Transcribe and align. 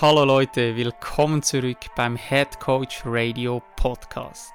Hallo 0.00 0.24
Leute, 0.24 0.76
willkommen 0.76 1.42
zurück 1.42 1.78
beim 1.96 2.14
Head 2.14 2.60
Coach 2.60 3.02
Radio 3.04 3.60
Podcast. 3.74 4.52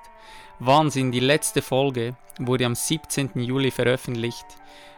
Wahnsinn, 0.59 1.12
die 1.12 1.20
letzte 1.20 1.62
Folge 1.62 2.16
wurde 2.40 2.66
am 2.66 2.76
17. 2.76 3.31
Juli 3.36 3.70
veröffentlicht. 3.70 4.45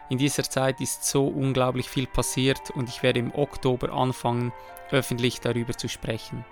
In 0.08 0.18
dieser 0.18 0.44
Zeit 0.44 0.80
ist 0.80 1.04
so 1.04 1.26
unglaublich 1.26 1.88
viel 1.88 2.06
passiert 2.06 2.70
und 2.70 2.88
ich 2.88 3.02
werde 3.02 3.18
im 3.18 3.34
Oktober 3.34 3.92
anfangen, 3.92 4.52
öffentlich 4.92 5.40
darüber 5.40 5.76
zu 5.76 5.88
sprechen. 5.88 6.44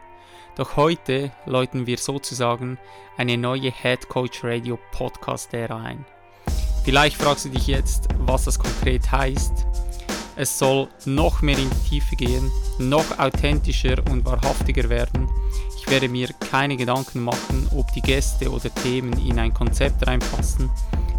Doch 0.57 0.75
heute 0.75 1.31
läuten 1.47 1.87
wir 1.87 1.99
sozusagen 1.99 2.79
eine 3.17 3.39
neue 3.39 3.71
Head 3.71 4.09
Coach 4.09 4.43
Radio 4.43 4.77
Podcast-Ära 4.91 5.81
ein. 5.81 6.05
Vielleicht 6.83 7.17
fragst 7.17 7.45
du 7.45 7.51
dich 7.51 7.69
jetzt, 7.69 8.09
was 8.19 8.47
das 8.47 8.59
konkret 8.59 9.13
heißt 9.13 9.84
es 10.37 10.59
soll 10.59 10.89
noch 11.05 11.43
mehr 11.43 11.59
in 11.59 11.71
die 11.71 11.89
Tiefe 11.89 12.17
gehen, 12.17 12.51
noch 12.79 13.19
authentischer 13.19 14.03
und 14.11 14.25
wahrhaftiger 14.25 14.89
werden. 14.89 15.29
Ich 15.77 15.89
werde 15.91 16.09
mir 16.09 16.29
keine 16.51 16.77
Gedanken 16.77 17.23
machen, 17.23 17.69
ob 17.77 17.93
die 17.93 18.01
Gäste 18.01 18.51
oder 18.51 18.75
Themen 18.75 19.13
in 19.27 19.39
ein 19.39 19.55
Konzept 19.55 20.07
reinpassen, 20.07 20.71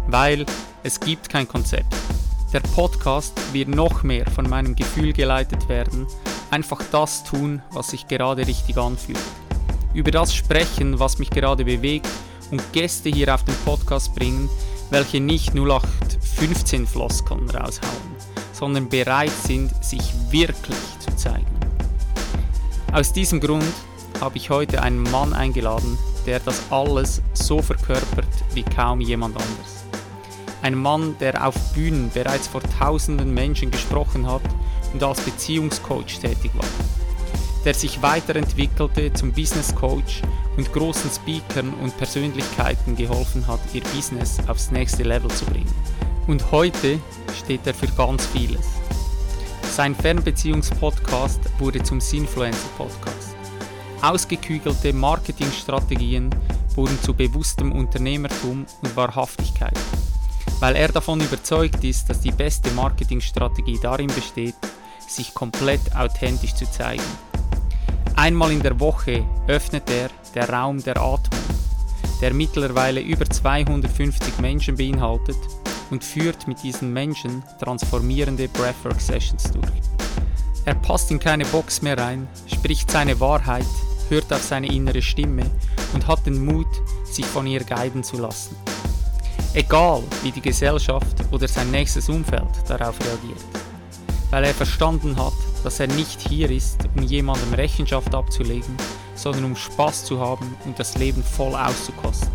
weil 0.08 0.44
es 0.82 1.00
gibt 1.00 1.28
kein 1.28 1.48
Konzept. 1.48 1.94
Der 2.52 2.60
Podcast 2.60 3.32
wird 3.52 3.68
noch 3.68 4.02
mehr 4.02 4.26
von 4.30 4.48
meinem 4.48 4.76
Gefühl 4.76 5.12
geleitet 5.12 5.68
werden, 5.68 6.06
einfach 6.50 6.80
das 6.92 7.24
tun, 7.24 7.62
was 7.70 7.88
sich 7.88 8.06
gerade 8.06 8.46
richtig 8.46 8.76
anfühlt. 8.76 9.18
Über 9.94 10.10
das 10.10 10.34
sprechen, 10.34 10.98
was 10.98 11.18
mich 11.18 11.30
gerade 11.30 11.64
bewegt 11.64 12.08
und 12.50 12.62
Gäste 12.72 13.08
hier 13.08 13.34
auf 13.34 13.44
den 13.44 13.56
Podcast 13.64 14.14
bringen, 14.14 14.48
welche 14.90 15.20
nicht 15.20 15.54
0815 15.54 16.86
Floskeln 16.86 17.48
raushauen 17.50 18.16
sondern 18.56 18.88
bereit 18.88 19.32
sind, 19.44 19.72
sich 19.84 20.14
wirklich 20.30 20.78
zu 20.98 21.14
zeigen. 21.16 21.46
Aus 22.92 23.12
diesem 23.12 23.40
Grund 23.40 23.64
habe 24.20 24.38
ich 24.38 24.48
heute 24.48 24.82
einen 24.82 25.02
Mann 25.02 25.34
eingeladen, 25.34 25.98
der 26.24 26.40
das 26.40 26.62
alles 26.70 27.20
so 27.34 27.60
verkörpert 27.60 28.26
wie 28.54 28.62
kaum 28.62 29.00
jemand 29.00 29.36
anders. 29.36 29.84
Ein 30.62 30.74
Mann, 30.74 31.16
der 31.20 31.46
auf 31.46 31.54
Bühnen 31.74 32.10
bereits 32.12 32.48
vor 32.48 32.62
tausenden 32.78 33.34
Menschen 33.34 33.70
gesprochen 33.70 34.26
hat 34.26 34.42
und 34.92 35.02
als 35.02 35.20
Beziehungscoach 35.20 36.18
tätig 36.20 36.50
war. 36.54 36.64
Der 37.64 37.74
sich 37.74 38.00
weiterentwickelte 38.00 39.12
zum 39.12 39.32
Business 39.32 39.74
Coach 39.74 40.22
und 40.56 40.72
großen 40.72 41.10
Speakern 41.10 41.74
und 41.82 41.96
Persönlichkeiten 41.98 42.96
geholfen 42.96 43.46
hat, 43.46 43.60
ihr 43.74 43.82
Business 43.94 44.38
aufs 44.46 44.70
nächste 44.70 45.02
Level 45.02 45.30
zu 45.30 45.44
bringen. 45.44 45.74
Und 46.26 46.50
heute 46.50 46.98
steht 47.38 47.66
er 47.66 47.74
für 47.74 47.86
ganz 47.86 48.26
vieles. 48.26 48.66
Sein 49.62 49.94
Fernbeziehungspodcast 49.94 51.40
wurde 51.60 51.82
zum 51.82 52.00
Sinfluencer-Podcast. 52.00 53.36
Ausgekügelte 54.02 54.92
Marketingstrategien 54.92 56.30
wurden 56.74 57.00
zu 57.00 57.14
bewusstem 57.14 57.70
Unternehmertum 57.70 58.66
und 58.82 58.96
Wahrhaftigkeit, 58.96 59.78
weil 60.58 60.74
er 60.74 60.88
davon 60.88 61.20
überzeugt 61.20 61.84
ist, 61.84 62.10
dass 62.10 62.20
die 62.20 62.32
beste 62.32 62.72
Marketingstrategie 62.72 63.78
darin 63.80 64.08
besteht, 64.08 64.56
sich 65.06 65.32
komplett 65.32 65.94
authentisch 65.94 66.54
zu 66.54 66.68
zeigen. 66.68 67.02
Einmal 68.16 68.50
in 68.50 68.62
der 68.62 68.80
Woche 68.80 69.24
öffnet 69.46 69.88
er 69.90 70.10
der 70.34 70.50
Raum 70.50 70.82
der 70.82 70.96
Atmung, 70.96 71.40
der 72.20 72.34
mittlerweile 72.34 73.00
über 73.00 73.26
250 73.26 74.38
Menschen 74.38 74.76
beinhaltet 74.76 75.36
und 75.90 76.04
führt 76.04 76.48
mit 76.48 76.62
diesen 76.62 76.92
Menschen 76.92 77.42
transformierende 77.60 78.48
Breathwork 78.48 79.00
Sessions 79.00 79.50
durch. 79.52 79.70
Er 80.64 80.74
passt 80.74 81.10
in 81.10 81.20
keine 81.20 81.44
Box 81.46 81.82
mehr 81.82 81.96
rein, 81.96 82.26
spricht 82.46 82.90
seine 82.90 83.20
Wahrheit, 83.20 83.66
hört 84.08 84.32
auf 84.32 84.42
seine 84.42 84.66
innere 84.66 85.02
Stimme 85.02 85.48
und 85.94 86.06
hat 86.06 86.26
den 86.26 86.44
Mut, 86.44 86.66
sich 87.04 87.24
von 87.24 87.46
ihr 87.46 87.62
guiden 87.62 88.02
zu 88.02 88.16
lassen. 88.16 88.56
Egal, 89.54 90.02
wie 90.22 90.32
die 90.32 90.40
Gesellschaft 90.40 91.16
oder 91.30 91.48
sein 91.48 91.70
nächstes 91.70 92.08
Umfeld 92.08 92.48
darauf 92.68 92.98
reagiert. 93.00 93.44
Weil 94.30 94.44
er 94.44 94.54
verstanden 94.54 95.16
hat, 95.16 95.32
dass 95.64 95.80
er 95.80 95.86
nicht 95.86 96.20
hier 96.20 96.50
ist, 96.50 96.80
um 96.96 97.04
jemandem 97.04 97.54
Rechenschaft 97.54 98.14
abzulegen, 98.14 98.76
sondern 99.14 99.44
um 99.44 99.56
Spaß 99.56 100.04
zu 100.04 100.20
haben 100.20 100.56
und 100.64 100.78
das 100.78 100.98
Leben 100.98 101.22
voll 101.22 101.54
auszukosten. 101.54 102.30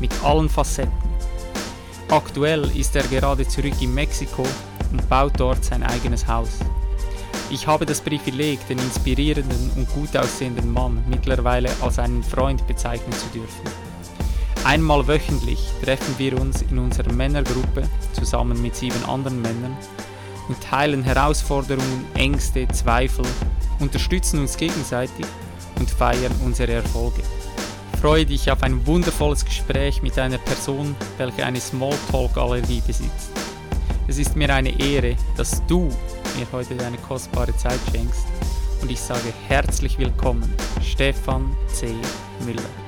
Mit 0.00 0.12
allen 0.22 0.48
Facetten 0.48 0.92
Aktuell 2.10 2.70
ist 2.76 2.94
er 2.94 3.02
gerade 3.04 3.46
zurück 3.48 3.80
in 3.80 3.94
Mexiko 3.94 4.44
und 4.92 5.08
baut 5.08 5.32
dort 5.38 5.64
sein 5.64 5.82
eigenes 5.82 6.26
Haus. 6.26 6.50
Ich 7.50 7.66
habe 7.66 7.86
das 7.86 8.00
Privileg, 8.00 8.66
den 8.68 8.78
inspirierenden 8.78 9.70
und 9.76 9.88
gut 9.92 10.16
aussehenden 10.16 10.72
Mann 10.72 11.04
mittlerweile 11.08 11.70
als 11.80 11.98
einen 11.98 12.22
Freund 12.22 12.66
bezeichnen 12.66 13.12
zu 13.12 13.26
dürfen. 13.38 13.62
Einmal 14.64 15.06
wöchentlich 15.06 15.60
treffen 15.82 16.14
wir 16.18 16.40
uns 16.40 16.62
in 16.62 16.78
unserer 16.78 17.12
Männergruppe 17.12 17.88
zusammen 18.12 18.60
mit 18.62 18.76
sieben 18.76 19.04
anderen 19.06 19.42
Männern 19.42 19.76
und 20.48 20.60
teilen 20.62 21.02
Herausforderungen, 21.02 22.06
Ängste, 22.14 22.66
Zweifel, 22.68 23.26
unterstützen 23.78 24.40
uns 24.40 24.56
gegenseitig 24.56 25.26
und 25.78 25.90
feiern 25.90 26.32
unsere 26.44 26.72
Erfolge 26.72 27.22
freue 28.04 28.26
dich 28.26 28.50
auf 28.50 28.62
ein 28.62 28.86
wundervolles 28.86 29.46
Gespräch 29.46 30.02
mit 30.02 30.18
einer 30.18 30.36
Person, 30.36 30.94
welche 31.16 31.46
eine 31.46 31.58
Smalltalk-Allergie 31.58 32.82
besitzt. 32.86 33.30
Es 34.06 34.18
ist 34.18 34.36
mir 34.36 34.54
eine 34.54 34.78
Ehre, 34.78 35.16
dass 35.38 35.64
du 35.68 35.88
mir 36.36 36.46
heute 36.52 36.74
deine 36.74 36.98
kostbare 36.98 37.56
Zeit 37.56 37.80
schenkst 37.90 38.26
und 38.82 38.90
ich 38.90 39.00
sage 39.00 39.32
herzlich 39.48 39.98
willkommen, 39.98 40.52
Stefan 40.82 41.56
C. 41.68 41.94
Müller. 42.44 42.83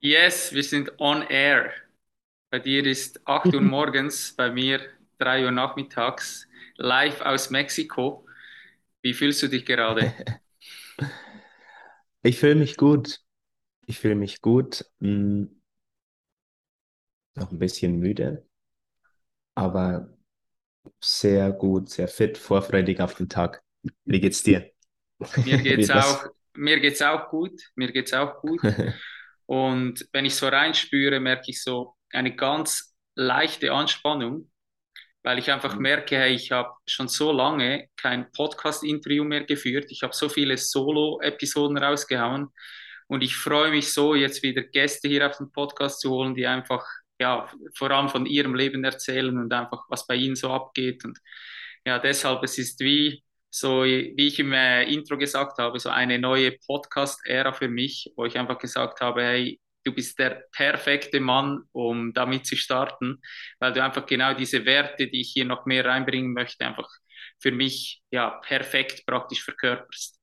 Yes, 0.00 0.52
wir 0.52 0.62
sind 0.62 0.98
on 0.98 1.22
air. 1.22 1.72
Bei 2.50 2.58
dir 2.58 2.86
ist 2.86 3.26
8 3.26 3.54
Uhr 3.54 3.60
morgens, 3.62 4.34
bei 4.36 4.50
mir 4.50 4.80
3 5.18 5.44
Uhr 5.44 5.50
nachmittags, 5.52 6.48
live 6.76 7.20
aus 7.22 7.50
Mexiko. 7.50 8.26
Wie 9.02 9.14
fühlst 9.14 9.42
du 9.42 9.48
dich 9.48 9.66
gerade? 9.66 10.14
Ich 12.22 12.38
fühle 12.38 12.54
mich 12.54 12.76
gut. 12.76 13.20
Ich 13.86 13.98
fühle 13.98 14.14
mich 14.14 14.40
gut. 14.42 14.86
Hm. 15.00 15.60
Noch 17.34 17.50
ein 17.50 17.58
bisschen 17.58 17.98
müde, 17.98 18.46
aber 19.54 20.08
sehr 21.00 21.52
gut, 21.52 21.90
sehr 21.90 22.08
fit, 22.08 22.38
vorfreudig 22.38 23.00
auf 23.00 23.14
den 23.14 23.28
Tag. 23.28 23.62
Wie 24.04 24.20
geht's 24.20 24.42
dir? 24.42 24.70
Mir 25.42 25.58
geht's 25.62 25.90
auch, 25.90 26.26
mir 26.54 26.80
geht's 26.80 27.02
auch 27.02 27.28
gut. 27.30 27.60
Mir 27.74 27.92
geht's 27.92 28.12
auch 28.12 28.40
gut. 28.40 28.62
Und 29.50 30.06
wenn 30.12 30.26
ich 30.26 30.36
so 30.36 30.46
reinspüre, 30.46 31.18
merke 31.18 31.50
ich 31.50 31.60
so 31.60 31.96
eine 32.12 32.36
ganz 32.36 32.94
leichte 33.16 33.72
Anspannung, 33.72 34.48
weil 35.24 35.40
ich 35.40 35.50
einfach 35.50 35.74
mhm. 35.74 35.82
merke, 35.82 36.18
hey, 36.18 36.32
ich 36.32 36.52
habe 36.52 36.70
schon 36.86 37.08
so 37.08 37.32
lange 37.32 37.88
kein 37.96 38.30
Podcast-Interview 38.30 39.24
mehr 39.24 39.42
geführt. 39.42 39.86
Ich 39.88 40.04
habe 40.04 40.14
so 40.14 40.28
viele 40.28 40.56
Solo-Episoden 40.56 41.78
rausgehauen 41.78 42.50
und 43.08 43.24
ich 43.24 43.34
freue 43.34 43.72
mich 43.72 43.92
so, 43.92 44.14
jetzt 44.14 44.44
wieder 44.44 44.62
Gäste 44.62 45.08
hier 45.08 45.26
auf 45.28 45.38
den 45.38 45.50
Podcast 45.50 46.00
zu 46.00 46.10
holen, 46.10 46.36
die 46.36 46.46
einfach 46.46 46.86
ja, 47.18 47.50
vor 47.74 47.90
allem 47.90 48.08
von 48.08 48.26
ihrem 48.26 48.54
Leben 48.54 48.84
erzählen 48.84 49.36
und 49.36 49.52
einfach, 49.52 49.84
was 49.88 50.06
bei 50.06 50.14
ihnen 50.14 50.36
so 50.36 50.50
abgeht. 50.52 51.04
Und 51.04 51.18
ja, 51.84 51.98
deshalb, 51.98 52.44
es 52.44 52.56
ist 52.56 52.78
wie, 52.78 53.24
so 53.50 53.84
wie 53.84 54.26
ich 54.28 54.38
im 54.38 54.52
äh, 54.52 54.84
Intro 54.84 55.18
gesagt 55.18 55.58
habe, 55.58 55.78
so 55.78 55.88
eine 55.90 56.18
neue 56.18 56.52
Podcast-Ära 56.52 57.52
für 57.52 57.68
mich, 57.68 58.12
wo 58.16 58.24
ich 58.24 58.38
einfach 58.38 58.58
gesagt 58.58 59.00
habe, 59.00 59.22
hey, 59.22 59.60
du 59.84 59.92
bist 59.92 60.18
der 60.18 60.44
perfekte 60.52 61.20
Mann, 61.20 61.64
um 61.72 62.12
damit 62.12 62.46
zu 62.46 62.56
starten, 62.56 63.20
weil 63.58 63.72
du 63.72 63.82
einfach 63.82 64.06
genau 64.06 64.34
diese 64.34 64.64
Werte, 64.64 65.08
die 65.08 65.22
ich 65.22 65.32
hier 65.32 65.44
noch 65.44 65.66
mehr 65.66 65.84
reinbringen 65.84 66.32
möchte, 66.32 66.64
einfach 66.66 66.88
für 67.40 67.52
mich 67.52 68.02
ja 68.10 68.40
perfekt 68.44 69.04
praktisch 69.06 69.42
verkörperst. 69.42 70.18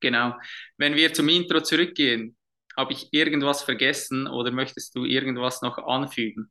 Genau. 0.00 0.34
Wenn 0.76 0.94
wir 0.94 1.12
zum 1.12 1.28
Intro 1.28 1.60
zurückgehen, 1.60 2.36
habe 2.76 2.92
ich 2.92 3.12
irgendwas 3.12 3.62
vergessen 3.62 4.28
oder 4.28 4.52
möchtest 4.52 4.94
du 4.94 5.04
irgendwas 5.04 5.62
noch 5.62 5.78
anfügen? 5.78 6.50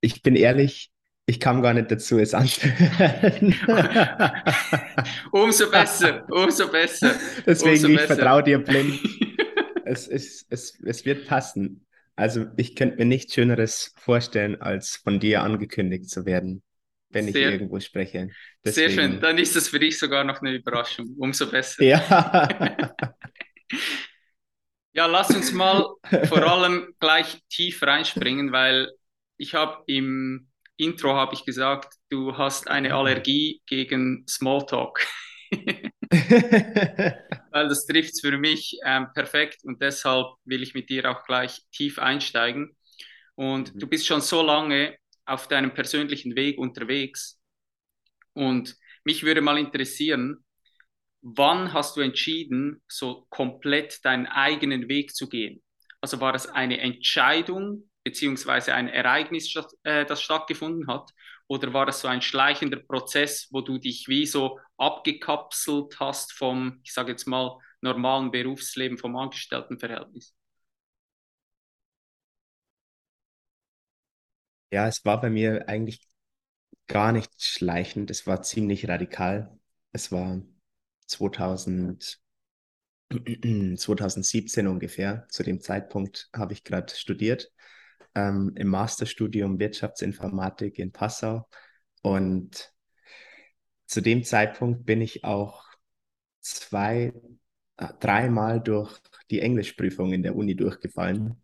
Ich 0.00 0.22
bin 0.22 0.34
ehrlich, 0.34 0.90
ich 1.28 1.40
kam 1.40 1.60
gar 1.60 1.74
nicht 1.74 1.90
dazu, 1.90 2.18
es 2.18 2.32
anzuhören. 2.32 3.54
umso 5.30 5.70
besser, 5.70 6.26
umso 6.30 6.68
besser. 6.68 7.14
Deswegen, 7.44 7.84
umso 7.84 7.88
ich 7.88 8.00
vertraue 8.00 8.42
dir 8.42 8.58
blind. 8.58 8.98
es, 9.84 10.08
ist, 10.08 10.46
es, 10.48 10.80
es 10.82 11.04
wird 11.04 11.26
passen. 11.26 11.86
Also 12.16 12.46
ich 12.56 12.74
könnte 12.74 12.96
mir 12.96 13.04
nichts 13.04 13.34
Schöneres 13.34 13.92
vorstellen, 13.98 14.60
als 14.62 14.96
von 14.96 15.20
dir 15.20 15.42
angekündigt 15.42 16.08
zu 16.08 16.24
werden, 16.24 16.62
wenn 17.10 17.30
Sehr- 17.30 17.48
ich 17.48 17.52
irgendwo 17.56 17.78
spreche. 17.78 18.30
Sehr 18.64 18.88
schön, 18.88 18.96
Deswegen- 18.96 19.20
dann 19.20 19.36
ist 19.36 19.54
das 19.54 19.68
für 19.68 19.78
dich 19.78 19.98
sogar 19.98 20.24
noch 20.24 20.40
eine 20.40 20.54
Überraschung. 20.54 21.14
Umso 21.18 21.46
besser. 21.46 21.84
Ja. 21.84 22.48
Ja, 24.94 25.06
lass 25.06 25.30
uns 25.30 25.52
mal 25.52 25.86
vor 26.24 26.42
allem 26.42 26.92
gleich 26.98 27.40
tief 27.50 27.82
reinspringen, 27.84 28.50
weil 28.50 28.90
ich 29.36 29.54
habe 29.54 29.84
im 29.86 30.47
Intro 30.78 31.14
habe 31.14 31.34
ich 31.34 31.44
gesagt, 31.44 31.94
du 32.10 32.36
hast 32.38 32.68
eine 32.68 32.94
Allergie 32.94 33.62
gegen 33.66 34.26
Smalltalk. 34.28 35.00
weil 37.50 37.68
das 37.68 37.86
trifft 37.86 38.12
es 38.14 38.20
für 38.20 38.36
mich 38.38 38.78
ähm, 38.84 39.08
perfekt 39.14 39.64
und 39.64 39.80
deshalb 39.82 40.26
will 40.44 40.62
ich 40.62 40.74
mit 40.74 40.90
dir 40.90 41.10
auch 41.10 41.24
gleich 41.24 41.62
tief 41.72 41.98
einsteigen. 41.98 42.76
Und 43.34 43.74
Mhm. 43.74 43.82
du 43.82 43.88
bist 43.88 44.06
schon 44.06 44.20
so 44.20 44.42
lange 44.42 44.96
auf 45.26 45.48
deinem 45.48 45.74
persönlichen 45.74 46.36
Weg 46.36 46.58
unterwegs 46.58 47.40
und 48.34 48.76
mich 49.04 49.24
würde 49.24 49.40
mal 49.42 49.58
interessieren, 49.58 50.44
wann 51.22 51.72
hast 51.72 51.96
du 51.96 52.02
entschieden, 52.02 52.82
so 52.88 53.26
komplett 53.30 54.04
deinen 54.04 54.26
eigenen 54.26 54.88
Weg 54.88 55.14
zu 55.14 55.28
gehen? 55.28 55.62
Also 56.00 56.20
war 56.20 56.32
das 56.32 56.48
eine 56.48 56.80
Entscheidung 56.80 57.90
beziehungsweise 58.08 58.72
ein 58.74 58.88
Ereignis, 58.88 59.54
äh, 59.82 60.06
das 60.06 60.22
stattgefunden 60.22 60.86
hat? 60.86 61.10
Oder 61.46 61.74
war 61.74 61.84
das 61.84 62.00
so 62.00 62.08
ein 62.08 62.22
schleichender 62.22 62.78
Prozess, 62.78 63.48
wo 63.50 63.60
du 63.60 63.78
dich 63.78 64.08
wie 64.08 64.24
so 64.26 64.58
abgekapselt 64.78 66.00
hast 66.00 66.32
vom, 66.32 66.80
ich 66.84 66.92
sage 66.94 67.12
jetzt 67.12 67.26
mal, 67.26 67.58
normalen 67.82 68.30
Berufsleben, 68.30 68.96
vom 68.96 69.14
Angestelltenverhältnis? 69.16 70.34
Ja, 74.70 74.86
es 74.88 75.04
war 75.04 75.20
bei 75.20 75.28
mir 75.30 75.68
eigentlich 75.68 76.00
gar 76.86 77.12
nicht 77.12 77.30
schleichend. 77.42 78.10
Es 78.10 78.26
war 78.26 78.42
ziemlich 78.42 78.88
radikal. 78.88 79.58
Es 79.92 80.12
war 80.12 80.42
2000, 81.06 82.20
2017 83.10 84.66
ungefähr. 84.68 85.26
Zu 85.28 85.42
dem 85.42 85.60
Zeitpunkt 85.60 86.30
habe 86.34 86.54
ich 86.54 86.64
gerade 86.64 86.94
studiert 86.94 87.52
ähm, 88.14 88.52
im 88.56 88.68
Masterstudium 88.68 89.58
Wirtschaftsinformatik 89.58 90.78
in 90.78 90.92
Passau. 90.92 91.48
Und 92.02 92.72
zu 93.86 94.00
dem 94.00 94.22
Zeitpunkt 94.24 94.84
bin 94.84 95.00
ich 95.00 95.24
auch 95.24 95.64
zwei, 96.40 97.12
äh, 97.76 97.88
dreimal 98.00 98.60
durch 98.60 98.98
die 99.30 99.40
Englischprüfung 99.40 100.12
in 100.12 100.22
der 100.22 100.36
Uni 100.36 100.56
durchgefallen 100.56 101.42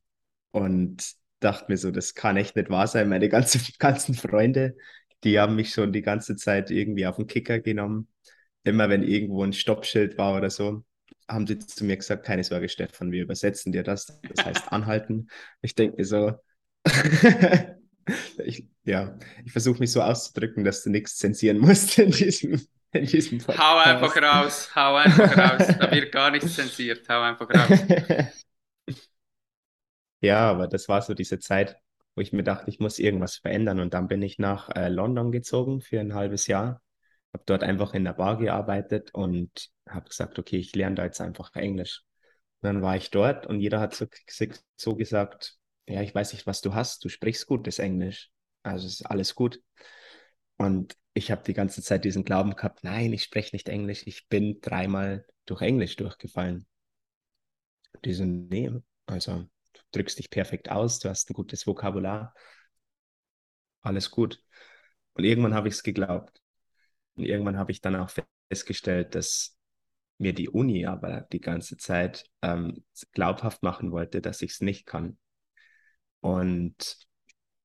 und 0.50 1.14
dachte 1.40 1.66
mir 1.69 1.76
so, 1.76 1.90
das 1.90 2.14
kann 2.14 2.37
echt 2.37 2.56
nicht 2.56 2.70
wahr 2.70 2.87
sein. 2.87 3.08
Meine 3.08 3.28
ganzen, 3.28 3.60
ganzen 3.78 4.14
Freunde, 4.14 4.76
die 5.25 5.38
haben 5.38 5.56
mich 5.56 5.70
schon 5.70 5.93
die 5.93 6.02
ganze 6.02 6.37
Zeit 6.37 6.70
irgendwie 6.70 7.06
auf 7.06 7.17
den 7.17 7.26
Kicker 7.26 7.60
genommen. 7.60 8.08
Immer 8.62 8.88
wenn 8.88 9.02
irgendwo 9.02 9.44
ein 9.44 9.52
Stoppschild 9.52 10.17
war 10.19 10.37
oder 10.37 10.50
so, 10.50 10.84
haben 11.28 11.46
sie 11.46 11.58
zu 11.58 11.84
mir 11.84 11.96
gesagt, 11.96 12.25
keine 12.25 12.44
Sorge, 12.44 12.69
Stefan, 12.69 13.12
wir 13.12 13.22
übersetzen 13.22 13.72
dir 13.72 13.82
das. 13.82 14.20
Das 14.22 14.44
heißt 14.44 14.72
anhalten. 14.72 15.28
Ich 15.62 15.75
denke 15.75 15.96
mir 15.99 16.05
so, 16.05 16.32
ich, 18.44 18.66
ja, 18.84 19.19
ich 19.44 19.52
versuche 19.52 19.78
mich 19.78 19.92
so 19.92 20.02
auszudrücken, 20.02 20.64
dass 20.64 20.82
du 20.82 20.90
nichts 20.90 21.16
zensieren 21.16 21.58
musst 21.58 21.98
in 21.98 22.10
diesem, 22.10 22.60
in 22.92 23.06
diesem 23.06 23.38
Podcast. 23.38 23.58
Hau 23.58 23.78
einfach 23.78 24.16
raus, 24.16 24.70
hau 24.75 24.96
einfach 24.96 25.36
raus. 25.36 25.69
Da 25.78 25.90
wird 25.90 26.12
gar 26.12 26.31
nichts 26.31 26.54
zensiert, 26.54 27.08
hau 27.08 27.20
einfach 27.20 27.48
raus. 27.50 27.78
Ja, 30.20 30.50
aber 30.50 30.69
das 30.69 30.88
war 30.88 31.02
so 31.02 31.12
diese 31.12 31.38
Zeit, 31.38 31.76
wo 32.14 32.22
ich 32.22 32.32
mir 32.32 32.42
dachte, 32.42 32.70
ich 32.70 32.81
muss 32.81 32.98
irgendwas 32.98 33.36
verändern. 33.36 33.78
Und 33.78 33.92
dann 33.92 34.08
bin 34.08 34.22
ich 34.22 34.38
nach 34.38 34.70
äh, 34.75 34.88
London 34.88 35.31
gezogen 35.32 35.82
für 35.82 36.00
ein 36.00 36.14
halbes 36.14 36.46
Jahr, 36.46 36.81
habe 37.34 37.44
dort 37.46 37.62
einfach 37.62 37.92
in 37.92 38.04
der 38.04 38.14
Bar 38.14 38.38
gearbeitet 38.38 39.10
und 39.12 39.69
habe 39.86 40.08
gesagt, 40.08 40.38
okay, 40.38 40.56
ich 40.56 40.75
lerne 40.75 40.96
da 40.96 41.04
jetzt 41.04 41.20
einfach 41.20 41.54
Englisch. 41.54 42.04
Und 42.62 42.69
dann 42.69 42.82
war 42.82 42.96
ich 42.96 43.10
dort 43.10 43.46
und 43.46 43.60
jeder 43.60 43.81
hat 43.81 43.94
so, 43.94 44.06
so 44.76 44.96
gesagt, 44.96 45.58
ja, 45.88 46.02
ich 46.02 46.14
weiß 46.14 46.32
nicht, 46.32 46.46
was 46.46 46.60
du 46.60 46.75
hast, 46.75 47.04
du 47.04 47.08
sprichst 47.08 47.46
gutes 47.46 47.78
Englisch. 47.78 48.31
Also 48.62 48.86
ist 48.86 49.02
alles 49.02 49.34
gut. 49.34 49.62
Und 50.56 50.96
ich 51.12 51.31
habe 51.31 51.42
die 51.44 51.54
ganze 51.54 51.82
Zeit 51.82 52.04
diesen 52.04 52.25
Glauben 52.25 52.56
gehabt, 52.56 52.84
nein, 52.84 53.12
ich 53.12 53.25
spreche 53.25 53.54
nicht 53.54 53.69
Englisch, 53.69 54.06
ich 54.06 54.28
bin 54.28 54.60
dreimal 54.60 55.26
durch 55.46 55.62
Englisch 55.62 55.96
durchgefallen. 55.96 56.66
Die 58.04 58.12
so, 58.12 58.25
nee, 58.25 58.70
also 59.06 59.48
du 59.72 59.81
drückst 59.92 60.19
dich 60.19 60.31
perfekt 60.31 60.70
aus, 60.70 60.98
du 60.98 61.08
hast 61.08 61.31
ein 61.31 61.34
gutes 61.34 61.66
Vokabular, 61.66 62.34
alles 63.82 64.10
gut. 64.10 64.42
Und 65.14 65.25
irgendwann 65.25 65.54
habe 65.54 65.69
ich 65.69 65.75
es 65.75 65.82
geglaubt. 65.82 66.40
Und 67.16 67.25
irgendwann 67.25 67.58
habe 67.58 67.72
ich 67.72 67.81
dann 67.81 67.96
auch 67.96 68.10
festgestellt, 68.50 69.14
dass 69.14 69.56
mir 70.19 70.32
die 70.32 70.48
Uni 70.48 70.86
aber 70.86 71.22
die 71.32 71.40
ganze 71.40 71.76
Zeit 71.76 72.26
ähm, 72.42 72.84
glaubhaft 73.12 73.62
machen 73.62 73.92
wollte, 73.92 74.20
dass 74.20 74.42
ich 74.42 74.52
es 74.52 74.60
nicht 74.60 74.86
kann. 74.86 75.19
Und 76.25 77.06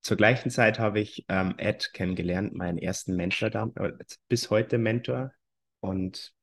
zur 0.02 0.18
gleichen 0.18 0.52
Zeit 0.52 0.80
habe 0.80 1.00
ich 1.00 1.24
ähm, 1.30 1.56
Ed 1.58 1.94
kennengelernt, 1.94 2.54
meinen 2.54 2.78
ersten 2.78 3.16
Mentor, 3.16 3.50
da, 3.50 3.72
äh, 3.76 3.94
bis 4.28 4.50
heute 4.50 4.78
Mentor. 4.78 5.32
Und 5.80 6.34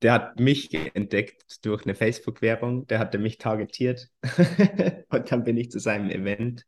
der 0.00 0.14
hat 0.14 0.40
mich 0.40 0.72
entdeckt 0.94 1.62
durch 1.66 1.84
eine 1.84 1.94
Facebook-Werbung. 1.94 2.86
Der 2.86 2.98
hatte 2.98 3.18
mich 3.18 3.36
targetiert. 3.36 4.08
und 5.10 5.30
dann 5.30 5.44
bin 5.44 5.58
ich 5.58 5.70
zu 5.70 5.80
seinem 5.80 6.08
Event 6.08 6.64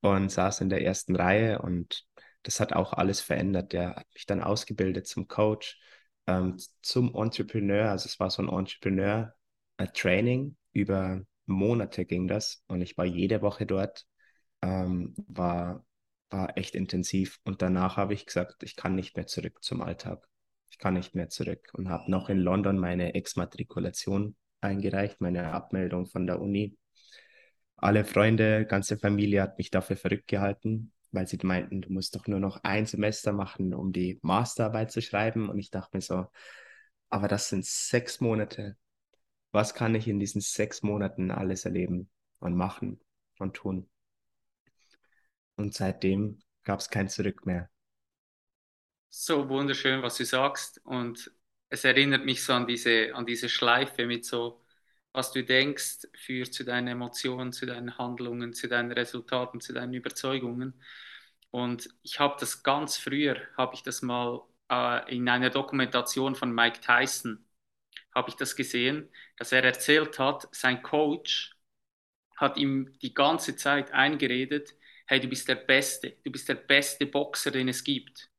und 0.00 0.32
saß 0.32 0.62
in 0.62 0.70
der 0.70 0.82
ersten 0.82 1.14
Reihe. 1.14 1.60
Und 1.60 2.06
das 2.42 2.60
hat 2.60 2.72
auch 2.72 2.94
alles 2.94 3.20
verändert. 3.20 3.74
Der 3.74 3.96
hat 3.96 4.06
mich 4.14 4.24
dann 4.24 4.42
ausgebildet 4.42 5.06
zum 5.06 5.28
Coach, 5.28 5.78
ähm, 6.26 6.56
zum 6.80 7.14
Entrepreneur. 7.14 7.90
Also 7.90 8.06
es 8.06 8.18
war 8.18 8.30
so 8.30 8.42
ein 8.42 8.48
Entrepreneur-Training. 8.48 10.56
Über 10.72 11.26
Monate 11.46 12.04
ging 12.04 12.28
das. 12.28 12.64
Und 12.68 12.82
ich 12.82 12.96
war 12.96 13.04
jede 13.04 13.42
Woche 13.42 13.66
dort. 13.66 14.06
Ähm, 14.62 15.14
war, 15.28 15.84
war 16.30 16.56
echt 16.56 16.74
intensiv. 16.74 17.38
Und 17.44 17.62
danach 17.62 17.96
habe 17.96 18.14
ich 18.14 18.26
gesagt, 18.26 18.62
ich 18.62 18.76
kann 18.76 18.94
nicht 18.94 19.16
mehr 19.16 19.26
zurück 19.26 19.62
zum 19.62 19.82
Alltag 19.82 20.26
ich 20.74 20.78
kann 20.78 20.94
nicht 20.94 21.14
mehr 21.14 21.28
zurück 21.28 21.70
und 21.74 21.88
habe 21.88 22.10
noch 22.10 22.28
in 22.28 22.38
London 22.38 22.78
meine 22.78 23.14
Exmatrikulation 23.14 24.34
eingereicht, 24.60 25.20
meine 25.20 25.52
Abmeldung 25.52 26.06
von 26.06 26.26
der 26.26 26.40
Uni. 26.40 26.76
Alle 27.76 28.04
Freunde, 28.04 28.66
ganze 28.66 28.98
Familie 28.98 29.42
hat 29.42 29.56
mich 29.56 29.70
dafür 29.70 29.96
verrückt 29.96 30.26
gehalten, 30.26 30.92
weil 31.12 31.28
sie 31.28 31.38
meinten, 31.44 31.80
du 31.80 31.92
musst 31.92 32.16
doch 32.16 32.26
nur 32.26 32.40
noch 32.40 32.64
ein 32.64 32.86
Semester 32.86 33.32
machen, 33.32 33.72
um 33.72 33.92
die 33.92 34.18
Masterarbeit 34.22 34.90
zu 34.90 35.00
schreiben. 35.00 35.48
Und 35.48 35.60
ich 35.60 35.70
dachte 35.70 35.96
mir 35.96 36.00
so, 36.00 36.26
aber 37.08 37.28
das 37.28 37.50
sind 37.50 37.64
sechs 37.64 38.20
Monate. 38.20 38.76
Was 39.54 39.72
kann 39.72 39.94
ich 39.94 40.08
in 40.08 40.18
diesen 40.18 40.40
sechs 40.40 40.82
Monaten 40.82 41.30
alles 41.30 41.64
erleben 41.64 42.10
und 42.40 42.56
machen 42.56 43.00
und 43.38 43.54
tun? 43.54 43.88
Und 45.54 45.74
seitdem 45.74 46.40
gab 46.64 46.80
es 46.80 46.90
kein 46.90 47.08
Zurück 47.08 47.46
mehr. 47.46 47.70
So 49.10 49.48
wunderschön, 49.48 50.02
was 50.02 50.16
du 50.16 50.24
sagst. 50.24 50.84
Und 50.84 51.30
es 51.68 51.84
erinnert 51.84 52.24
mich 52.24 52.42
so 52.42 52.52
an 52.52 52.66
diese, 52.66 53.14
an 53.14 53.26
diese 53.26 53.48
Schleife 53.48 54.06
mit 54.06 54.24
so, 54.24 54.60
was 55.12 55.30
du 55.30 55.44
denkst, 55.44 56.08
führt 56.16 56.52
zu 56.52 56.64
deinen 56.64 56.88
Emotionen, 56.88 57.52
zu 57.52 57.64
deinen 57.64 57.96
Handlungen, 57.96 58.54
zu 58.54 58.66
deinen 58.66 58.90
Resultaten, 58.90 59.60
zu 59.60 59.72
deinen 59.72 59.94
Überzeugungen. 59.94 60.74
Und 61.52 61.88
ich 62.02 62.18
habe 62.18 62.34
das 62.40 62.64
ganz 62.64 62.96
früher, 62.96 63.36
habe 63.56 63.76
ich 63.76 63.84
das 63.84 64.02
mal 64.02 64.42
äh, 64.68 65.14
in 65.16 65.28
einer 65.28 65.50
Dokumentation 65.50 66.34
von 66.34 66.52
Mike 66.52 66.80
Tyson, 66.80 67.46
habe 68.14 68.30
ich 68.30 68.36
das 68.36 68.56
gesehen, 68.56 69.10
dass 69.36 69.52
er 69.52 69.64
erzählt 69.64 70.18
hat, 70.18 70.48
sein 70.52 70.82
Coach 70.82 71.56
hat 72.36 72.56
ihm 72.58 72.96
die 73.02 73.14
ganze 73.14 73.56
Zeit 73.56 73.92
eingeredet, 73.92 74.74
hey, 75.06 75.20
du 75.20 75.28
bist 75.28 75.48
der 75.48 75.56
Beste, 75.56 76.16
du 76.24 76.32
bist 76.32 76.48
der 76.48 76.54
beste 76.56 77.06
Boxer, 77.06 77.50
den 77.50 77.68
es 77.68 77.84
gibt. 77.84 78.30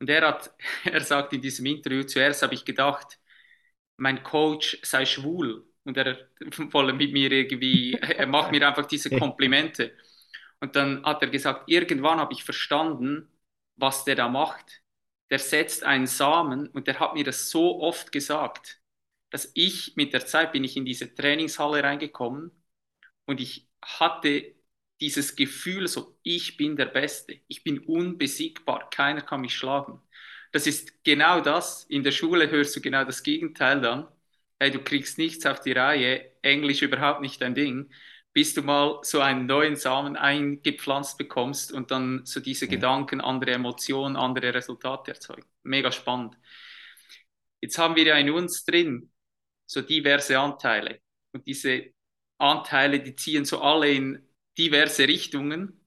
Und 0.00 0.10
er 0.10 0.26
hat, 0.28 0.52
er 0.84 1.00
sagt 1.00 1.32
in 1.32 1.42
diesem 1.42 1.66
Interview, 1.66 2.02
zuerst 2.04 2.42
habe 2.42 2.54
ich 2.54 2.64
gedacht, 2.64 3.18
mein 3.96 4.22
Coach 4.22 4.78
sei 4.82 5.06
schwul 5.06 5.66
und 5.84 5.96
er 5.96 6.28
wolle 6.72 6.92
mit 6.92 7.12
mir 7.12 7.30
irgendwie, 7.32 7.94
er 7.94 8.26
macht 8.26 8.52
mir 8.52 8.66
einfach 8.66 8.86
diese 8.86 9.10
Komplimente. 9.14 9.96
Und 10.60 10.76
dann 10.76 11.04
hat 11.04 11.22
er 11.22 11.30
gesagt, 11.30 11.64
irgendwann 11.68 12.20
habe 12.20 12.34
ich 12.34 12.44
verstanden, 12.44 13.30
was 13.76 14.04
der 14.04 14.16
da 14.16 14.28
macht. 14.28 14.82
der 15.30 15.38
setzt 15.40 15.84
einen 15.84 16.06
Samen 16.08 16.68
und 16.68 16.88
der 16.88 17.00
hat 17.00 17.14
mir 17.14 17.24
das 17.24 17.50
so 17.50 17.80
oft 17.82 18.12
gesagt, 18.12 18.80
dass 19.34 19.50
ich 19.54 19.96
mit 19.96 20.12
der 20.12 20.26
Zeit 20.26 20.52
bin 20.52 20.62
ich 20.62 20.76
in 20.76 20.84
diese 20.84 21.12
Trainingshalle 21.12 21.82
reingekommen 21.82 22.52
und 23.26 23.40
ich 23.40 23.68
hatte 23.82 24.54
dieses 25.00 25.34
Gefühl 25.34 25.88
so, 25.88 26.16
ich 26.22 26.56
bin 26.56 26.76
der 26.76 26.86
Beste, 26.86 27.40
ich 27.48 27.64
bin 27.64 27.80
unbesiegbar, 27.80 28.88
keiner 28.90 29.22
kann 29.22 29.40
mich 29.40 29.56
schlagen. 29.56 30.00
Das 30.52 30.68
ist 30.68 31.02
genau 31.02 31.40
das. 31.40 31.82
In 31.86 32.04
der 32.04 32.12
Schule 32.12 32.48
hörst 32.48 32.76
du 32.76 32.80
genau 32.80 33.02
das 33.02 33.24
Gegenteil 33.24 33.80
dann. 33.80 34.06
Hey, 34.60 34.70
du 34.70 34.78
kriegst 34.78 35.18
nichts 35.18 35.44
auf 35.46 35.58
die 35.58 35.72
Reihe, 35.72 36.30
Englisch 36.42 36.82
überhaupt 36.82 37.20
nicht 37.20 37.42
dein 37.42 37.56
Ding 37.56 37.90
bis 38.32 38.54
du 38.54 38.62
mal 38.62 39.00
so 39.02 39.20
einen 39.20 39.46
neuen 39.46 39.76
Samen 39.76 40.16
eingepflanzt 40.16 41.18
bekommst 41.18 41.72
und 41.72 41.90
dann 41.90 42.26
so 42.26 42.40
diese 42.40 42.66
ja. 42.66 42.72
Gedanken, 42.72 43.20
andere 43.20 43.52
Emotionen, 43.52 44.16
andere 44.16 44.54
Resultate 44.54 45.12
erzeugen. 45.12 45.46
Mega 45.64 45.90
spannend. 45.92 46.36
Jetzt 47.60 47.78
haben 47.78 47.96
wir 47.96 48.04
ja 48.04 48.16
in 48.16 48.30
uns 48.30 48.64
drin 48.64 49.10
so 49.66 49.82
diverse 49.82 50.38
Anteile 50.38 51.00
und 51.32 51.46
diese 51.46 51.92
Anteile, 52.38 53.00
die 53.00 53.16
ziehen 53.16 53.44
so 53.44 53.60
alle 53.62 53.90
in 53.90 54.28
diverse 54.58 55.08
Richtungen. 55.08 55.80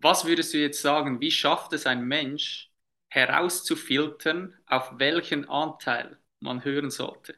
Was 0.00 0.24
würdest 0.24 0.54
du 0.54 0.58
jetzt 0.58 0.80
sagen, 0.82 1.20
wie 1.20 1.30
schafft 1.30 1.72
es 1.72 1.86
ein 1.86 2.04
Mensch 2.06 2.70
herauszufiltern, 3.08 4.54
auf 4.66 4.92
welchen 4.98 5.48
Anteil 5.48 6.18
man 6.40 6.64
hören 6.64 6.90
sollte? 6.90 7.36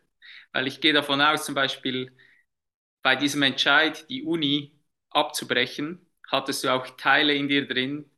Weil 0.53 0.67
ich 0.67 0.81
gehe 0.81 0.93
davon 0.93 1.21
aus, 1.21 1.45
zum 1.45 1.55
Beispiel, 1.55 2.15
bei 3.03 3.17
diesem 3.17 3.43
Entscheid, 3.43 4.09
die 4.11 4.25
Uni 4.25 4.79
abzubrechen, 5.11 6.07
hattest 6.29 6.65
du 6.65 6.71
auch 6.75 6.89
Teile 6.99 7.35
in 7.35 7.49
dir 7.49 7.69
drin, 7.69 8.11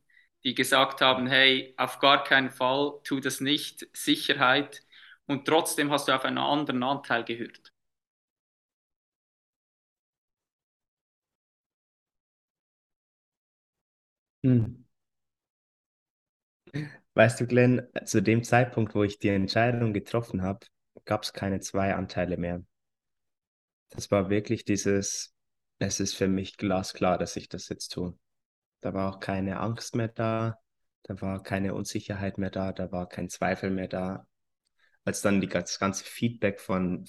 die 0.45 0.55
gesagt 0.55 1.01
haben, 1.01 1.27
hey, 1.27 1.73
auf 1.77 1.99
gar 1.99 2.23
keinen 2.25 2.51
Fall, 2.51 2.99
tu 3.05 3.21
das 3.21 3.41
nicht, 3.41 3.87
Sicherheit. 3.93 4.82
Und 5.27 5.45
trotzdem 5.45 5.91
hast 5.91 6.07
du 6.07 6.15
auf 6.15 6.25
einen 6.25 6.37
anderen 6.37 6.83
Anteil 6.83 7.23
gehört. 7.23 7.73
Hm. 14.43 14.83
Weißt 17.15 17.39
du, 17.39 17.47
Glenn, 17.47 17.87
zu 18.05 18.21
dem 18.21 18.43
Zeitpunkt, 18.43 18.95
wo 18.95 19.03
ich 19.03 19.19
die 19.19 19.29
Entscheidung 19.29 19.93
getroffen 19.93 20.41
habe, 20.41 20.65
gab 21.05 21.23
es 21.23 21.33
keine 21.33 21.59
zwei 21.59 21.93
Anteile 21.95 22.37
mehr. 22.37 22.63
Das 23.89 24.09
war 24.09 24.29
wirklich 24.29 24.65
dieses, 24.65 25.33
es 25.79 25.99
ist 25.99 26.15
für 26.15 26.27
mich 26.27 26.57
glasklar, 26.57 27.17
dass 27.17 27.35
ich 27.35 27.49
das 27.49 27.69
jetzt 27.69 27.89
tue. 27.89 28.17
Da 28.81 28.93
war 28.93 29.13
auch 29.13 29.19
keine 29.19 29.59
Angst 29.59 29.95
mehr 29.95 30.07
da, 30.07 30.59
da 31.03 31.21
war 31.21 31.43
keine 31.43 31.75
Unsicherheit 31.75 32.37
mehr 32.37 32.49
da, 32.49 32.73
da 32.73 32.91
war 32.91 33.07
kein 33.07 33.29
Zweifel 33.29 33.69
mehr 33.69 33.87
da. 33.87 34.27
Als 35.05 35.21
dann 35.21 35.41
die, 35.41 35.47
das 35.47 35.79
ganze 35.79 36.03
Feedback 36.03 36.59
von 36.59 37.05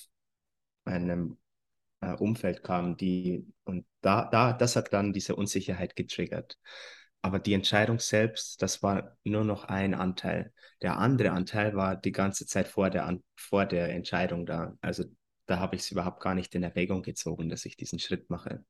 meinem 0.84 1.38
äh, 2.00 2.12
Umfeld 2.14 2.62
kam, 2.62 2.96
die, 2.96 3.46
und 3.64 3.86
da, 4.00 4.26
da, 4.26 4.52
das 4.52 4.76
hat 4.76 4.92
dann 4.92 5.12
diese 5.12 5.36
Unsicherheit 5.36 5.96
getriggert. 5.96 6.58
Aber 7.22 7.38
die 7.38 7.54
Entscheidung 7.54 8.00
selbst, 8.00 8.60
das 8.60 8.82
war 8.82 9.16
nur 9.24 9.44
noch 9.44 9.64
ein 9.64 9.94
Anteil. 9.94 10.52
Der 10.82 10.98
andere 10.98 11.30
Anteil 11.30 11.74
war 11.74 11.96
die 11.96 12.12
ganze 12.12 12.46
Zeit 12.46 12.68
vor 12.68 12.90
der, 12.90 13.18
vor 13.34 13.64
der 13.64 13.88
Entscheidung 13.90 14.44
da. 14.44 14.76
Also 14.82 15.04
da 15.46 15.58
habe 15.58 15.76
ich 15.76 15.82
es 15.82 15.90
überhaupt 15.90 16.20
gar 16.20 16.34
nicht 16.34 16.54
in 16.54 16.62
Erwägung 16.62 17.02
gezogen, 17.02 17.48
dass 17.48 17.64
ich 17.64 17.76
diesen 17.76 17.98
Schritt 17.98 18.28
mache. 18.28 18.64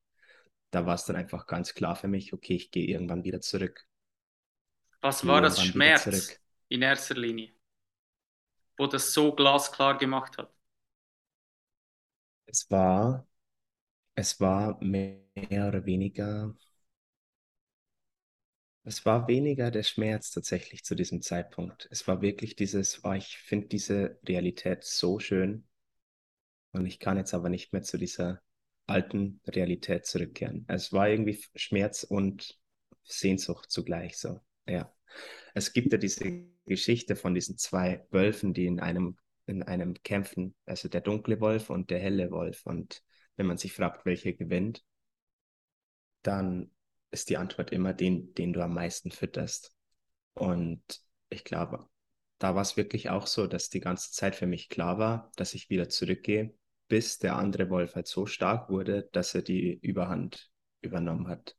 Da 0.70 0.86
war 0.86 0.94
es 0.94 1.04
dann 1.04 1.16
einfach 1.16 1.46
ganz 1.46 1.74
klar 1.74 1.96
für 1.96 2.08
mich, 2.08 2.32
okay, 2.32 2.54
ich 2.54 2.70
gehe 2.70 2.86
irgendwann 2.86 3.24
wieder 3.24 3.40
zurück. 3.40 3.84
Was 5.00 5.26
war 5.26 5.40
das 5.40 5.62
Schmerz 5.62 6.40
in 6.68 6.82
erster 6.82 7.14
Linie, 7.14 7.53
wo 8.76 8.86
das 8.86 9.12
so 9.12 9.32
glasklar 9.34 9.98
gemacht 9.98 10.38
hat? 10.38 10.50
Es 12.46 12.70
war, 12.70 13.26
es 14.16 14.40
war 14.40 14.78
mehr 14.82 15.68
oder 15.68 15.86
weniger, 15.86 16.54
es 18.82 19.04
war 19.04 19.28
weniger 19.28 19.70
der 19.70 19.82
Schmerz 19.82 20.30
tatsächlich 20.30 20.84
zu 20.84 20.94
diesem 20.94 21.20
Zeitpunkt. 21.20 21.86
Es 21.90 22.08
war 22.08 22.22
wirklich 22.22 22.56
dieses, 22.56 23.04
oh, 23.04 23.12
ich 23.12 23.36
finde 23.36 23.68
diese 23.68 24.18
Realität 24.26 24.84
so 24.84 25.18
schön 25.18 25.66
und 26.72 26.84
ich 26.86 26.98
kann 26.98 27.16
jetzt 27.16 27.32
aber 27.34 27.48
nicht 27.48 27.72
mehr 27.72 27.82
zu 27.82 27.96
dieser 27.98 28.42
alten 28.86 29.40
Realität 29.46 30.04
zurückkehren. 30.06 30.64
Es 30.68 30.92
war 30.92 31.08
irgendwie 31.08 31.42
Schmerz 31.54 32.02
und 32.04 32.58
Sehnsucht 33.04 33.70
zugleich 33.70 34.18
so. 34.18 34.40
Ja. 34.66 34.92
Es 35.54 35.72
gibt 35.72 35.92
ja 35.92 35.98
diese 35.98 36.46
Geschichte 36.66 37.16
von 37.16 37.34
diesen 37.34 37.58
zwei 37.58 38.06
Wölfen, 38.10 38.54
die 38.54 38.66
in 38.66 38.80
einem, 38.80 39.16
in 39.46 39.62
einem 39.62 39.94
kämpfen, 40.02 40.54
also 40.66 40.88
der 40.88 41.00
dunkle 41.00 41.40
Wolf 41.40 41.70
und 41.70 41.90
der 41.90 41.98
helle 42.00 42.30
Wolf. 42.30 42.66
Und 42.66 43.02
wenn 43.36 43.46
man 43.46 43.58
sich 43.58 43.72
fragt, 43.72 44.06
welcher 44.06 44.32
gewinnt, 44.32 44.84
dann 46.22 46.70
ist 47.10 47.30
die 47.30 47.36
Antwort 47.36 47.70
immer 47.70 47.92
den, 47.92 48.34
den 48.34 48.52
du 48.52 48.62
am 48.62 48.74
meisten 48.74 49.10
fütterst. 49.10 49.74
Und 50.34 50.82
ich 51.28 51.44
glaube, 51.44 51.86
da 52.38 52.54
war 52.54 52.62
es 52.62 52.76
wirklich 52.76 53.10
auch 53.10 53.26
so, 53.26 53.46
dass 53.46 53.68
die 53.68 53.80
ganze 53.80 54.10
Zeit 54.12 54.34
für 54.34 54.46
mich 54.46 54.68
klar 54.68 54.98
war, 54.98 55.30
dass 55.36 55.54
ich 55.54 55.70
wieder 55.70 55.88
zurückgehe 55.88 56.54
bis 56.88 57.18
der 57.18 57.36
andere 57.36 57.70
Wolf 57.70 57.94
halt 57.94 58.06
so 58.06 58.26
stark 58.26 58.68
wurde, 58.68 59.08
dass 59.12 59.34
er 59.34 59.42
die 59.42 59.78
Überhand 59.80 60.50
übernommen 60.80 61.28
hat. 61.28 61.56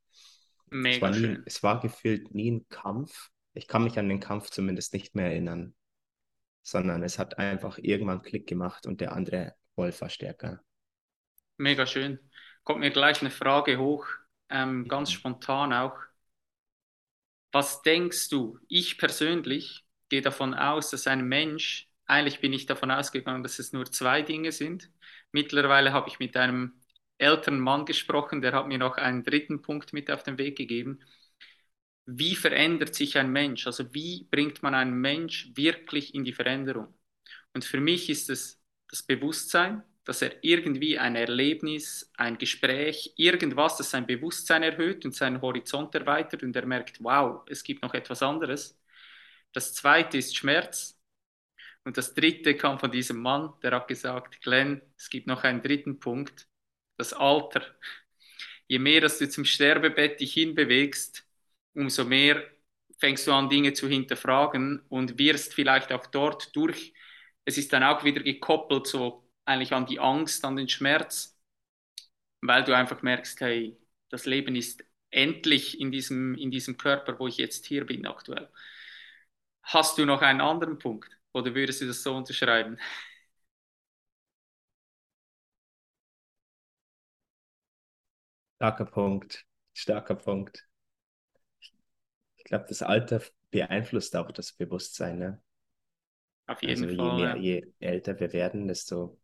Mega 0.70 1.10
es 1.10 1.22
war, 1.22 1.28
nie, 1.28 1.40
es 1.46 1.64
war 1.64 1.80
gefühlt 1.80 2.34
nie 2.34 2.52
ein 2.52 2.68
Kampf. 2.70 3.30
Ich 3.54 3.68
kann 3.68 3.84
mich 3.84 3.98
an 3.98 4.10
den 4.10 4.20
Kampf 4.20 4.50
zumindest 4.50 4.94
nicht 4.94 5.16
mehr 5.16 5.28
erinnern, 5.28 5.76
sondern 6.64 7.04
es 7.04 7.20
hat 7.20 7.38
einfach 7.38 7.78
irgendwann 7.78 8.22
Klick 8.22 8.48
gemacht 8.48 8.86
und 8.86 9.02
der 9.02 9.14
andere 9.14 9.56
Wolf 9.76 10.02
war 10.02 10.10
stärker. 10.10 10.62
Mega 11.58 11.86
schön. 11.86 12.20
Kommt 12.64 12.80
mir 12.80 12.92
gleich 12.92 13.22
eine 13.22 13.32
Frage 13.32 13.78
hoch, 13.78 14.08
ähm, 14.50 14.88
ganz 14.88 15.10
mhm. 15.12 15.14
spontan 15.14 15.74
auch. 15.74 15.98
Was 17.52 17.82
denkst 17.84 18.30
du? 18.30 18.60
Ich 18.68 18.98
persönlich 18.98 19.86
gehe 20.10 20.22
davon 20.22 20.54
aus, 20.54 20.90
dass 20.90 21.08
ein 21.08 21.26
Mensch, 21.26 21.88
eigentlich 22.06 22.42
bin 22.42 22.52
ich 22.54 22.66
davon 22.66 22.92
ausgegangen, 22.92 23.44
dass 23.44 23.60
es 23.60 23.72
nur 23.72 23.86
zwei 23.86 24.22
Dinge 24.22 24.52
sind. 24.52 24.92
Mittlerweile 25.32 25.94
habe 25.94 26.10
ich 26.10 26.20
mit 26.20 26.36
einem 26.36 26.74
älteren 27.18 27.60
Mann 27.60 27.86
gesprochen, 27.86 28.42
der 28.42 28.54
hat 28.54 28.68
mir 28.68 28.78
noch 28.78 28.98
einen 28.98 29.24
dritten 29.24 29.62
Punkt 29.62 29.94
mit 29.94 30.12
auf 30.12 30.24
den 30.24 30.38
Weg 30.38 30.58
gegeben. 30.58 31.00
Wie 32.06 32.36
verändert 32.36 32.94
sich 32.96 33.18
ein 33.18 33.32
Mensch? 33.32 33.66
Also 33.68 33.94
wie 33.94 34.28
bringt 34.30 34.62
man 34.64 34.76
einen 34.76 35.00
Mensch 35.00 35.52
wirklich 35.56 36.14
in 36.14 36.24
die 36.24 36.34
Veränderung? 36.34 36.94
Und 37.54 37.66
für 37.66 37.80
mich 37.80 38.10
ist 38.10 38.30
es 38.30 38.62
das 38.90 39.04
Bewusstsein, 39.04 39.84
dass 40.04 40.22
er 40.22 40.44
irgendwie 40.44 41.00
ein 41.00 41.16
Erlebnis, 41.16 42.12
ein 42.16 42.38
Gespräch, 42.38 43.14
irgendwas, 43.18 43.78
das 43.78 43.90
sein 43.90 44.06
Bewusstsein 44.06 44.62
erhöht 44.62 45.04
und 45.04 45.16
seinen 45.16 45.42
Horizont 45.42 45.96
erweitert 45.96 46.44
und 46.44 46.56
er 46.56 46.66
merkt, 46.68 47.04
wow, 47.04 47.44
es 47.50 47.64
gibt 47.64 47.82
noch 47.82 47.94
etwas 47.94 48.22
anderes. 48.22 48.80
Das 49.52 49.74
zweite 49.74 50.18
ist 50.18 50.36
Schmerz. 50.36 51.00
Und 51.84 51.98
das 51.98 52.14
dritte 52.14 52.56
kam 52.56 52.80
von 52.80 52.92
diesem 52.92 53.18
Mann, 53.22 53.54
der 53.62 53.72
hat 53.72 53.88
gesagt, 53.88 54.42
Glenn, 54.42 54.82
es 54.98 55.10
gibt 55.10 55.28
noch 55.28 55.44
einen 55.44 55.62
dritten 55.62 56.00
Punkt, 56.00 56.48
das 56.98 57.14
Alter. 57.14 57.62
Je 58.68 58.80
mehr, 58.80 59.02
dass 59.02 59.18
du 59.20 59.30
zum 59.30 59.46
Sterbebett 59.46 60.20
dich 60.20 60.34
hinbewegst, 60.34 61.26
umso 61.74 62.06
mehr 62.06 62.44
fängst 62.98 63.28
du 63.28 63.34
an, 63.34 63.50
Dinge 63.50 63.74
zu 63.74 63.88
hinterfragen 63.88 64.82
und 64.90 65.18
wirst 65.20 65.54
vielleicht 65.54 65.92
auch 65.92 66.06
dort 66.08 66.56
durch, 66.56 66.94
es 67.46 67.58
ist 67.58 67.74
dann 67.74 67.84
auch 67.84 68.04
wieder 68.04 68.22
gekoppelt 68.24 68.88
so 68.88 69.28
eigentlich 69.46 69.74
an 69.74 69.86
die 69.86 70.00
Angst, 70.00 70.44
an 70.46 70.56
den 70.56 70.70
Schmerz, 70.70 71.38
weil 72.42 72.64
du 72.64 72.76
einfach 72.76 73.02
merkst, 73.02 73.42
hey, 73.42 73.78
das 74.10 74.26
Leben 74.26 74.56
ist 74.56 74.84
endlich 75.12 75.80
in 75.80 75.92
diesem, 75.92 76.36
in 76.36 76.52
diesem 76.52 76.78
Körper, 76.78 77.20
wo 77.20 77.28
ich 77.28 77.38
jetzt 77.38 77.66
hier 77.66 77.86
bin 77.86 78.06
aktuell. 78.06 78.50
Hast 79.64 79.98
du 79.98 80.06
noch 80.06 80.22
einen 80.22 80.42
anderen 80.42 80.80
Punkt? 80.80 81.10
Oder 81.34 81.54
würdest 81.56 81.82
du 81.82 81.88
das 81.88 82.04
so 82.04 82.16
unterschreiben? 82.16 82.78
Starker 88.56 88.86
Punkt. 88.86 89.46
Starker 89.74 90.16
Punkt. 90.16 90.68
Ich 92.38 92.44
glaube, 92.44 92.66
das 92.68 92.82
Alter 92.82 93.22
beeinflusst 93.52 94.16
auch 94.16 94.32
das 94.32 94.54
Bewusstsein. 94.54 95.18
Ne? 95.18 95.42
Auf 96.48 96.62
jeden 96.62 96.84
also, 96.84 96.96
Fall. 96.96 97.20
Je, 97.20 97.26
mehr, 97.26 97.38
je 97.38 97.74
älter 97.80 98.20
wir 98.20 98.34
werden, 98.34 98.68
desto 98.68 99.20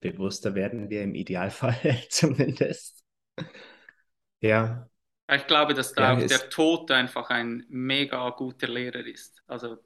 bewusster 0.00 0.54
werden 0.54 0.90
wir 0.90 1.02
im 1.02 1.14
Idealfall 1.14 1.98
zumindest. 2.10 3.04
Ja. 4.40 4.88
Ich 5.30 5.46
glaube, 5.46 5.74
dass 5.74 5.92
da 5.92 6.12
ja, 6.12 6.24
auch 6.24 6.26
der 6.26 6.48
Tod 6.48 6.90
einfach 6.90 7.30
ein 7.30 7.64
mega 7.68 8.30
guter 8.30 8.68
Lehrer 8.68 9.04
ist. 9.04 9.42
Also 9.46 9.76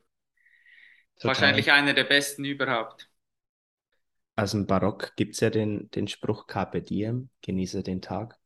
Total. 1.23 1.37
Wahrscheinlich 1.37 1.71
einer 1.71 1.95
der 1.95 2.05
besten 2.05 2.45
überhaupt. 2.45 3.09
Also 4.35 4.59
im 4.59 4.67
Barock 4.67 5.15
gibt 5.15 5.35
es 5.35 5.41
ja 5.41 5.51
den, 5.51 5.91
den 5.91 6.09
Spruch 6.09 6.47
Carpe 6.47 6.83
Diem, 6.83 7.29
genieße 7.43 7.83
den 7.83 8.01
Tag. 8.01 8.39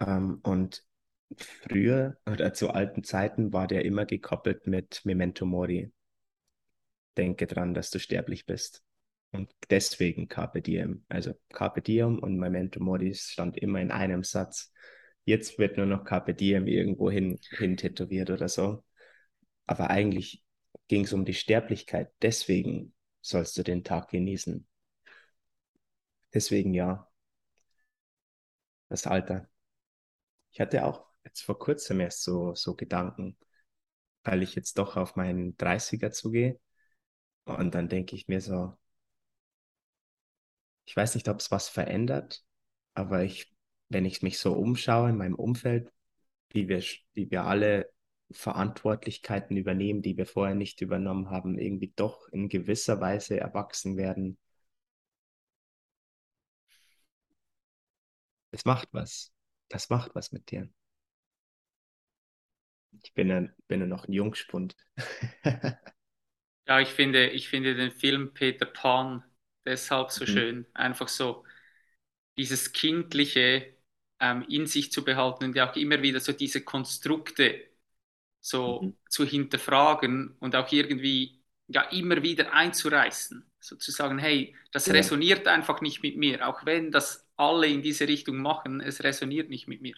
Ähm, 0.00 0.40
und 0.42 0.84
früher 1.36 2.18
oder 2.26 2.52
zu 2.52 2.70
alten 2.70 3.04
Zeiten 3.04 3.52
war 3.52 3.66
der 3.66 3.84
immer 3.84 4.06
gekoppelt 4.06 4.66
mit 4.66 5.02
Memento 5.04 5.46
Mori. 5.46 5.92
Denke 7.16 7.46
dran, 7.46 7.74
dass 7.74 7.90
du 7.90 7.98
sterblich 7.98 8.46
bist. 8.46 8.82
Und 9.32 9.54
deswegen 9.70 10.28
Carpe 10.28 10.60
Diem. 10.60 11.04
Also 11.08 11.34
Carpe 11.50 11.82
Diem 11.82 12.18
und 12.18 12.38
Memento 12.38 12.80
Mori 12.80 13.14
stand 13.14 13.56
immer 13.56 13.80
in 13.80 13.90
einem 13.90 14.24
Satz. 14.24 14.72
Jetzt 15.24 15.58
wird 15.58 15.76
nur 15.76 15.86
noch 15.86 16.04
Carpe 16.04 16.34
Diem 16.34 16.66
irgendwo 16.66 17.10
hin, 17.10 17.38
hin 17.50 17.76
tätowiert 17.76 18.30
oder 18.30 18.48
so. 18.48 18.84
Aber 19.66 19.90
eigentlich 19.90 20.42
ging 20.88 21.04
es 21.04 21.12
um 21.12 21.24
die 21.24 21.34
Sterblichkeit. 21.34 22.10
Deswegen 22.22 22.92
sollst 23.20 23.56
du 23.56 23.62
den 23.62 23.84
Tag 23.84 24.08
genießen. 24.08 24.66
Deswegen 26.34 26.74
ja. 26.74 27.08
Das 28.88 29.06
Alter. 29.06 29.49
Ich 30.52 30.60
hatte 30.60 30.84
auch 30.84 31.06
jetzt 31.24 31.42
vor 31.42 31.58
kurzem 31.58 32.00
erst 32.00 32.22
so, 32.22 32.54
so 32.54 32.74
Gedanken, 32.74 33.36
weil 34.24 34.42
ich 34.42 34.54
jetzt 34.56 34.78
doch 34.78 34.96
auf 34.96 35.16
meinen 35.16 35.56
30er 35.58 36.12
zugehe. 36.12 36.60
Und 37.46 37.74
dann 37.74 37.88
denke 37.90 38.16
ich 38.16 38.28
mir 38.28 38.40
so, 38.42 38.74
ich 40.84 40.96
weiß 40.96 41.14
nicht, 41.14 41.28
ob 41.28 41.38
es 41.40 41.50
was 41.50 41.68
verändert, 41.68 42.44
aber 42.94 43.22
ich, 43.24 43.54
wenn 43.88 44.04
ich 44.04 44.22
mich 44.22 44.38
so 44.38 44.52
umschaue 44.54 45.10
in 45.10 45.16
meinem 45.16 45.34
Umfeld, 45.36 45.92
wie 46.50 46.68
wir, 46.68 46.82
wie 47.14 47.30
wir 47.30 47.44
alle 47.44 47.90
Verantwortlichkeiten 48.32 49.56
übernehmen, 49.56 50.02
die 50.02 50.16
wir 50.16 50.26
vorher 50.26 50.54
nicht 50.56 50.80
übernommen 50.82 51.30
haben, 51.30 51.58
irgendwie 51.58 51.92
doch 51.96 52.28
in 52.30 52.48
gewisser 52.48 53.00
Weise 53.00 53.38
erwachsen 53.40 53.96
werden. 53.96 54.38
Es 58.52 58.64
macht 58.64 58.88
was. 58.92 59.32
Das 59.70 59.88
macht 59.88 60.14
was 60.14 60.32
mit 60.32 60.50
dir. 60.50 60.68
Ich 63.02 63.14
bin 63.14 63.28
ja, 63.28 63.48
bin 63.68 63.80
ja 63.80 63.86
noch 63.86 64.06
ein 64.06 64.12
Jungspund. 64.12 64.76
ja, 66.66 66.80
ich 66.80 66.88
finde, 66.88 67.30
ich 67.30 67.48
finde 67.48 67.74
den 67.74 67.92
Film 67.92 68.34
Peter 68.34 68.66
Pan 68.66 69.24
deshalb 69.64 70.10
so 70.10 70.24
mhm. 70.24 70.28
schön. 70.28 70.66
Einfach 70.74 71.08
so 71.08 71.44
dieses 72.36 72.72
Kindliche 72.72 73.76
ähm, 74.18 74.44
in 74.48 74.66
sich 74.66 74.92
zu 74.92 75.04
behalten 75.04 75.44
und 75.44 75.56
ja 75.56 75.70
auch 75.70 75.76
immer 75.76 76.02
wieder 76.02 76.20
so 76.20 76.32
diese 76.32 76.62
Konstrukte 76.62 77.70
so 78.40 78.82
mhm. 78.82 78.96
zu 79.08 79.24
hinterfragen 79.24 80.36
und 80.40 80.56
auch 80.56 80.70
irgendwie 80.72 81.42
ja 81.68 81.82
immer 81.82 82.22
wieder 82.22 82.52
einzureißen. 82.52 83.48
Sozusagen, 83.60 84.18
hey, 84.18 84.56
das 84.72 84.86
ja. 84.86 84.94
resoniert 84.94 85.46
einfach 85.46 85.80
nicht 85.80 86.02
mit 86.02 86.16
mir, 86.16 86.48
auch 86.48 86.64
wenn 86.64 86.90
das 86.90 87.29
alle 87.40 87.66
in 87.68 87.82
diese 87.82 88.08
Richtung 88.08 88.38
machen, 88.38 88.80
es 88.80 89.02
resoniert 89.04 89.50
nicht 89.50 89.68
mit 89.68 89.82
mir. 89.82 89.94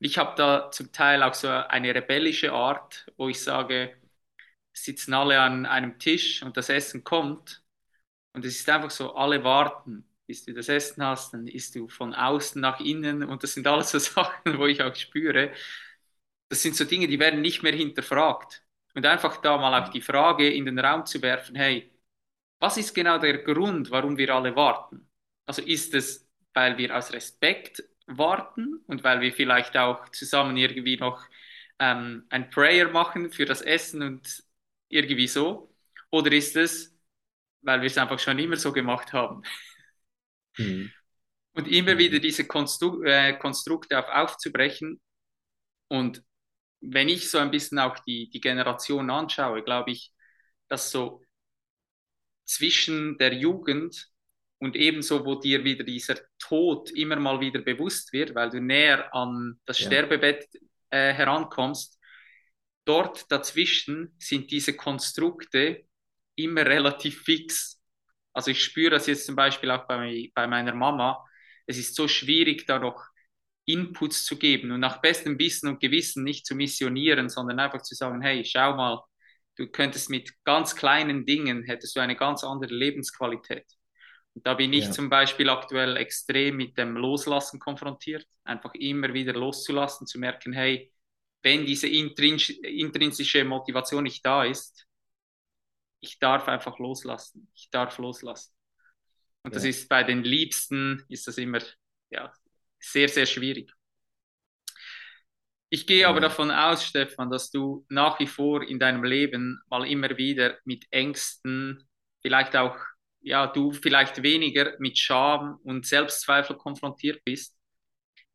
Ich 0.00 0.18
habe 0.18 0.34
da 0.36 0.70
zum 0.70 0.92
Teil 0.92 1.22
auch 1.22 1.34
so 1.34 1.48
eine 1.48 1.94
rebellische 1.94 2.52
Art, 2.52 3.06
wo 3.16 3.28
ich 3.28 3.42
sage, 3.42 3.96
sitzen 4.72 5.14
alle 5.14 5.40
an 5.40 5.66
einem 5.66 5.98
Tisch 5.98 6.42
und 6.42 6.56
das 6.56 6.68
Essen 6.68 7.04
kommt 7.04 7.62
und 8.32 8.44
es 8.44 8.58
ist 8.60 8.68
einfach 8.70 8.90
so, 8.90 9.14
alle 9.16 9.44
warten, 9.44 10.08
bis 10.26 10.44
du 10.44 10.54
das 10.54 10.68
Essen 10.68 11.04
hast, 11.04 11.34
dann 11.34 11.46
isst 11.48 11.74
du 11.76 11.88
von 11.88 12.14
außen 12.14 12.60
nach 12.60 12.80
innen 12.80 13.24
und 13.24 13.42
das 13.42 13.54
sind 13.54 13.66
alles 13.66 13.90
so 13.92 13.98
Sachen, 14.00 14.58
wo 14.58 14.66
ich 14.66 14.82
auch 14.82 14.94
spüre, 14.96 15.52
das 16.48 16.62
sind 16.62 16.76
so 16.76 16.84
Dinge, 16.84 17.08
die 17.08 17.18
werden 17.18 17.40
nicht 17.40 17.62
mehr 17.62 17.72
hinterfragt. 17.74 18.62
Und 18.94 19.06
einfach 19.06 19.38
da 19.38 19.56
mal 19.58 19.82
auch 19.82 19.88
die 19.90 20.00
Frage 20.00 20.48
in 20.52 20.66
den 20.66 20.78
Raum 20.78 21.04
zu 21.06 21.20
werfen, 21.22 21.56
hey, 21.56 21.90
was 22.60 22.76
ist 22.78 22.94
genau 22.94 23.18
der 23.18 23.38
Grund, 23.42 23.90
warum 23.90 24.18
wir 24.18 24.34
alle 24.34 24.56
warten? 24.56 25.10
Also 25.46 25.62
ist 25.62 25.94
es, 25.94 26.23
weil 26.54 26.78
wir 26.78 26.96
aus 26.96 27.12
Respekt 27.12 27.84
warten 28.06 28.82
und 28.86 29.04
weil 29.04 29.20
wir 29.20 29.32
vielleicht 29.32 29.76
auch 29.76 30.08
zusammen 30.10 30.56
irgendwie 30.56 30.96
noch 30.96 31.26
ähm, 31.78 32.26
ein 32.30 32.50
Prayer 32.50 32.90
machen 32.90 33.30
für 33.30 33.44
das 33.44 33.62
Essen 33.62 34.02
und 34.02 34.42
irgendwie 34.88 35.28
so? 35.28 35.74
Oder 36.10 36.32
ist 36.32 36.56
es, 36.56 36.96
weil 37.62 37.80
wir 37.80 37.86
es 37.86 37.98
einfach 37.98 38.18
schon 38.18 38.38
immer 38.38 38.56
so 38.56 38.72
gemacht 38.72 39.12
haben? 39.12 39.42
Mhm. 40.56 40.92
Und 41.52 41.68
immer 41.68 41.94
mhm. 41.94 41.98
wieder 41.98 42.18
diese 42.18 42.46
Konstru 42.46 43.02
äh, 43.02 43.36
Konstrukte 43.38 43.98
auf, 43.98 44.08
aufzubrechen. 44.08 45.00
Und 45.88 46.22
wenn 46.80 47.08
ich 47.08 47.30
so 47.30 47.38
ein 47.38 47.50
bisschen 47.50 47.78
auch 47.78 47.98
die, 48.00 48.28
die 48.30 48.40
Generation 48.40 49.10
anschaue, 49.10 49.62
glaube 49.62 49.92
ich, 49.92 50.12
dass 50.68 50.90
so 50.90 51.22
zwischen 52.44 53.18
der 53.18 53.34
Jugend 53.34 54.08
und 54.64 54.76
ebenso, 54.76 55.24
wo 55.24 55.34
dir 55.34 55.62
wieder 55.64 55.84
dieser 55.84 56.16
Tod 56.38 56.90
immer 56.92 57.16
mal 57.16 57.40
wieder 57.40 57.60
bewusst 57.60 58.12
wird, 58.12 58.34
weil 58.34 58.50
du 58.50 58.60
näher 58.60 59.14
an 59.14 59.60
das 59.66 59.78
ja. 59.78 59.86
Sterbebett 59.86 60.46
äh, 60.90 61.12
herankommst, 61.12 62.00
dort 62.84 63.30
dazwischen 63.30 64.14
sind 64.18 64.50
diese 64.50 64.74
Konstrukte 64.74 65.84
immer 66.36 66.66
relativ 66.66 67.22
fix. 67.22 67.80
Also 68.32 68.50
ich 68.50 68.62
spüre 68.62 68.90
das 68.90 69.06
jetzt 69.06 69.26
zum 69.26 69.36
Beispiel 69.36 69.70
auch 69.70 69.86
bei, 69.86 70.30
bei 70.34 70.46
meiner 70.46 70.74
Mama. 70.74 71.24
Es 71.66 71.78
ist 71.78 71.94
so 71.94 72.08
schwierig, 72.08 72.66
da 72.66 72.78
noch 72.78 73.04
Inputs 73.66 74.24
zu 74.24 74.38
geben 74.38 74.72
und 74.72 74.80
nach 74.80 75.00
bestem 75.00 75.38
Wissen 75.38 75.68
und 75.68 75.80
Gewissen 75.80 76.24
nicht 76.24 76.46
zu 76.46 76.54
missionieren, 76.54 77.28
sondern 77.28 77.60
einfach 77.60 77.82
zu 77.82 77.94
sagen, 77.94 78.20
hey, 78.20 78.44
schau 78.44 78.76
mal, 78.76 79.02
du 79.56 79.66
könntest 79.68 80.10
mit 80.10 80.32
ganz 80.44 80.76
kleinen 80.76 81.24
Dingen, 81.24 81.64
hättest 81.64 81.96
du 81.96 82.00
eine 82.00 82.16
ganz 82.16 82.44
andere 82.44 82.74
Lebensqualität. 82.74 83.64
Da 84.34 84.54
bin 84.54 84.72
ich 84.72 84.86
ja. 84.86 84.90
zum 84.90 85.08
Beispiel 85.08 85.48
aktuell 85.48 85.96
extrem 85.96 86.56
mit 86.56 86.76
dem 86.76 86.96
Loslassen 86.96 87.60
konfrontiert, 87.60 88.26
einfach 88.42 88.74
immer 88.74 89.14
wieder 89.14 89.32
loszulassen, 89.32 90.06
zu 90.06 90.18
merken, 90.18 90.52
hey, 90.52 90.92
wenn 91.42 91.66
diese 91.66 91.86
intrinsische 91.86 93.44
Motivation 93.44 94.04
nicht 94.04 94.24
da 94.26 94.44
ist, 94.44 94.86
ich 96.00 96.18
darf 96.18 96.48
einfach 96.48 96.78
loslassen, 96.78 97.50
ich 97.54 97.70
darf 97.70 97.98
loslassen. 97.98 98.52
Und 99.42 99.52
ja. 99.52 99.54
das 99.56 99.64
ist 99.64 99.88
bei 99.88 100.02
den 100.02 100.24
Liebsten, 100.24 101.04
ist 101.08 101.28
das 101.28 101.38
immer, 101.38 101.60
ja, 102.10 102.32
sehr, 102.80 103.08
sehr 103.08 103.26
schwierig. 103.26 103.72
Ich 105.68 105.86
gehe 105.86 106.06
aber 106.06 106.20
davon 106.20 106.50
aus, 106.50 106.84
Stefan, 106.84 107.30
dass 107.30 107.50
du 107.50 107.84
nach 107.88 108.18
wie 108.20 108.26
vor 108.26 108.62
in 108.62 108.78
deinem 108.78 109.04
Leben 109.04 109.60
mal 109.68 109.86
immer 109.86 110.16
wieder 110.16 110.58
mit 110.64 110.86
Ängsten, 110.90 111.88
vielleicht 112.20 112.56
auch, 112.56 112.76
ja, 113.24 113.46
du 113.48 113.72
vielleicht 113.72 114.22
weniger 114.22 114.74
mit 114.80 114.98
Scham 114.98 115.58
und 115.64 115.86
Selbstzweifel 115.86 116.56
konfrontiert 116.56 117.24
bist. 117.24 117.56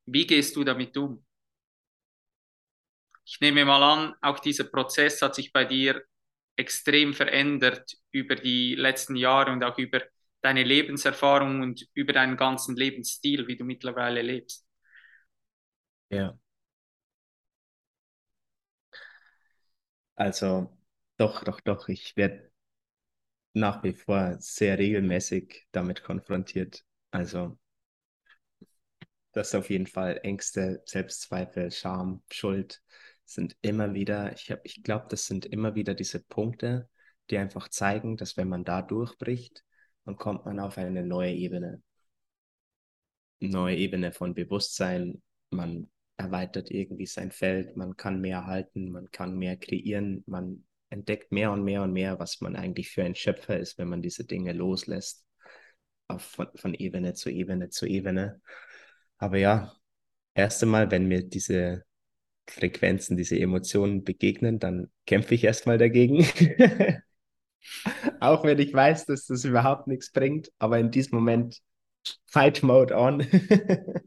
Wie 0.06 0.28
gehst 0.28 0.56
du 0.56 0.63
damit 0.63 0.97
um? 0.97 1.25
Ich 3.25 3.39
nehme 3.41 3.63
mal 3.65 3.84
an, 3.84 4.15
auch 4.21 4.39
dieser 4.39 4.63
Prozess 4.65 5.21
hat 5.21 5.36
sich 5.36 5.54
bei 5.54 5.63
dir 5.65 6.04
extrem 6.58 7.13
verändert 7.13 7.93
über 8.12 8.36
die 8.36 8.75
letzten 8.75 9.15
Jahre 9.15 9.52
und 9.52 9.63
auch 9.63 9.78
über 9.78 10.02
deine 10.41 10.63
Lebenserfahrung 10.63 11.62
und 11.62 11.88
über 11.93 12.13
deinen 12.13 12.38
ganzen 12.38 12.75
Lebensstil, 12.75 13.47
wie 13.47 13.58
du 13.58 13.65
mittlerweile 13.65 14.21
lebst. 14.21 14.65
Ja. 16.10 16.38
Also, 20.15 20.69
doch, 21.17 21.43
doch, 21.43 21.62
doch. 21.62 21.88
Ich 21.89 22.15
werde 22.17 22.48
nach 23.59 23.83
wie 23.83 23.93
vor 23.93 24.37
sehr 24.39 24.77
regelmäßig 24.79 25.67
damit 25.71 26.03
konfrontiert. 26.03 26.83
Also, 27.11 27.57
das 29.33 29.53
auf 29.55 29.69
jeden 29.69 29.87
Fall 29.87 30.19
Ängste, 30.23 30.81
Selbstzweifel, 30.85 31.71
Scham, 31.71 32.23
Schuld 32.31 32.81
sind 33.25 33.55
immer 33.61 33.93
wieder, 33.93 34.33
ich, 34.33 34.53
ich 34.63 34.83
glaube, 34.83 35.05
das 35.09 35.27
sind 35.27 35.45
immer 35.45 35.75
wieder 35.75 35.93
diese 35.93 36.19
Punkte, 36.19 36.89
die 37.29 37.37
einfach 37.37 37.67
zeigen, 37.67 38.17
dass 38.17 38.37
wenn 38.37 38.49
man 38.49 38.63
da 38.65 38.81
durchbricht, 38.81 39.63
dann 40.05 40.15
kommt 40.15 40.45
man 40.45 40.59
auf 40.59 40.77
eine 40.77 41.03
neue 41.03 41.33
Ebene. 41.33 41.83
Neue 43.39 43.77
Ebene 43.77 44.11
von 44.11 44.33
Bewusstsein. 44.33 45.21
Man 45.51 45.89
erweitert 46.17 46.71
irgendwie 46.71 47.05
sein 47.05 47.31
Feld, 47.31 47.77
man 47.77 47.95
kann 47.95 48.19
mehr 48.19 48.45
halten, 48.45 48.91
man 48.91 49.09
kann 49.11 49.37
mehr 49.37 49.55
kreieren, 49.57 50.23
man 50.25 50.65
entdeckt 50.89 51.32
mehr 51.32 51.52
und 51.52 51.63
mehr 51.63 51.84
und 51.84 51.93
mehr, 51.93 52.19
was 52.19 52.41
man 52.41 52.56
eigentlich 52.56 52.91
für 52.91 53.04
ein 53.04 53.15
Schöpfer 53.15 53.58
ist, 53.58 53.78
wenn 53.78 53.89
man 53.89 54.02
diese 54.02 54.25
Dinge 54.25 54.54
loslässt. 54.54 55.25
Von, 56.17 56.47
von 56.56 56.73
Ebene 56.73 57.13
zu 57.13 57.30
Ebene 57.30 57.69
zu 57.69 57.86
Ebene. 57.86 58.41
Aber 59.19 59.38
ja, 59.38 59.75
erst 60.34 60.63
einmal, 60.63 60.89
wenn 60.89 61.08
mir 61.08 61.21
diese 61.21 61.86
Frequenzen, 62.49 63.15
diese 63.15 63.39
Emotionen 63.39 64.04
begegnen, 64.04 64.58
dann 64.58 64.89
kämpfe 65.06 65.36
ich 65.36 65.43
erstmal 65.43 65.78
dagegen. 65.78 66.25
Auch 68.19 68.43
wenn 68.43 68.58
ich 68.58 68.73
weiß, 68.73 69.06
dass 69.06 69.28
das 69.28 69.45
überhaupt 69.45 69.88
nichts 69.88 70.12
bringt, 70.12 70.52
aber 70.58 70.80
in 70.80 70.89
diesem 70.89 71.15
Moment 71.17 71.62
Fight 72.25 72.63
Mode 72.63 72.95
on. 72.95 73.19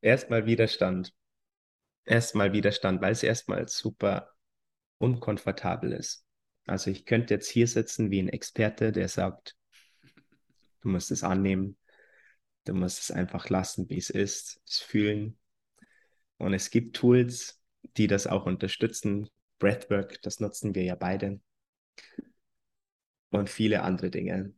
erstmal 0.00 0.46
Widerstand. 0.46 1.12
Erstmal 2.04 2.52
Widerstand, 2.52 3.00
weil 3.00 3.12
es 3.12 3.22
erstmal 3.22 3.68
super 3.68 4.30
unkomfortabel 4.98 5.92
ist. 5.92 6.24
Also 6.66 6.90
ich 6.90 7.06
könnte 7.06 7.34
jetzt 7.34 7.48
hier 7.48 7.66
sitzen 7.66 8.10
wie 8.10 8.20
ein 8.20 8.28
Experte, 8.28 8.92
der 8.92 9.08
sagt, 9.08 9.56
du 10.82 10.88
musst 10.88 11.10
es 11.10 11.24
annehmen, 11.24 11.78
du 12.64 12.74
musst 12.74 13.00
es 13.00 13.10
einfach 13.10 13.48
lassen, 13.48 13.88
wie 13.88 13.98
es 13.98 14.10
ist, 14.10 14.60
es 14.66 14.78
fühlen. 14.78 15.38
Und 16.36 16.54
es 16.54 16.70
gibt 16.70 16.96
Tools, 16.96 17.60
die 17.96 18.06
das 18.06 18.26
auch 18.26 18.46
unterstützen. 18.46 19.28
Breathwork, 19.58 20.20
das 20.22 20.40
nutzen 20.40 20.74
wir 20.74 20.84
ja 20.84 20.94
beide. 20.94 21.40
Und 23.30 23.50
viele 23.50 23.82
andere 23.82 24.10
Dinge. 24.10 24.54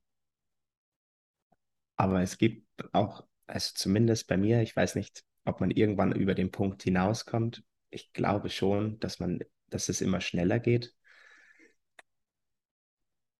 Aber 1.96 2.22
es 2.22 2.38
gibt 2.38 2.66
auch, 2.92 3.26
also 3.46 3.72
zumindest 3.74 4.26
bei 4.26 4.37
mir, 4.37 4.62
ich 4.62 4.74
weiß 4.74 4.94
nicht, 4.94 5.22
ob 5.44 5.61
man 5.61 5.70
irgendwann 5.70 6.12
über 6.12 6.35
den 6.35 6.50
Punkt 6.50 6.83
hinauskommt. 6.83 7.62
Ich 7.90 8.12
glaube 8.12 8.50
schon, 8.50 8.98
dass 9.00 9.18
man, 9.18 9.40
dass 9.70 9.88
es 9.88 10.00
immer 10.00 10.20
schneller 10.20 10.59
geht. 10.59 10.94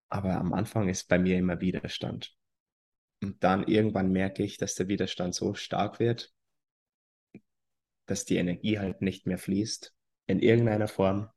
Aber 0.09 0.35
am 0.35 0.53
Anfang 0.53 0.89
ist 0.89 1.07
bei 1.07 1.17
mir 1.17 1.37
immer 1.37 1.61
Widerstand. 1.61 2.35
Und 3.21 3.43
dann 3.43 3.67
irgendwann 3.67 4.11
merke 4.11 4.43
ich, 4.43 4.57
dass 4.57 4.75
der 4.75 4.87
Widerstand 4.87 5.35
so 5.35 5.53
stark 5.53 5.99
wird, 5.99 6.33
dass 8.07 8.25
die 8.25 8.37
Energie 8.37 8.79
halt 8.79 9.01
nicht 9.01 9.27
mehr 9.27 9.37
fließt. 9.37 9.93
In 10.27 10.39
irgendeiner 10.39 10.87
Form. 10.87 11.29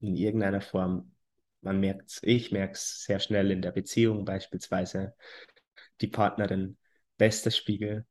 In 0.00 0.16
irgendeiner 0.16 0.60
Form. 0.60 1.12
Man 1.60 1.80
merkt 1.80 2.10
es, 2.10 2.20
ich 2.22 2.52
merke 2.52 2.74
es 2.74 3.04
sehr 3.04 3.20
schnell 3.20 3.50
in 3.50 3.62
der 3.62 3.72
Beziehung 3.72 4.26
beispielsweise. 4.26 5.14
Die 6.02 6.08
Partnerin, 6.08 6.76
bester 7.16 7.50
Spiegel, 7.50 8.06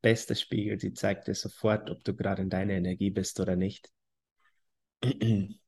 bester 0.00 0.34
Spiegel, 0.34 0.80
sie 0.80 0.94
zeigt 0.94 1.28
dir 1.28 1.34
sofort, 1.34 1.90
ob 1.90 2.02
du 2.02 2.16
gerade 2.16 2.40
in 2.40 2.50
deiner 2.50 2.74
Energie 2.74 3.10
bist 3.10 3.40
oder 3.40 3.56
nicht. 3.56 3.93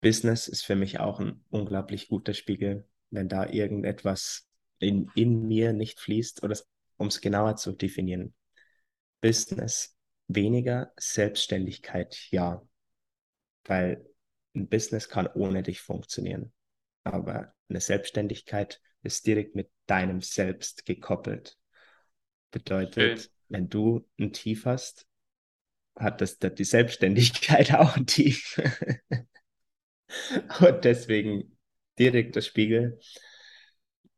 Business 0.00 0.48
ist 0.48 0.62
für 0.64 0.76
mich 0.76 1.00
auch 1.00 1.20
ein 1.20 1.44
unglaublich 1.50 2.08
guter 2.08 2.34
Spiegel, 2.34 2.88
wenn 3.10 3.28
da 3.28 3.48
irgendetwas 3.48 4.46
in, 4.78 5.10
in 5.14 5.46
mir 5.46 5.72
nicht 5.72 6.00
fließt 6.00 6.42
oder 6.42 6.56
um 6.96 7.08
es 7.08 7.20
genauer 7.20 7.56
zu 7.56 7.72
definieren. 7.72 8.34
Business 9.20 9.96
weniger, 10.28 10.92
Selbstständigkeit 10.96 12.16
ja. 12.30 12.62
Weil 13.64 14.06
ein 14.54 14.68
Business 14.68 15.08
kann 15.08 15.26
ohne 15.26 15.62
dich 15.62 15.80
funktionieren. 15.80 16.52
Aber 17.04 17.54
eine 17.68 17.80
Selbstständigkeit 17.80 18.80
ist 19.02 19.26
direkt 19.26 19.54
mit 19.54 19.70
deinem 19.86 20.20
Selbst 20.20 20.86
gekoppelt. 20.86 21.56
Bedeutet, 22.50 23.20
Schön. 23.20 23.30
wenn 23.48 23.68
du 23.68 24.08
ein 24.18 24.32
Tief 24.32 24.66
hast, 24.66 25.06
hat 25.96 26.20
das 26.20 26.38
die 26.38 26.64
Selbstständigkeit 26.64 27.74
auch 27.74 27.96
Tief. 28.06 28.60
Und 30.60 30.84
deswegen 30.84 31.58
direkt 31.98 32.36
der 32.36 32.42
Spiegel. 32.42 33.00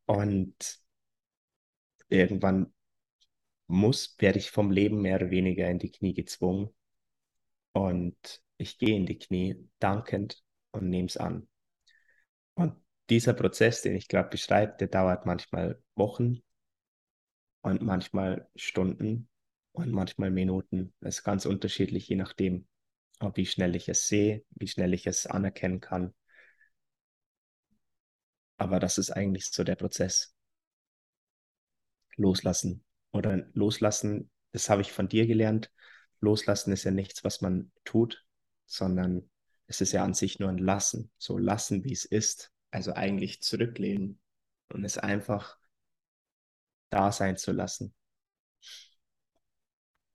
Und 0.07 0.79
irgendwann 2.09 2.73
muss, 3.67 4.17
werde 4.19 4.39
ich 4.39 4.51
vom 4.51 4.71
Leben 4.71 5.03
mehr 5.03 5.17
oder 5.17 5.31
weniger 5.31 5.69
in 5.69 5.79
die 5.79 5.91
Knie 5.91 6.15
gezwungen. 6.15 6.71
Und 7.73 8.43
ich 8.57 8.79
gehe 8.79 8.97
in 8.97 9.07
die 9.07 9.19
Knie 9.19 9.69
dankend 9.79 10.43
und 10.73 10.89
nehme 10.89 11.07
es 11.07 11.17
an. 11.17 11.49
Und 12.55 12.75
dieser 13.11 13.35
Prozess, 13.35 13.83
den 13.83 13.95
ich 13.95 14.09
gerade 14.09 14.29
beschreibe, 14.29 14.77
der 14.79 14.89
dauert 14.89 15.27
manchmal 15.27 15.81
Wochen 15.95 16.43
und 17.63 17.83
manchmal 17.83 18.49
Stunden 18.57 19.29
und 19.79 19.93
manchmal 19.93 20.31
Minuten. 20.31 20.93
Das 21.01 21.19
ist 21.19 21.25
ganz 21.25 21.47
unterschiedlich, 21.47 22.09
je 22.09 22.17
nachdem, 22.17 22.67
wie 23.35 23.47
schnell 23.47 23.77
ich 23.77 23.89
es 23.89 24.09
sehe, 24.09 24.45
wie 24.51 24.67
schnell 24.67 24.93
ich 24.93 25.07
es 25.07 25.27
anerkennen 25.27 25.81
kann. 25.81 26.15
Aber 28.57 28.81
das 28.81 28.99
ist 28.99 29.13
eigentlich 29.13 29.47
so 29.47 29.63
der 29.63 29.77
Prozess. 29.77 30.35
Loslassen. 32.17 32.85
Oder 33.13 33.49
loslassen, 33.53 34.31
das 34.51 34.69
habe 34.69 34.83
ich 34.83 34.93
von 34.93 35.09
dir 35.09 35.27
gelernt. 35.27 35.71
Loslassen 36.21 36.73
ist 36.73 36.83
ja 36.83 36.91
nichts, 36.91 37.23
was 37.23 37.41
man 37.41 37.71
tut, 37.85 38.27
sondern 38.67 39.31
es 39.69 39.81
ist 39.81 39.93
ja 39.93 40.03
an 40.03 40.15
sich 40.15 40.41
nur 40.41 40.49
ein 40.49 40.59
Lassen. 40.59 41.13
So 41.19 41.39
lassen, 41.39 41.85
wie 41.85 41.93
es 41.93 42.05
ist. 42.05 42.51
Also 42.73 42.95
eigentlich 42.95 43.43
zurücklehnen 43.43 44.21
und 44.71 44.85
es 44.85 44.99
einfach 44.99 45.57
da 46.91 47.13
sein 47.13 47.37
zu 47.37 47.53
lassen. 47.53 47.95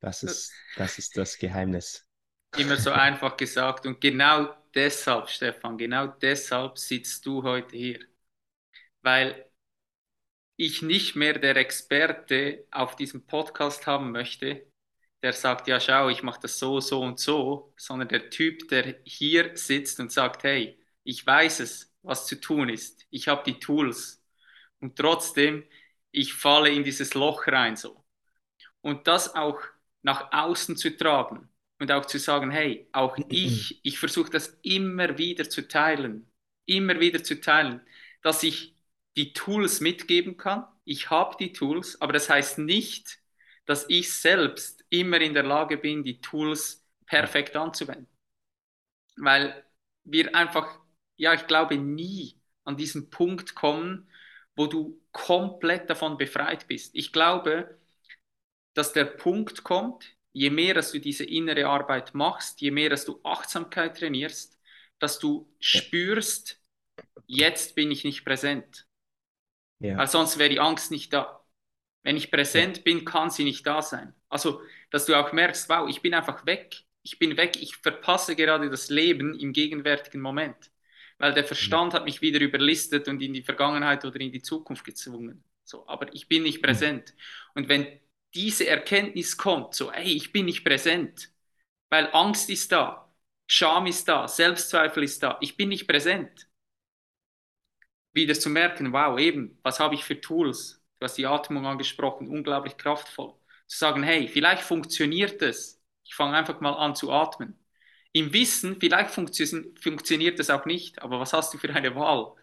Das 0.04 0.22
ist, 0.22 0.54
das 0.76 1.00
ist 1.00 1.18
das 1.18 1.38
Geheimnis. 1.38 2.06
Immer 2.58 2.78
so 2.78 2.92
einfach 2.92 3.36
gesagt. 3.38 3.86
Und 3.86 4.00
genau 4.00 4.54
deshalb, 4.76 5.30
Stefan, 5.30 5.78
genau 5.78 6.08
deshalb 6.08 6.78
sitzt 6.78 7.26
du 7.26 7.42
heute 7.42 7.76
hier 7.76 8.00
weil 9.04 9.46
ich 10.56 10.82
nicht 10.82 11.16
mehr 11.16 11.38
der 11.40 11.56
Experte 11.58 12.66
auf 12.72 12.96
diesem 12.96 13.26
Podcast 13.28 13.86
haben 13.88 14.12
möchte, 14.12 14.68
der 15.22 15.34
sagt, 15.34 15.68
ja 15.68 15.80
schau, 15.80 16.10
ich 16.10 16.24
mache 16.24 16.42
das 16.42 16.60
so, 16.60 16.80
so 16.80 17.02
und 17.02 17.20
so, 17.20 17.74
sondern 17.78 18.10
der 18.10 18.30
Typ, 18.30 18.68
der 18.70 19.02
hier 19.06 19.56
sitzt 19.58 20.00
und 20.00 20.12
sagt, 20.12 20.44
hey, 20.44 20.80
ich 21.04 21.26
weiß 21.26 21.60
es, 21.62 21.94
was 22.02 22.28
zu 22.28 22.40
tun 22.40 22.70
ist, 22.70 23.06
ich 23.10 23.28
habe 23.28 23.44
die 23.46 23.60
Tools 23.60 24.24
und 24.80 24.98
trotzdem, 24.98 25.66
ich 26.12 26.34
falle 26.34 26.70
in 26.70 26.84
dieses 26.84 27.14
Loch 27.14 27.48
rein 27.48 27.76
so. 27.76 28.06
Und 28.82 29.08
das 29.08 29.36
auch 29.36 29.62
nach 30.04 30.32
außen 30.32 30.78
zu 30.78 30.96
tragen 30.98 31.50
und 31.80 31.92
auch 31.92 32.06
zu 32.06 32.20
sagen, 32.20 32.52
hey, 32.52 32.88
auch 32.94 33.18
ich, 33.30 33.82
ich 33.84 34.00
versuche 34.00 34.32
das 34.32 34.60
immer 34.64 35.18
wieder 35.18 35.50
zu 35.50 35.68
teilen, 35.68 36.32
immer 36.66 37.00
wieder 37.00 37.24
zu 37.24 37.42
teilen, 37.42 37.82
dass 38.22 38.44
ich 38.44 38.76
die 39.18 39.34
Tools 39.34 39.82
mitgeben 39.82 40.38
kann. 40.38 40.66
Ich 40.86 41.10
habe 41.10 41.36
die 41.40 41.54
Tools, 41.54 42.02
aber 42.02 42.14
das 42.14 42.30
heißt 42.30 42.60
nicht, 42.60 43.20
dass 43.66 43.86
ich 43.90 44.14
selbst 44.14 44.86
immer 44.90 45.22
in 45.22 45.34
der 45.34 45.44
Lage 45.44 45.78
bin, 45.78 46.04
die 46.04 46.22
Tools 46.22 46.86
perfekt 47.08 47.56
anzuwenden. 47.56 48.08
Weil 49.18 49.64
wir 50.04 50.36
einfach, 50.36 50.80
ja, 51.18 51.34
ich 51.34 51.48
glaube, 51.48 51.78
nie 51.78 52.40
an 52.64 52.78
diesen 52.78 53.10
Punkt 53.10 53.56
kommen, 53.56 54.10
wo 54.56 54.68
du 54.68 55.02
komplett 55.12 55.90
davon 55.90 56.18
befreit 56.18 56.68
bist. 56.68 56.96
Ich 56.96 57.12
glaube, 57.14 57.78
dass 58.74 58.94
der 58.94 59.06
Punkt 59.06 59.64
kommt, 59.64 60.16
je 60.32 60.50
mehr, 60.50 60.74
dass 60.74 60.92
du 60.92 61.00
diese 61.00 61.24
innere 61.24 61.68
Arbeit 61.68 62.14
machst, 62.14 62.62
je 62.62 62.72
mehr, 62.72 62.90
dass 62.90 63.06
du 63.06 63.20
Achtsamkeit 63.24 63.98
trainierst, 63.98 64.60
dass 65.00 65.20
du 65.20 65.54
spürst, 65.60 66.62
jetzt 67.28 67.76
bin 67.76 67.92
ich 67.92 68.04
nicht 68.04 68.26
präsent. 68.26 68.88
Ja. 69.80 69.98
Weil 69.98 70.08
sonst 70.08 70.38
wäre 70.40 70.50
die 70.50 70.60
Angst 70.60 70.92
nicht 70.92 71.14
da. 71.14 71.46
Wenn 72.04 72.18
ich 72.18 72.32
präsent 72.32 72.78
ja. 72.78 72.84
bin, 72.84 73.06
kann 73.06 73.30
sie 73.30 73.44
nicht 73.44 73.66
da 73.66 73.82
sein. 73.82 74.14
Also, 74.30 74.62
dass 74.90 75.06
du 75.06 75.16
auch 75.16 75.32
merkst, 75.32 75.70
wow, 75.70 75.90
ich 75.90 76.02
bin 76.02 76.14
einfach 76.14 76.46
weg. 76.46 76.84
Ich 77.02 77.20
bin 77.20 77.38
weg. 77.38 77.62
Ich 77.62 77.78
verpasse 77.78 78.36
gerade 78.36 78.70
das 78.70 78.90
Leben 78.90 79.38
im 79.40 79.54
gegenwärtigen 79.54 80.22
Moment. 80.22 80.72
Weil 81.18 81.34
der 81.34 81.44
Verstand 81.44 81.94
ja. 81.94 82.00
hat 82.00 82.06
mich 82.06 82.22
wieder 82.22 82.40
überlistet 82.40 83.08
und 83.08 83.22
in 83.22 83.34
die 83.34 83.44
Vergangenheit 83.44 84.04
oder 84.04 84.20
in 84.20 84.32
die 84.32 84.42
Zukunft 84.42 84.84
gezwungen. 84.84 85.44
So, 85.64 85.88
aber 85.88 86.14
ich 86.14 86.28
bin 86.28 86.44
nicht 86.44 86.62
präsent. 86.62 87.14
Und 87.56 87.70
wenn 87.70 87.88
diese 88.36 88.68
Erkenntnis 88.68 89.38
kommt, 89.38 89.76
so, 89.76 89.92
hey, 89.92 90.14
ich 90.14 90.32
bin 90.32 90.46
nicht 90.46 90.64
präsent, 90.66 91.32
weil 91.90 92.10
Angst 92.14 92.50
ist 92.50 92.72
da, 92.72 93.14
Scham 93.48 93.88
ist 93.88 94.08
da, 94.08 94.28
Selbstzweifel 94.28 95.04
ist 95.04 95.22
da, 95.24 95.38
ich 95.42 95.58
bin 95.58 95.70
nicht 95.70 95.88
präsent 95.88 96.48
wieder 98.14 98.34
zu 98.36 98.50
merken, 98.50 98.94
wow, 98.94 99.20
eben, 99.20 99.60
was 99.64 99.80
habe 99.80 99.96
ich 99.96 100.04
für 100.04 100.20
Tools? 100.20 100.82
Du 101.00 101.06
hast 101.06 101.18
die 101.18 101.26
Atmung 101.26 101.66
angesprochen, 101.66 102.28
unglaublich 102.28 102.78
kraftvoll. 102.78 103.34
Zu 103.68 103.78
sagen, 103.78 104.04
hey, 104.04 104.28
vielleicht 104.28 104.64
funktioniert 104.64 105.42
es. 105.42 105.82
Ich 106.04 106.16
fange 106.16 106.38
einfach 106.38 106.60
mal 106.62 106.74
an 106.74 106.96
zu 106.96 107.12
atmen. 107.12 107.60
Im 108.12 108.32
Wissen, 108.32 108.80
vielleicht 108.80 109.10
funktio 109.12 109.46
funktioniert 109.82 110.40
es 110.40 110.50
auch 110.50 110.66
nicht, 110.66 111.02
aber 111.02 111.20
was 111.20 111.34
hast 111.34 111.54
du 111.54 111.58
für 111.58 111.74
eine 111.74 111.96
Wahl? 111.96 112.36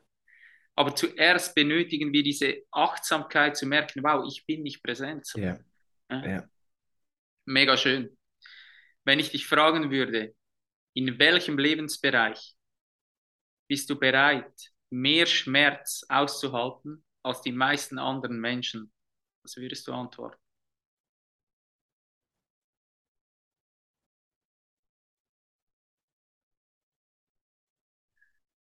Aber 0.75 0.95
zuerst 0.97 1.55
benötigen 1.55 2.13
wir 2.13 2.23
diese 2.23 2.63
Achtsamkeit 2.73 3.57
zu 3.57 3.67
merken, 3.67 4.03
wow, 4.03 4.25
ich 4.27 4.45
bin 4.47 4.63
nicht 4.63 4.83
präsent. 4.83 5.27
So. 5.27 5.39
Ja. 6.11 6.49
Mega 7.45 7.77
schön. 7.77 8.17
Wenn 9.05 9.19
ich 9.19 9.31
dich 9.31 9.47
fragen 9.47 9.91
würde, 9.91 10.35
in 10.95 11.19
welchem 11.19 11.59
Lebensbereich 11.59 12.55
bist 13.69 13.89
du 13.89 13.99
bereit, 13.99 14.73
mehr 14.91 15.27
Schmerz 15.27 16.05
auszuhalten 16.09 17.05
als 17.23 17.43
die 17.43 17.53
meisten 17.53 17.99
anderen 17.99 18.41
Menschen? 18.41 18.93
Was 19.43 19.57
würdest 19.57 19.87
du 19.87 19.93
antworten? 19.93 20.39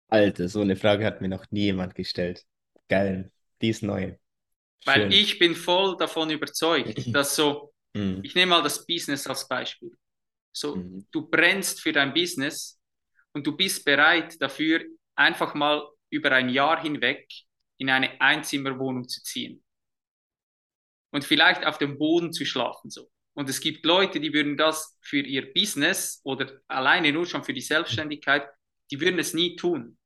Alter, 0.07 0.47
so 0.49 0.61
eine 0.61 0.75
Frage 0.75 1.05
hat 1.05 1.21
mir 1.21 1.27
noch 1.29 1.49
nie 1.51 1.65
jemand 1.65 1.95
gestellt. 1.95 2.45
Geil, 2.89 3.31
die 3.61 3.69
ist 3.69 3.83
neu. 3.83 4.15
Weil 4.85 5.03
Schön. 5.03 5.11
ich 5.11 5.39
bin 5.39 5.55
voll 5.55 5.97
davon 5.97 6.29
überzeugt, 6.29 6.97
dass 7.13 7.35
so, 7.35 7.73
mhm. 7.93 8.21
ich 8.23 8.35
nehme 8.35 8.51
mal 8.51 8.63
das 8.63 8.85
Business 8.85 9.27
als 9.27 9.47
Beispiel. 9.47 9.91
So, 10.51 10.75
mhm. 10.75 11.05
du 11.11 11.29
brennst 11.29 11.81
für 11.81 11.91
dein 11.91 12.13
Business 12.13 12.79
und 13.33 13.45
du 13.45 13.55
bist 13.55 13.85
bereit 13.85 14.41
dafür, 14.41 14.83
einfach 15.15 15.53
mal 15.53 15.87
über 16.09 16.31
ein 16.31 16.49
Jahr 16.49 16.81
hinweg 16.81 17.27
in 17.77 17.89
eine 17.89 18.19
Einzimmerwohnung 18.19 19.07
zu 19.07 19.21
ziehen 19.21 19.63
und 21.11 21.23
vielleicht 21.23 21.65
auf 21.65 21.77
dem 21.77 21.97
Boden 21.97 22.33
zu 22.33 22.45
schlafen 22.45 22.89
so 22.89 23.09
Und 23.33 23.49
es 23.49 23.59
gibt 23.61 23.85
Leute, 23.85 24.19
die 24.19 24.33
würden 24.33 24.57
das 24.57 24.97
für 25.01 25.19
ihr 25.19 25.53
Business 25.53 26.21
oder 26.23 26.61
alleine 26.67 27.11
nur 27.11 27.25
schon 27.25 27.43
für 27.43 27.53
die 27.53 27.61
Selbstständigkeit, 27.61 28.47
die 28.91 28.99
würden 28.99 29.19
es 29.19 29.33
nie 29.33 29.55
tun. 29.55 29.97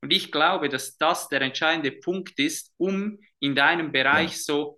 Und 0.00 0.12
ich 0.12 0.30
glaube, 0.30 0.68
dass 0.68 0.96
das 0.98 1.28
der 1.28 1.40
entscheidende 1.40 1.92
Punkt 1.92 2.38
ist, 2.38 2.72
um 2.76 3.18
in 3.40 3.54
deinem 3.54 3.92
Bereich 3.92 4.32
ja. 4.32 4.38
so 4.38 4.76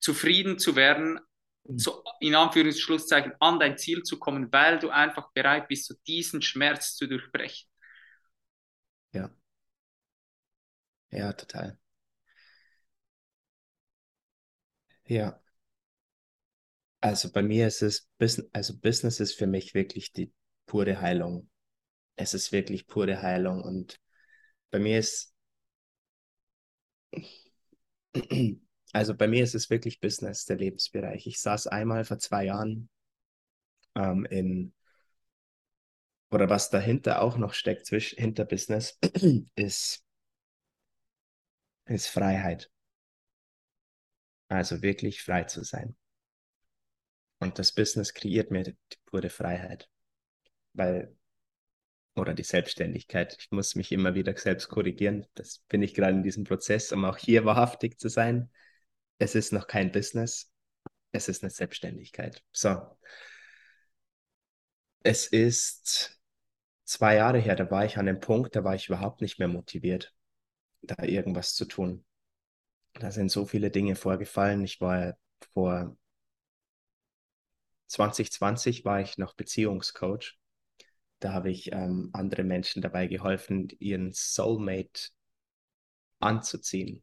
zufrieden 0.00 0.58
zu 0.58 0.76
werden, 0.76 1.20
mhm. 1.64 1.78
so 1.78 2.02
in 2.20 2.34
Anführungsschlusszeichen 2.34 3.32
an 3.40 3.58
dein 3.60 3.78
Ziel 3.78 4.02
zu 4.02 4.18
kommen, 4.18 4.52
weil 4.52 4.78
du 4.78 4.90
einfach 4.90 5.30
bereit 5.32 5.68
bist, 5.68 5.86
so 5.86 5.94
diesen 6.06 6.42
Schmerz 6.42 6.96
zu 6.96 7.06
durchbrechen. 7.06 7.68
Ja. 9.12 9.30
Ja, 11.10 11.32
total. 11.32 11.78
Ja. 15.06 15.40
Also 17.00 17.32
bei 17.32 17.42
mir 17.42 17.66
ist 17.66 17.82
es, 17.82 18.08
also 18.52 18.78
Business 18.78 19.20
ist 19.20 19.34
für 19.34 19.46
mich 19.46 19.74
wirklich 19.74 20.12
die 20.12 20.32
pure 20.66 21.00
Heilung. 21.00 21.50
Es 22.16 22.34
ist 22.34 22.52
wirklich 22.52 22.86
pure 22.86 23.22
Heilung 23.22 23.62
und 23.62 23.98
bei 24.70 24.78
mir 24.78 24.98
ist, 24.98 25.34
also 28.92 29.14
bei 29.14 29.28
mir 29.28 29.42
ist 29.44 29.54
es 29.54 29.70
wirklich 29.70 30.00
Business, 30.00 30.44
der 30.44 30.56
Lebensbereich. 30.56 31.26
Ich 31.26 31.40
saß 31.40 31.66
einmal 31.68 32.04
vor 32.04 32.18
zwei 32.18 32.44
Jahren 32.44 32.88
ähm, 33.94 34.24
in, 34.26 34.72
oder 36.30 36.48
was 36.48 36.70
dahinter 36.70 37.22
auch 37.22 37.36
noch 37.36 37.54
steckt, 37.54 37.86
zwischen, 37.86 38.18
hinter 38.18 38.44
Business, 38.44 38.98
ist, 39.56 40.04
ist 41.86 42.06
Freiheit. 42.08 42.70
Also 44.48 44.82
wirklich 44.82 45.22
frei 45.22 45.44
zu 45.44 45.64
sein. 45.64 45.96
Und 47.38 47.58
das 47.58 47.72
Business 47.72 48.14
kreiert 48.14 48.50
mir 48.50 48.62
die 48.62 48.76
pure 49.06 49.30
Freiheit. 49.30 49.88
Weil 50.74 51.16
oder 52.14 52.34
die 52.34 52.42
Selbstständigkeit. 52.42 53.36
Ich 53.38 53.50
muss 53.50 53.74
mich 53.74 53.92
immer 53.92 54.14
wieder 54.14 54.36
selbst 54.36 54.68
korrigieren. 54.68 55.26
Das 55.34 55.58
bin 55.68 55.82
ich 55.82 55.94
gerade 55.94 56.12
in 56.16 56.22
diesem 56.22 56.44
Prozess, 56.44 56.92
um 56.92 57.04
auch 57.04 57.16
hier 57.16 57.44
wahrhaftig 57.44 57.98
zu 57.98 58.08
sein. 58.08 58.50
Es 59.18 59.34
ist 59.34 59.52
noch 59.52 59.66
kein 59.66 59.92
Business, 59.92 60.50
es 61.12 61.28
ist 61.28 61.42
eine 61.42 61.50
Selbstständigkeit. 61.50 62.42
So. 62.52 62.80
Es 65.02 65.26
ist 65.26 66.20
zwei 66.84 67.16
Jahre 67.16 67.38
her, 67.38 67.56
da 67.56 67.70
war 67.70 67.84
ich 67.84 67.96
an 67.98 68.06
dem 68.06 68.20
Punkt, 68.20 68.56
da 68.56 68.64
war 68.64 68.74
ich 68.74 68.88
überhaupt 68.88 69.20
nicht 69.20 69.38
mehr 69.38 69.48
motiviert, 69.48 70.14
da 70.82 71.04
irgendwas 71.04 71.54
zu 71.54 71.64
tun. 71.64 72.04
Da 72.94 73.10
sind 73.10 73.30
so 73.30 73.46
viele 73.46 73.70
Dinge 73.70 73.94
vorgefallen. 73.94 74.64
Ich 74.64 74.80
war 74.80 75.16
vor 75.52 75.96
2020 77.86 78.84
war 78.84 79.00
ich 79.00 79.18
noch 79.18 79.34
Beziehungscoach 79.34 80.39
da 81.20 81.32
habe 81.32 81.50
ich 81.50 81.72
ähm, 81.72 82.10
andere 82.12 82.42
Menschen 82.44 82.82
dabei 82.82 83.06
geholfen, 83.06 83.68
ihren 83.78 84.12
Soulmate 84.12 85.10
anzuziehen, 86.18 87.02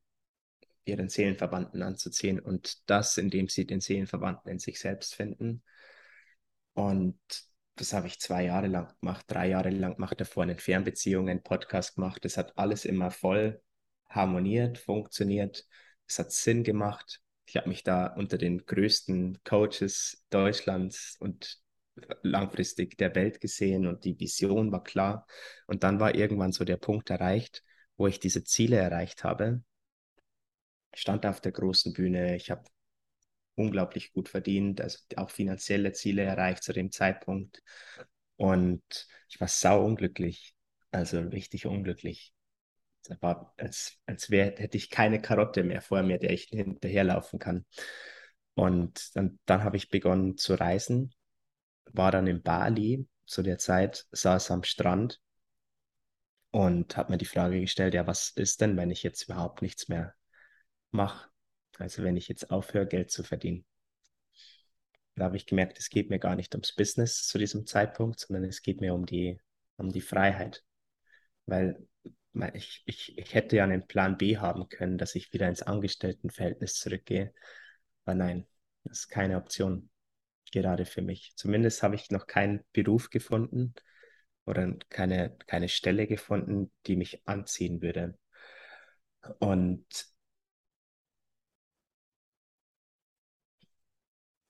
ihren 0.86 1.10
Seelenverwandten 1.10 1.84
anzuziehen 1.84 2.39
und 2.39 2.89
das, 2.89 3.17
indem 3.17 3.47
sie 3.47 3.65
den 3.65 3.80
Seelenverwandten 3.80 4.51
in 4.51 4.60
sich 4.60 4.80
selbst 4.80 5.15
finden. 5.15 5.63
Und 6.73 7.19
das 7.75 7.93
habe 7.93 8.08
ich 8.08 8.19
zwei 8.19 8.43
Jahre 8.45 8.67
lang 8.67 8.93
gemacht, 8.99 9.25
drei 9.27 9.49
Jahre 9.49 9.69
lang 9.69 9.95
gemacht, 9.95 10.19
davor 10.19 10.43
eine 10.43 10.58
Fernbeziehung, 10.58 11.30
einen 11.30 11.43
Podcast 11.43 11.95
gemacht. 11.95 12.25
Das 12.25 12.38
hat 12.38 12.58
alles 12.58 12.86
immer 12.86 13.12
voll 13.12 13.62
harmoniert, 14.10 14.80
funktioniert. 14.80 15.65
Es 16.08 16.17
hat 16.17 16.32
Sinn 16.32 16.63
gemacht. 16.63 17.21
Ich 17.45 17.56
habe 17.56 17.69
mich 17.69 17.84
da 17.84 18.08
unter 18.08 18.38
den 18.38 18.65
größten 18.65 19.43
Coaches 19.43 20.25
Deutschlands 20.30 21.17
und 21.19 21.62
langfristig 22.22 22.98
der 22.98 23.16
Welt 23.16 23.42
gesehen 23.42 23.88
und 23.88 24.06
die 24.06 24.20
Vision 24.20 24.72
war 24.72 24.84
klar. 24.84 25.28
Und 25.68 25.84
dann 25.84 26.00
war 26.00 26.16
irgendwann 26.16 26.52
so 26.52 26.64
der 26.64 26.78
Punkt 26.78 27.10
erreicht, 27.10 27.64
wo 27.98 28.08
ich 28.08 28.20
diese 28.20 28.44
Ziele 28.44 28.78
erreicht 28.78 29.24
habe. 29.24 29.64
Ich 30.94 31.02
stand 31.02 31.26
auf 31.26 31.42
der 31.42 31.52
großen 31.52 31.94
Bühne, 31.94 32.36
ich 32.36 32.50
habe 32.50 32.64
unglaublich 33.56 34.14
gut 34.14 34.30
verdient, 34.30 34.82
also 34.82 35.00
auch 35.16 35.32
finanzielle 35.32 35.92
Ziele 35.92 36.24
erreicht 36.24 36.64
zu 36.64 36.74
dem 36.74 36.92
Zeitpunkt. 36.92 37.64
Und 38.36 39.08
ich 39.30 39.40
war 39.40 39.48
sau 39.48 39.84
unglücklich, 39.84 40.56
also 40.92 41.20
richtig 41.20 41.66
unglücklich. 41.66 42.34
Es 43.10 43.22
war, 43.22 43.54
als, 43.58 43.98
als 44.06 44.30
wär, 44.30 44.56
hätte 44.58 44.78
ich 44.78 44.90
keine 44.90 45.22
Karotte 45.22 45.64
mehr 45.64 45.82
vor 45.82 46.04
mir, 46.04 46.20
der 46.20 46.32
ich 46.32 46.46
hinterherlaufen 46.50 47.40
kann. 47.40 47.66
Und 48.54 49.16
dann, 49.16 49.40
dann 49.46 49.64
habe 49.64 49.78
ich 49.78 49.90
begonnen 49.90 50.38
zu 50.38 50.56
reisen 50.56 51.14
war 51.93 52.12
dann 52.12 52.28
in 52.28 52.41
Bali 52.41 53.08
zu 53.26 53.43
der 53.43 53.58
Zeit, 53.58 54.08
saß 54.12 54.52
am 54.52 54.63
Strand 54.63 55.21
und 56.52 56.97
habe 56.97 57.12
mir 57.12 57.17
die 57.17 57.26
Frage 57.26 57.60
gestellt, 57.60 57.93
ja, 57.93 58.08
was 58.08 58.30
ist 58.30 58.62
denn, 58.62 58.78
wenn 58.78 58.89
ich 58.89 59.04
jetzt 59.04 59.23
überhaupt 59.23 59.62
nichts 59.62 59.89
mehr 59.89 60.15
mache? 60.91 61.30
Also 61.78 62.04
wenn 62.04 62.17
ich 62.17 62.28
jetzt 62.28 62.50
aufhöre, 62.52 62.88
Geld 62.88 63.12
zu 63.12 63.23
verdienen. 63.23 63.65
Da 65.15 65.26
habe 65.26 65.38
ich 65.38 65.45
gemerkt, 65.45 65.80
es 65.80 65.89
geht 65.89 66.10
mir 66.10 66.19
gar 66.19 66.36
nicht 66.36 66.54
ums 66.54 66.73
Business 66.73 67.28
zu 67.28 67.38
diesem 67.38 67.65
Zeitpunkt, 67.65 68.19
sondern 68.19 68.45
es 68.45 68.62
geht 68.62 68.82
mir 68.82 68.93
um 68.93 69.06
die, 69.06 69.39
um 69.78 69.91
die 69.91 70.02
Freiheit. 70.02 70.63
Weil 71.45 71.88
ich, 72.54 72.84
ich, 72.86 73.17
ich 73.17 73.34
hätte 73.34 73.56
ja 73.56 73.63
einen 73.63 73.88
Plan 73.88 74.17
B 74.17 74.38
haben 74.38 74.69
können, 74.69 74.97
dass 74.97 75.15
ich 75.15 75.34
wieder 75.34 75.47
ins 75.47 75.63
Angestelltenverhältnis 75.63 76.76
zurückgehe. 76.76 77.34
Aber 78.06 78.15
nein, 78.15 78.47
das 78.84 79.00
ist 79.00 79.08
keine 79.10 79.38
Option 79.38 79.89
gerade 80.52 80.86
für 80.86 81.02
mich. 81.02 81.34
Zumindest 81.36 81.84
habe 81.84 81.96
ich 81.96 82.12
noch 82.12 82.28
keinen 82.28 82.64
Beruf 82.74 83.10
gefunden 83.10 83.74
oder 84.46 84.74
keine, 84.90 85.38
keine 85.48 85.70
Stelle 85.70 86.08
gefunden, 86.08 86.72
die 86.88 86.96
mich 86.96 87.28
anziehen 87.28 87.82
würde. 87.82 88.18
Und 89.40 90.08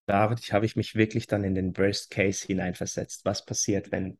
da 0.05 0.29
habe 0.51 0.65
ich 0.65 0.75
mich 0.75 0.95
wirklich 0.95 1.27
dann 1.27 1.43
in 1.43 1.55
den 1.55 1.75
Worst 1.77 2.09
Case 2.11 2.45
hineinversetzt. 2.45 3.25
Was 3.25 3.45
passiert, 3.45 3.91
wenn 3.91 4.17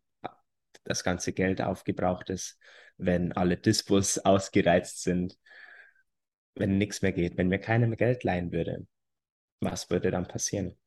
das 0.83 1.03
ganze 1.03 1.33
Geld 1.33 1.61
aufgebraucht 1.61 2.29
ist, 2.29 2.59
wenn 2.97 3.31
alle 3.33 3.57
Dispos 3.57 4.17
ausgereizt 4.25 5.03
sind, 5.03 5.37
wenn 6.55 6.77
nichts 6.77 7.01
mehr 7.01 7.13
geht, 7.13 7.37
wenn 7.37 7.47
mir 7.47 7.59
keiner 7.59 7.87
mehr 7.87 7.95
Geld 7.97 8.23
leihen 8.25 8.51
würde? 8.51 8.85
Was 9.61 9.89
würde 9.91 10.11
dann 10.11 10.27
passieren? 10.27 10.77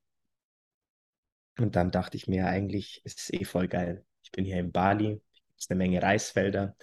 Und 1.58 1.76
dann 1.76 1.90
dachte 1.90 2.16
ich 2.16 2.26
mir, 2.26 2.46
eigentlich 2.46 3.02
ist 3.04 3.20
es 3.20 3.32
eh 3.32 3.44
voll 3.44 3.68
geil. 3.68 4.04
Ich 4.22 4.32
bin 4.32 4.44
hier 4.44 4.58
in 4.58 4.72
Bali, 4.72 5.20
es 5.56 5.64
ist 5.64 5.70
eine 5.70 5.78
Menge 5.78 6.02
Reisfelder. 6.02 6.76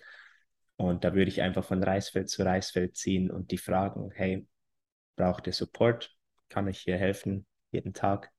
Und 0.75 1.03
da 1.03 1.13
würde 1.15 1.29
ich 1.29 1.41
einfach 1.41 1.65
von 1.65 1.83
Reisfeld 1.83 2.29
zu 2.29 2.43
Reisfeld 2.43 2.95
ziehen 2.95 3.31
und 3.31 3.51
die 3.51 3.57
fragen, 3.57 4.11
hey, 4.11 4.47
braucht 5.15 5.47
ihr 5.47 5.53
Support? 5.53 6.15
Kann 6.49 6.67
ich 6.67 6.79
hier 6.79 6.97
helfen? 6.97 7.47
Jeden 7.71 7.93
Tag? 7.93 8.31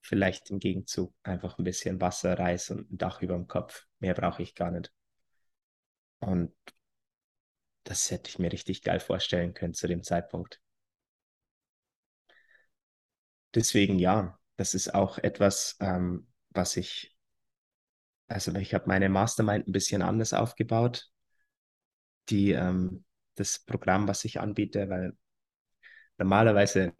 Vielleicht 0.00 0.50
im 0.50 0.58
Gegenzug 0.60 1.12
einfach 1.22 1.58
ein 1.58 1.64
bisschen 1.64 2.00
Wasser, 2.00 2.38
Reis 2.38 2.70
und 2.70 2.90
ein 2.90 2.98
Dach 2.98 3.22
über 3.22 3.34
dem 3.34 3.48
Kopf. 3.48 3.86
Mehr 3.98 4.14
brauche 4.14 4.42
ich 4.42 4.54
gar 4.54 4.70
nicht. 4.70 4.92
Und 6.20 6.54
das 7.84 8.10
hätte 8.10 8.30
ich 8.30 8.38
mir 8.38 8.52
richtig 8.52 8.82
geil 8.82 9.00
vorstellen 9.00 9.54
können 9.54 9.74
zu 9.74 9.88
dem 9.88 10.02
Zeitpunkt. 10.02 10.60
Deswegen 13.54 13.98
ja, 13.98 14.38
das 14.56 14.74
ist 14.74 14.94
auch 14.94 15.18
etwas, 15.18 15.76
ähm, 15.80 16.26
was 16.50 16.76
ich, 16.76 17.16
also 18.28 18.54
ich 18.54 18.74
habe 18.74 18.86
meine 18.86 19.08
Mastermind 19.08 19.68
ein 19.68 19.72
bisschen 19.72 20.02
anders 20.02 20.32
aufgebaut, 20.32 21.10
die, 22.28 22.52
ähm, 22.52 23.04
das 23.34 23.58
Programm, 23.58 24.06
was 24.08 24.24
ich 24.24 24.40
anbiete, 24.40 24.88
weil 24.88 25.16
normalerweise 26.18 26.94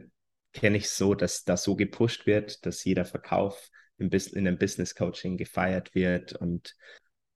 kenne 0.52 0.76
ich 0.76 0.90
so, 0.90 1.14
dass 1.14 1.44
da 1.44 1.56
so 1.56 1.76
gepusht 1.76 2.26
wird, 2.26 2.64
dass 2.66 2.84
jeder 2.84 3.04
Verkauf 3.04 3.70
in 3.96 4.10
einem 4.12 4.58
Business 4.58 4.94
Coaching 4.94 5.36
gefeiert 5.36 5.94
wird 5.94 6.32
und 6.32 6.74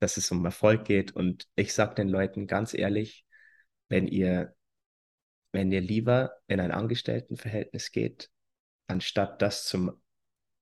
dass 0.00 0.16
es 0.16 0.30
um 0.30 0.44
Erfolg 0.44 0.84
geht. 0.84 1.12
Und 1.12 1.46
ich 1.54 1.72
sage 1.72 1.94
den 1.94 2.08
Leuten 2.08 2.46
ganz 2.46 2.74
ehrlich, 2.74 3.24
wenn 3.88 4.06
ihr, 4.06 4.54
wenn 5.52 5.70
ihr 5.72 5.80
lieber 5.80 6.32
in 6.46 6.60
ein 6.60 6.72
Angestelltenverhältnis 6.72 7.92
geht, 7.92 8.30
anstatt 8.86 9.40
das 9.42 9.64
zum 9.64 10.00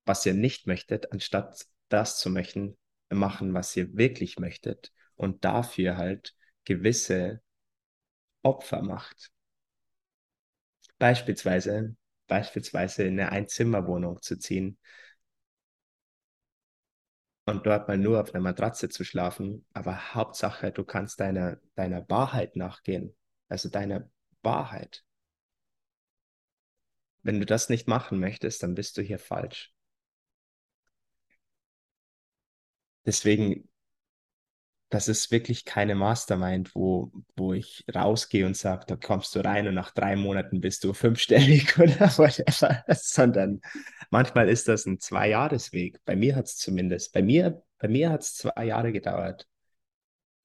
was 0.07 0.25
ihr 0.25 0.35
nicht 0.35 0.66
möchtet, 0.66 1.12
anstatt 1.12 1.66
das 1.88 2.19
zu 2.19 2.31
möchten, 2.31 2.79
machen, 3.11 3.53
was 3.53 3.77
ihr 3.77 3.97
wirklich 3.97 4.38
möchtet 4.38 4.92
und 5.16 5.45
dafür 5.45 5.97
halt 5.97 6.35
gewisse 6.64 7.42
Opfer 8.42 8.83
macht. 8.83 9.31
Beispielsweise, 10.99 11.97
beispielsweise 12.27 13.03
in 13.05 13.21
eine 13.21 13.33
Einzimmerwohnung 13.33 14.23
zu 14.23 14.38
ziehen 14.38 14.79
und 17.45 17.66
dort 17.66 17.87
mal 17.88 17.99
nur 17.99 18.21
auf 18.21 18.35
einer 18.35 18.42
Matratze 18.42 18.88
zu 18.88 19.05
schlafen, 19.05 19.66
aber 19.73 20.14
Hauptsache, 20.14 20.73
du 20.73 20.85
kannst 20.85 21.21
deiner, 21.21 21.59
deiner 21.75 22.09
Wahrheit 22.09 22.57
nachgehen, 22.57 23.14
also 23.49 23.69
deiner 23.69 24.09
Wahrheit. 24.42 25.05
Wenn 27.23 27.40
du 27.40 27.47
das 27.47 27.69
nicht 27.69 27.88
machen 27.88 28.21
möchtest, 28.21 28.62
dann 28.62 28.75
bist 28.75 28.97
du 28.97 29.03
hier 29.03 29.19
falsch 29.19 29.75
deswegen, 33.07 33.69
das 34.88 35.09
ist 35.09 35.31
wirklich 35.31 35.64
keine 35.64 35.95
Mastermind, 35.95 36.75
wo, 36.75 37.12
wo 37.37 37.53
ich 37.53 37.85
rausgehe 37.92 38.47
und 38.47 38.57
sage, 38.57 38.85
da 38.87 38.97
kommst 38.97 39.35
du 39.35 39.40
rein 39.40 39.66
und 39.66 39.75
nach 39.75 39.92
drei 39.92 40.16
Monaten 40.16 40.61
bist 40.61 40.85
du 40.85 40.92
fünfstellig 40.92 41.79
oder 41.79 42.09
whatever, 42.19 42.85
sondern 42.95 43.61
manchmal 44.11 44.49
ist 44.49 44.69
das 44.69 44.87
ein 44.87 45.01
Zwei-Jahres-Weg. 45.01 46.01
Bei 46.05 46.14
mir 46.16 46.37
hat 46.37 46.47
es 46.47 46.57
zumindest, 46.59 47.12
bei 47.12 47.23
mir, 47.23 47.62
bei 47.79 47.88
mir 47.88 48.11
hat 48.11 48.23
es 48.23 48.35
zwei 48.37 48.66
Jahre 48.66 48.92
gedauert, 48.92 49.49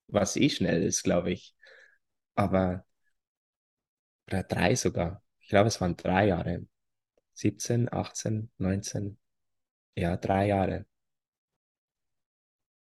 was 0.08 0.36
eh 0.36 0.48
schnell 0.50 0.82
ist, 0.82 1.02
glaube 1.02 1.32
ich. 1.32 1.54
Aber, 2.34 2.84
oder 4.26 4.42
drei 4.42 4.74
sogar. 4.74 5.22
Ich 5.40 5.48
glaube, 5.48 5.68
es 5.68 5.80
waren 5.80 5.96
drei 5.96 6.26
Jahre. 6.28 6.66
17, 7.34 7.92
18, 7.92 8.50
19, 8.58 9.18
ja, 9.96 10.16
drei 10.16 10.48
Jahre. 10.48 10.86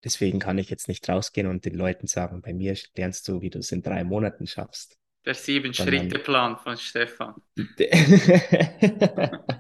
Deswegen 0.05 0.39
kann 0.39 0.59
ich 0.59 0.71
jetzt 0.71 0.87
nicht 0.89 1.09
rausgehen 1.09 1.49
und 1.49 1.65
den 1.65 1.75
Leuten 1.75 2.07
sagen, 2.07 2.41
bei 2.41 2.55
mir 2.55 2.77
lernst 2.97 3.27
du, 3.29 3.41
wie 3.41 3.51
du 3.51 3.59
es 3.59 3.73
in 3.73 3.83
drei 3.83 4.05
Monaten 4.05 4.47
schaffst. 4.47 4.97
Der 5.25 5.35
Sieben-Schritte-Plan 5.35 6.57
von 6.59 6.77
Stefan. 6.77 7.35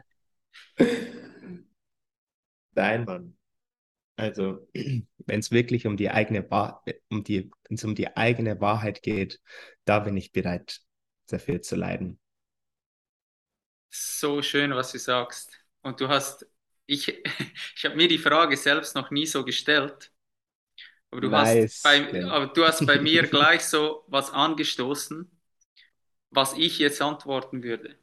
Nein, 2.75 3.05
Mann. 3.05 3.37
Also, 4.17 4.69
wenn 4.75 5.41
es 5.41 5.51
wirklich 5.51 5.87
um 5.87 5.97
die 5.97 6.11
eigene 6.11 6.51
Wahr 6.51 6.85
um 7.09 7.23
die, 7.23 7.51
um 7.71 7.95
die 7.95 8.17
eigene 8.17 8.61
Wahrheit 8.61 9.03
geht, 9.03 9.41
da 9.85 10.01
bin 10.01 10.17
ich 10.17 10.33
bereit, 10.33 10.81
dafür 11.29 11.63
zu 11.63 11.77
leiden. 11.77 12.19
So 13.91 14.43
schön, 14.43 14.73
was 14.73 14.93
du 14.93 14.99
sagst. 14.99 15.53
Und 15.83 16.01
du 16.01 16.09
hast, 16.09 16.47
ich, 16.87 17.09
ich 17.77 17.85
habe 17.85 17.97
mir 17.97 18.09
die 18.09 18.19
Frage 18.19 18.57
selbst 18.57 18.95
noch 18.95 19.11
nie 19.11 19.27
so 19.27 19.45
gestellt. 19.45 20.11
Aber 21.11 21.21
du, 21.21 21.29
nice. 21.29 21.77
hast 21.77 21.83
bei, 21.85 22.25
aber 22.25 22.47
du 22.49 22.65
hast 22.65 22.87
bei 22.87 23.01
mir 23.01 23.23
gleich 23.29 23.65
so 23.65 24.05
was 24.09 24.31
angestoßen, 24.31 25.31
was 26.31 26.55
ich 26.55 26.79
jetzt 26.79 27.01
antworten 27.01 27.63
würde. 27.63 27.99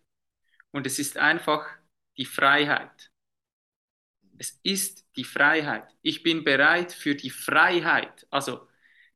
Und 0.72 0.88
es 0.88 1.00
ist 1.00 1.18
einfach 1.18 1.68
die 2.18 2.26
Freiheit. 2.26 3.12
Es 4.38 4.60
ist 4.64 5.06
die 5.16 5.24
Freiheit. 5.24 5.88
Ich 6.02 6.24
bin 6.24 6.44
bereit 6.44 6.92
für 6.92 7.16
die 7.16 7.30
Freiheit. 7.30 8.28
Also 8.30 8.68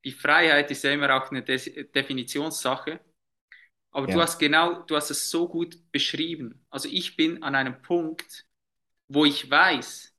die 0.05 0.11
Freiheit 0.11 0.71
ist 0.71 0.83
ja 0.83 0.91
immer 0.91 1.13
auch 1.15 1.29
eine 1.31 1.43
De 1.43 1.83
Definitionssache. 1.91 2.99
Aber 3.91 4.07
ja. 4.07 4.15
du 4.15 4.21
hast 4.21 4.39
genau, 4.39 4.83
du 4.83 4.95
hast 4.95 5.09
es 5.09 5.29
so 5.29 5.47
gut 5.47 5.91
beschrieben. 5.91 6.65
Also 6.69 6.87
ich 6.89 7.17
bin 7.17 7.43
an 7.43 7.55
einem 7.55 7.81
Punkt, 7.81 8.45
wo 9.07 9.25
ich 9.25 9.49
weiß, 9.49 10.15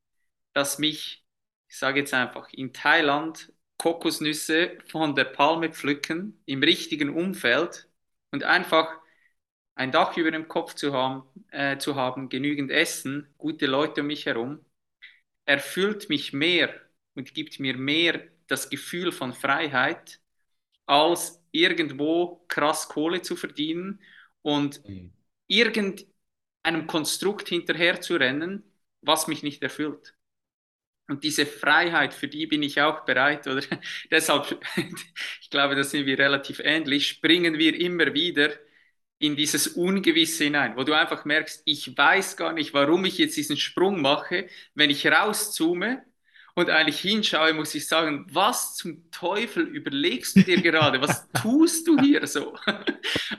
dass 0.52 0.78
mich, 0.78 1.24
ich 1.68 1.78
sage 1.78 2.00
jetzt 2.00 2.12
einfach, 2.12 2.48
in 2.52 2.72
Thailand 2.72 3.52
Kokosnüsse 3.80 4.76
von 4.88 5.14
der 5.14 5.24
Palme 5.24 5.70
pflücken, 5.70 6.38
im 6.44 6.62
richtigen 6.62 7.08
Umfeld 7.08 7.88
und 8.30 8.44
einfach 8.44 8.92
ein 9.74 9.90
Dach 9.90 10.18
über 10.18 10.30
dem 10.30 10.48
Kopf 10.48 10.74
zu 10.74 10.92
haben, 10.92 11.22
äh, 11.50 11.78
zu 11.78 11.94
haben, 11.94 12.28
genügend 12.28 12.70
Essen, 12.70 13.32
gute 13.38 13.64
Leute 13.64 14.02
um 14.02 14.08
mich 14.08 14.26
herum, 14.26 14.62
erfüllt 15.46 16.10
mich 16.10 16.34
mehr 16.34 16.78
und 17.14 17.32
gibt 17.32 17.58
mir 17.58 17.74
mehr 17.78 18.22
das 18.48 18.68
Gefühl 18.68 19.12
von 19.12 19.32
Freiheit, 19.32 20.20
als 20.84 21.42
irgendwo 21.50 22.44
krass 22.48 22.86
Kohle 22.86 23.22
zu 23.22 23.34
verdienen 23.34 24.02
und 24.42 24.86
mhm. 24.86 25.14
irgendeinem 25.46 26.86
Konstrukt 26.86 27.48
hinterher 27.48 28.02
zu 28.02 28.16
rennen, 28.16 28.62
was 29.00 29.26
mich 29.26 29.42
nicht 29.42 29.62
erfüllt. 29.62 30.14
Und 31.10 31.24
diese 31.24 31.44
Freiheit, 31.46 32.14
für 32.14 32.28
die 32.28 32.46
bin 32.46 32.62
ich 32.62 32.80
auch 32.80 33.04
bereit, 33.04 33.46
oder 33.46 33.62
deshalb, 34.10 34.60
ich 35.40 35.50
glaube, 35.50 35.74
da 35.74 35.84
sind 35.84 36.06
wir 36.06 36.18
relativ 36.18 36.60
ähnlich, 36.60 37.08
springen 37.08 37.58
wir 37.58 37.78
immer 37.78 38.14
wieder 38.14 38.50
in 39.18 39.36
dieses 39.36 39.68
Ungewisse 39.68 40.44
hinein, 40.44 40.76
wo 40.76 40.84
du 40.84 40.94
einfach 40.94 41.24
merkst, 41.26 41.62
ich 41.66 41.96
weiß 41.96 42.36
gar 42.36 42.52
nicht, 42.54 42.72
warum 42.72 43.04
ich 43.04 43.18
jetzt 43.18 43.36
diesen 43.36 43.56
Sprung 43.58 44.00
mache. 44.00 44.48
Wenn 44.74 44.88
ich 44.90 45.06
rauszoome, 45.06 46.02
und 46.60 46.70
eigentlich 46.70 47.00
hinschaue, 47.00 47.54
muss 47.54 47.74
ich 47.74 47.86
sagen, 47.86 48.26
was 48.30 48.76
zum 48.76 49.10
Teufel 49.10 49.64
überlegst 49.64 50.36
du 50.36 50.42
dir 50.42 50.60
gerade? 50.60 51.00
Was 51.00 51.30
tust 51.42 51.88
du 51.88 51.98
hier 51.98 52.26
so? 52.26 52.56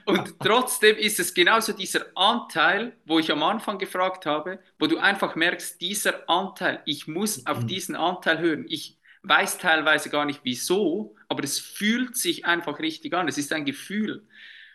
Und 0.05 0.39
trotzdem 0.39 0.97
ist 0.97 1.19
es 1.19 1.33
genauso 1.33 1.73
dieser 1.73 2.05
Anteil, 2.15 2.97
wo 3.05 3.19
ich 3.19 3.31
am 3.31 3.43
Anfang 3.43 3.77
gefragt 3.77 4.25
habe, 4.25 4.59
wo 4.79 4.87
du 4.87 4.97
einfach 4.97 5.35
merkst, 5.35 5.79
dieser 5.79 6.29
Anteil, 6.29 6.81
ich 6.85 7.07
muss 7.07 7.45
auf 7.45 7.61
mhm. 7.61 7.67
diesen 7.67 7.95
Anteil 7.95 8.39
hören. 8.39 8.65
Ich 8.67 8.97
weiß 9.23 9.59
teilweise 9.59 10.09
gar 10.09 10.25
nicht 10.25 10.41
wieso, 10.43 11.15
aber 11.27 11.43
es 11.43 11.59
fühlt 11.59 12.17
sich 12.17 12.45
einfach 12.45 12.79
richtig 12.79 13.13
an. 13.13 13.27
Es 13.27 13.37
ist 13.37 13.53
ein 13.53 13.65
Gefühl. 13.65 14.27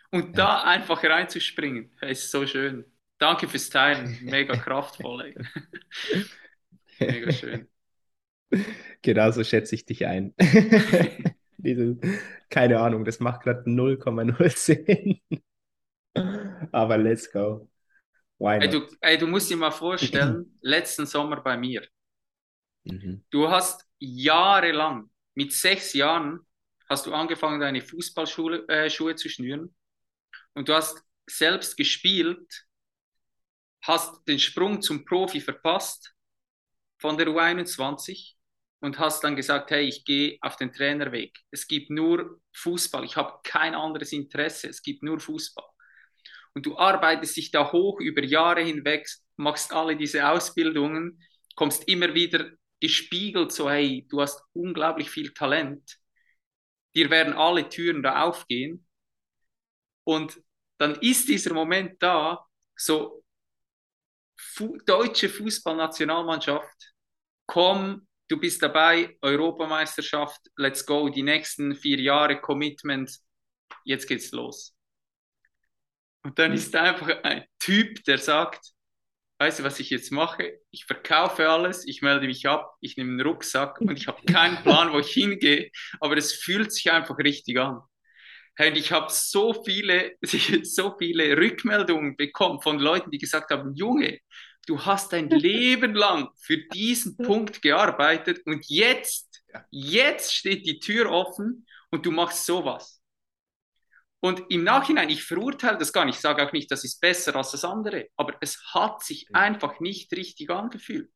Und 0.09 0.37
da 0.37 0.63
einfach 0.63 1.03
reinzuspringen, 1.03 1.91
ist 2.01 2.31
so 2.31 2.47
schön. 2.47 2.85
Danke 3.17 3.47
fürs 3.47 3.69
Teilen. 3.69 4.17
Mega 4.23 4.55
kraftvoll. 4.55 5.35
Ey. 6.09 6.25
Mega 6.99 7.31
schön. 7.31 7.67
Genauso 9.01 9.43
schätze 9.43 9.75
ich 9.75 9.85
dich 9.85 10.05
ein. 10.05 10.33
Diese, 11.57 11.97
keine 12.49 12.79
Ahnung, 12.79 13.03
das 13.03 13.19
macht 13.19 13.41
gerade 13.41 13.69
0,0 13.69 14.49
Sinn. 14.55 15.19
Aber 16.71 16.97
let's 16.97 17.31
go. 17.31 17.69
Why 18.39 18.59
ey, 18.59 18.69
du, 18.69 18.87
ey, 19.01 19.17
du 19.17 19.27
musst 19.27 19.49
dir 19.49 19.57
mal 19.57 19.71
vorstellen, 19.71 20.57
letzten 20.61 21.05
Sommer 21.05 21.41
bei 21.41 21.57
mir. 21.57 21.87
Mhm. 22.83 23.23
Du 23.31 23.49
hast 23.49 23.87
jahrelang, 23.99 25.09
mit 25.33 25.53
sechs 25.53 25.93
Jahren, 25.93 26.39
hast 26.89 27.05
du 27.05 27.13
angefangen, 27.13 27.59
deine 27.59 27.81
Fußballschuhe 27.81 28.67
äh, 28.67 28.89
Schuhe 28.89 29.15
zu 29.15 29.29
schnüren. 29.29 29.75
Und 30.53 30.69
du 30.69 30.73
hast 30.73 31.03
selbst 31.27 31.75
gespielt, 31.77 32.67
hast 33.81 34.27
den 34.27 34.39
Sprung 34.39 34.81
zum 34.81 35.05
Profi 35.05 35.41
verpasst 35.41 36.13
von 36.99 37.17
der 37.17 37.27
U21 37.27 38.36
und 38.79 38.99
hast 38.99 39.23
dann 39.23 39.35
gesagt, 39.35 39.71
hey, 39.71 39.87
ich 39.87 40.05
gehe 40.05 40.37
auf 40.41 40.55
den 40.55 40.71
Trainerweg. 40.71 41.37
Es 41.51 41.67
gibt 41.67 41.89
nur 41.89 42.39
Fußball, 42.53 43.03
ich 43.03 43.15
habe 43.15 43.39
kein 43.43 43.75
anderes 43.75 44.11
Interesse, 44.11 44.69
es 44.69 44.81
gibt 44.81 45.03
nur 45.03 45.19
Fußball. 45.19 45.65
Und 46.53 46.65
du 46.65 46.77
arbeitest 46.77 47.37
dich 47.37 47.51
da 47.51 47.71
hoch 47.71 47.99
über 47.99 48.23
Jahre 48.23 48.61
hinweg, 48.61 49.07
machst 49.35 49.73
alle 49.73 49.95
diese 49.95 50.27
Ausbildungen, 50.27 51.21
kommst 51.55 51.87
immer 51.87 52.13
wieder 52.13 52.51
gespiegelt, 52.79 53.51
so 53.51 53.69
hey, 53.69 54.05
du 54.09 54.21
hast 54.21 54.43
unglaublich 54.53 55.09
viel 55.09 55.33
Talent, 55.33 55.97
dir 56.95 57.09
werden 57.09 57.33
alle 57.33 57.67
Türen 57.69 58.03
da 58.03 58.23
aufgehen. 58.23 58.87
Und 60.03 60.41
dann 60.77 60.95
ist 61.01 61.27
dieser 61.27 61.53
Moment 61.53 62.01
da, 62.01 62.45
so 62.75 63.23
Fu 64.39 64.77
deutsche 64.85 65.29
Fußballnationalmannschaft, 65.29 66.93
komm 67.47 68.07
du 68.27 68.37
bist 68.37 68.61
dabei, 68.61 69.17
Europameisterschaft, 69.21 70.41
let's 70.55 70.85
go, 70.85 71.09
die 71.09 71.23
nächsten 71.23 71.75
vier 71.75 71.99
Jahre 71.99 72.39
Commitment, 72.39 73.11
jetzt 73.83 74.07
geht's 74.07 74.31
los. 74.31 74.75
Und 76.23 76.37
dann 76.39 76.53
ist 76.53 76.75
einfach 76.75 77.23
ein 77.23 77.45
Typ, 77.59 78.03
der 78.03 78.17
sagt, 78.17 78.73
weißt 79.39 79.59
du, 79.59 79.63
was 79.63 79.79
ich 79.79 79.89
jetzt 79.89 80.11
mache? 80.11 80.59
Ich 80.71 80.85
verkaufe 80.85 81.47
alles, 81.47 81.85
ich 81.87 82.01
melde 82.01 82.27
mich 82.27 82.47
ab, 82.47 82.75
ich 82.81 82.97
nehme 82.97 83.11
einen 83.11 83.21
Rucksack 83.21 83.79
und 83.81 83.97
ich 83.97 84.07
habe 84.07 84.21
keinen 84.25 84.61
Plan, 84.63 84.91
wo 84.91 84.99
ich 84.99 85.11
hingehe, 85.11 85.71
aber 85.99 86.17
es 86.17 86.33
fühlt 86.33 86.73
sich 86.73 86.91
einfach 86.91 87.17
richtig 87.19 87.59
an. 87.59 87.81
Und 88.59 88.75
ich 88.75 88.91
habe 88.91 89.07
so 89.09 89.63
viele, 89.63 90.17
so 90.63 90.95
viele 90.97 91.37
Rückmeldungen 91.37 92.17
bekommen 92.17 92.59
von 92.61 92.79
Leuten, 92.79 93.11
die 93.11 93.19
gesagt 93.19 93.51
haben, 93.51 93.75
Junge, 93.75 94.19
du 94.67 94.85
hast 94.85 95.13
dein 95.13 95.29
Leben 95.29 95.95
lang 95.95 96.29
für 96.37 96.57
diesen 96.57 97.17
Punkt 97.17 97.61
gearbeitet 97.61 98.45
und 98.45 98.65
jetzt, 98.67 99.43
jetzt 99.71 100.35
steht 100.35 100.65
die 100.65 100.79
Tür 100.79 101.09
offen 101.09 101.65
und 101.89 102.05
du 102.05 102.11
machst 102.11 102.45
sowas. 102.45 103.01
Und 104.19 104.43
im 104.49 104.63
Nachhinein, 104.63 105.09
ich 105.09 105.23
verurteile 105.23 105.77
das 105.77 105.93
gar 105.93 106.03
nicht, 106.05 106.15
ich 106.15 106.21
sage 106.21 106.45
auch 106.45 106.51
nicht, 106.51 106.69
das 106.69 106.83
ist 106.83 106.99
besser 106.99 107.35
als 107.35 107.51
das 107.51 107.63
andere, 107.63 108.07
aber 108.15 108.35
es 108.41 108.59
hat 108.73 109.03
sich 109.03 109.27
einfach 109.33 109.79
nicht 109.79 110.11
richtig 110.13 110.49
angefühlt. 110.49 111.11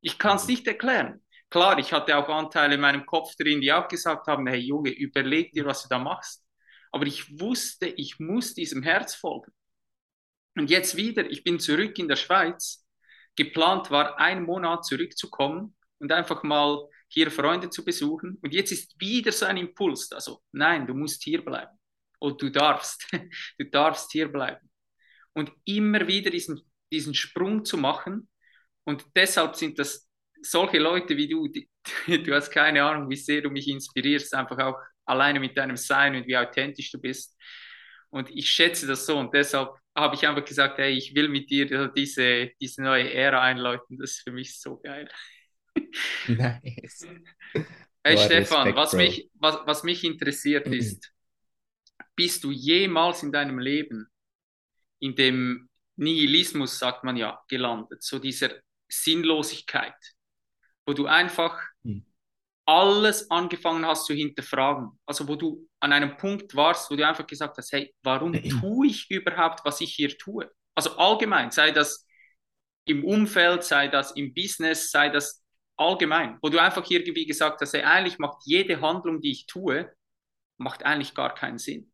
Ich 0.00 0.18
kann 0.18 0.36
es 0.36 0.46
nicht 0.46 0.66
erklären. 0.66 1.24
Klar, 1.48 1.78
ich 1.78 1.92
hatte 1.92 2.16
auch 2.16 2.28
Anteile 2.28 2.74
in 2.74 2.80
meinem 2.80 3.06
Kopf 3.06 3.34
drin, 3.36 3.60
die 3.60 3.72
auch 3.72 3.88
gesagt 3.88 4.26
haben, 4.26 4.46
hey 4.46 4.58
Junge, 4.58 4.90
überleg 4.90 5.52
dir, 5.52 5.64
was 5.64 5.84
du 5.84 5.88
da 5.88 5.98
machst. 5.98 6.44
Aber 6.90 7.06
ich 7.06 7.40
wusste, 7.40 7.86
ich 7.86 8.18
muss 8.18 8.54
diesem 8.54 8.82
Herz 8.82 9.14
folgen. 9.14 9.52
Und 10.56 10.70
jetzt 10.70 10.96
wieder, 10.96 11.28
ich 11.30 11.42
bin 11.44 11.58
zurück 11.58 11.98
in 11.98 12.08
der 12.08 12.16
Schweiz. 12.16 12.84
Geplant 13.36 13.90
war, 13.90 14.18
einen 14.18 14.44
Monat 14.44 14.84
zurückzukommen 14.84 15.74
und 15.98 16.12
einfach 16.12 16.42
mal 16.42 16.88
hier 17.08 17.30
Freunde 17.30 17.70
zu 17.70 17.84
besuchen. 17.84 18.38
Und 18.42 18.52
jetzt 18.52 18.70
ist 18.70 19.00
wieder 19.00 19.32
so 19.32 19.46
ein 19.46 19.56
Impuls. 19.56 20.12
Also, 20.12 20.42
nein, 20.52 20.86
du 20.86 20.94
musst 20.94 21.22
hier 21.24 21.44
bleiben. 21.44 21.76
Und 22.20 22.40
du 22.40 22.50
darfst. 22.50 23.06
du 23.58 23.64
darfst 23.64 24.12
hier 24.12 24.28
bleiben. 24.30 24.70
Und 25.32 25.50
immer 25.64 26.06
wieder 26.06 26.30
diesen, 26.30 26.60
diesen 26.92 27.14
Sprung 27.14 27.64
zu 27.64 27.76
machen. 27.76 28.28
Und 28.84 29.04
deshalb 29.16 29.56
sind 29.56 29.78
das 29.78 30.08
solche 30.42 30.78
Leute 30.78 31.16
wie 31.16 31.28
du, 31.28 31.48
die, 31.48 31.68
du 32.06 32.34
hast 32.34 32.50
keine 32.50 32.84
Ahnung, 32.84 33.08
wie 33.10 33.16
sehr 33.16 33.42
du 33.42 33.50
mich 33.50 33.66
inspirierst, 33.66 34.34
einfach 34.34 34.58
auch 34.58 34.76
alleine 35.04 35.40
mit 35.40 35.56
deinem 35.56 35.76
Sein 35.76 36.14
und 36.14 36.26
wie 36.26 36.36
authentisch 36.36 36.90
du 36.90 37.00
bist. 37.00 37.36
Und 38.10 38.30
ich 38.30 38.48
schätze 38.48 38.86
das 38.86 39.06
so 39.06 39.18
und 39.18 39.34
deshalb 39.34 39.70
habe 39.94 40.16
ich 40.16 40.26
einfach 40.26 40.44
gesagt, 40.44 40.78
hey, 40.78 40.92
ich 40.92 41.14
will 41.14 41.28
mit 41.28 41.50
dir 41.50 41.88
diese, 41.88 42.50
diese 42.60 42.82
neue 42.82 43.12
Ära 43.12 43.42
einläuten. 43.42 43.98
Das 43.98 44.12
ist 44.12 44.22
für 44.22 44.32
mich 44.32 44.60
so 44.60 44.78
geil. 44.78 45.08
Nice. 46.28 47.06
Hey 48.06 48.16
Boah, 48.16 48.24
Stefan, 48.24 48.68
Respekt, 48.68 48.76
was, 48.76 48.92
mich, 48.92 49.30
was, 49.34 49.58
was 49.64 49.82
mich 49.82 50.04
interessiert 50.04 50.66
ist, 50.66 51.12
bist 52.16 52.44
du 52.44 52.50
jemals 52.50 53.22
in 53.22 53.32
deinem 53.32 53.58
Leben 53.58 54.06
in 55.00 55.14
dem 55.14 55.68
Nihilismus, 55.96 56.78
sagt 56.78 57.04
man 57.04 57.16
ja, 57.16 57.42
gelandet, 57.48 58.02
so 58.02 58.18
dieser 58.18 58.50
Sinnlosigkeit, 58.88 59.94
wo 60.86 60.92
du 60.92 61.06
einfach. 61.06 61.60
Alles 62.66 63.30
angefangen 63.30 63.86
hast 63.86 64.06
zu 64.06 64.14
hinterfragen. 64.14 64.98
Also 65.06 65.28
wo 65.28 65.36
du 65.36 65.68
an 65.80 65.92
einem 65.92 66.16
Punkt 66.16 66.54
warst, 66.54 66.90
wo 66.90 66.96
du 66.96 67.06
einfach 67.06 67.26
gesagt 67.26 67.56
hast, 67.58 67.72
hey, 67.72 67.94
warum 68.02 68.32
tue 68.32 68.86
ich 68.86 69.10
überhaupt, 69.10 69.64
was 69.64 69.80
ich 69.80 69.94
hier 69.94 70.16
tue? 70.16 70.50
Also 70.74 70.96
allgemein, 70.96 71.50
sei 71.50 71.70
das 71.70 72.06
im 72.86 73.04
Umfeld, 73.04 73.64
sei 73.64 73.88
das 73.88 74.12
im 74.12 74.32
Business, 74.34 74.90
sei 74.90 75.08
das 75.10 75.42
allgemein, 75.76 76.38
wo 76.42 76.48
du 76.48 76.60
einfach 76.60 76.88
irgendwie 76.88 77.26
gesagt 77.26 77.60
hast, 77.60 77.74
hey, 77.74 77.82
eigentlich 77.82 78.18
macht 78.18 78.42
jede 78.44 78.80
Handlung, 78.80 79.20
die 79.20 79.32
ich 79.32 79.46
tue, 79.46 79.92
macht 80.58 80.84
eigentlich 80.84 81.14
gar 81.14 81.34
keinen 81.34 81.58
Sinn. 81.58 81.90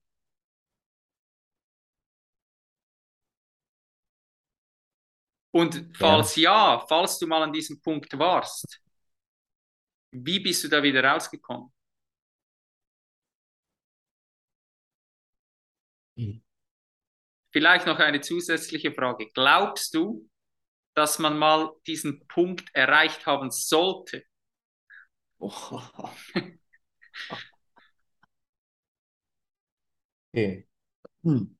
Und 5.52 5.84
falls 5.96 6.36
ja. 6.36 6.76
ja, 6.76 6.86
falls 6.88 7.18
du 7.18 7.26
mal 7.26 7.42
an 7.42 7.52
diesem 7.52 7.80
Punkt 7.80 8.16
warst, 8.18 8.79
wie 10.12 10.40
bist 10.40 10.64
du 10.64 10.68
da 10.68 10.82
wieder 10.82 11.04
rausgekommen? 11.04 11.70
Mhm. 16.16 16.40
Vielleicht 17.52 17.86
noch 17.86 17.98
eine 18.00 18.20
zusätzliche 18.20 18.92
Frage. 18.92 19.28
Glaubst 19.34 19.94
du, 19.94 20.28
dass 20.94 21.18
man 21.18 21.38
mal 21.38 21.70
diesen 21.86 22.26
Punkt 22.28 22.70
erreicht 22.74 23.26
haben 23.26 23.50
sollte? 23.50 24.24
Oh. 25.40 26.10
okay. 30.34 30.66
Hm. 31.24 31.56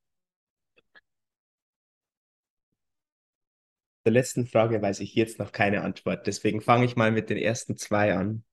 Der 4.05 4.12
letzten 4.12 4.46
Frage 4.46 4.80
weiß 4.80 5.01
ich 5.01 5.14
jetzt 5.14 5.38
noch 5.38 5.53
keine 5.53 5.82
Antwort. 5.82 6.26
Deswegen 6.26 6.61
fange 6.61 6.84
ich 6.86 6.96
mal 6.96 7.12
mit 7.12 7.30
den 7.30 7.36
ersten 7.36 7.76
zwei 7.76 8.14
an. 8.14 8.44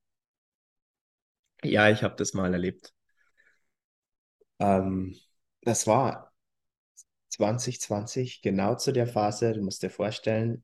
Ja, 1.64 1.90
ich 1.90 2.04
habe 2.04 2.16
das 2.16 2.34
mal 2.34 2.54
erlebt. 2.54 2.94
Ähm, 4.60 5.16
das 5.62 5.88
war 5.88 6.34
2020, 7.30 8.42
genau 8.42 8.76
zu 8.76 8.92
der 8.92 9.08
Phase, 9.08 9.54
du 9.54 9.62
musst 9.62 9.84
dir 9.84 9.90
vorstellen, 9.90 10.64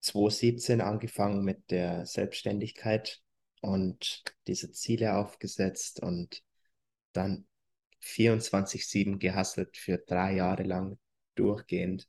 2017 0.00 0.80
angefangen 0.80 1.44
mit 1.44 1.70
der 1.70 2.06
Selbstständigkeit 2.06 3.20
und 3.60 4.22
diese 4.46 4.72
Ziele 4.72 5.16
aufgesetzt 5.16 6.02
und 6.02 6.42
dann 7.12 7.46
24-7 8.00 9.18
gehasselt 9.18 9.76
für 9.76 9.98
drei 9.98 10.34
Jahre 10.34 10.64
lang 10.64 10.98
durchgehend 11.36 12.08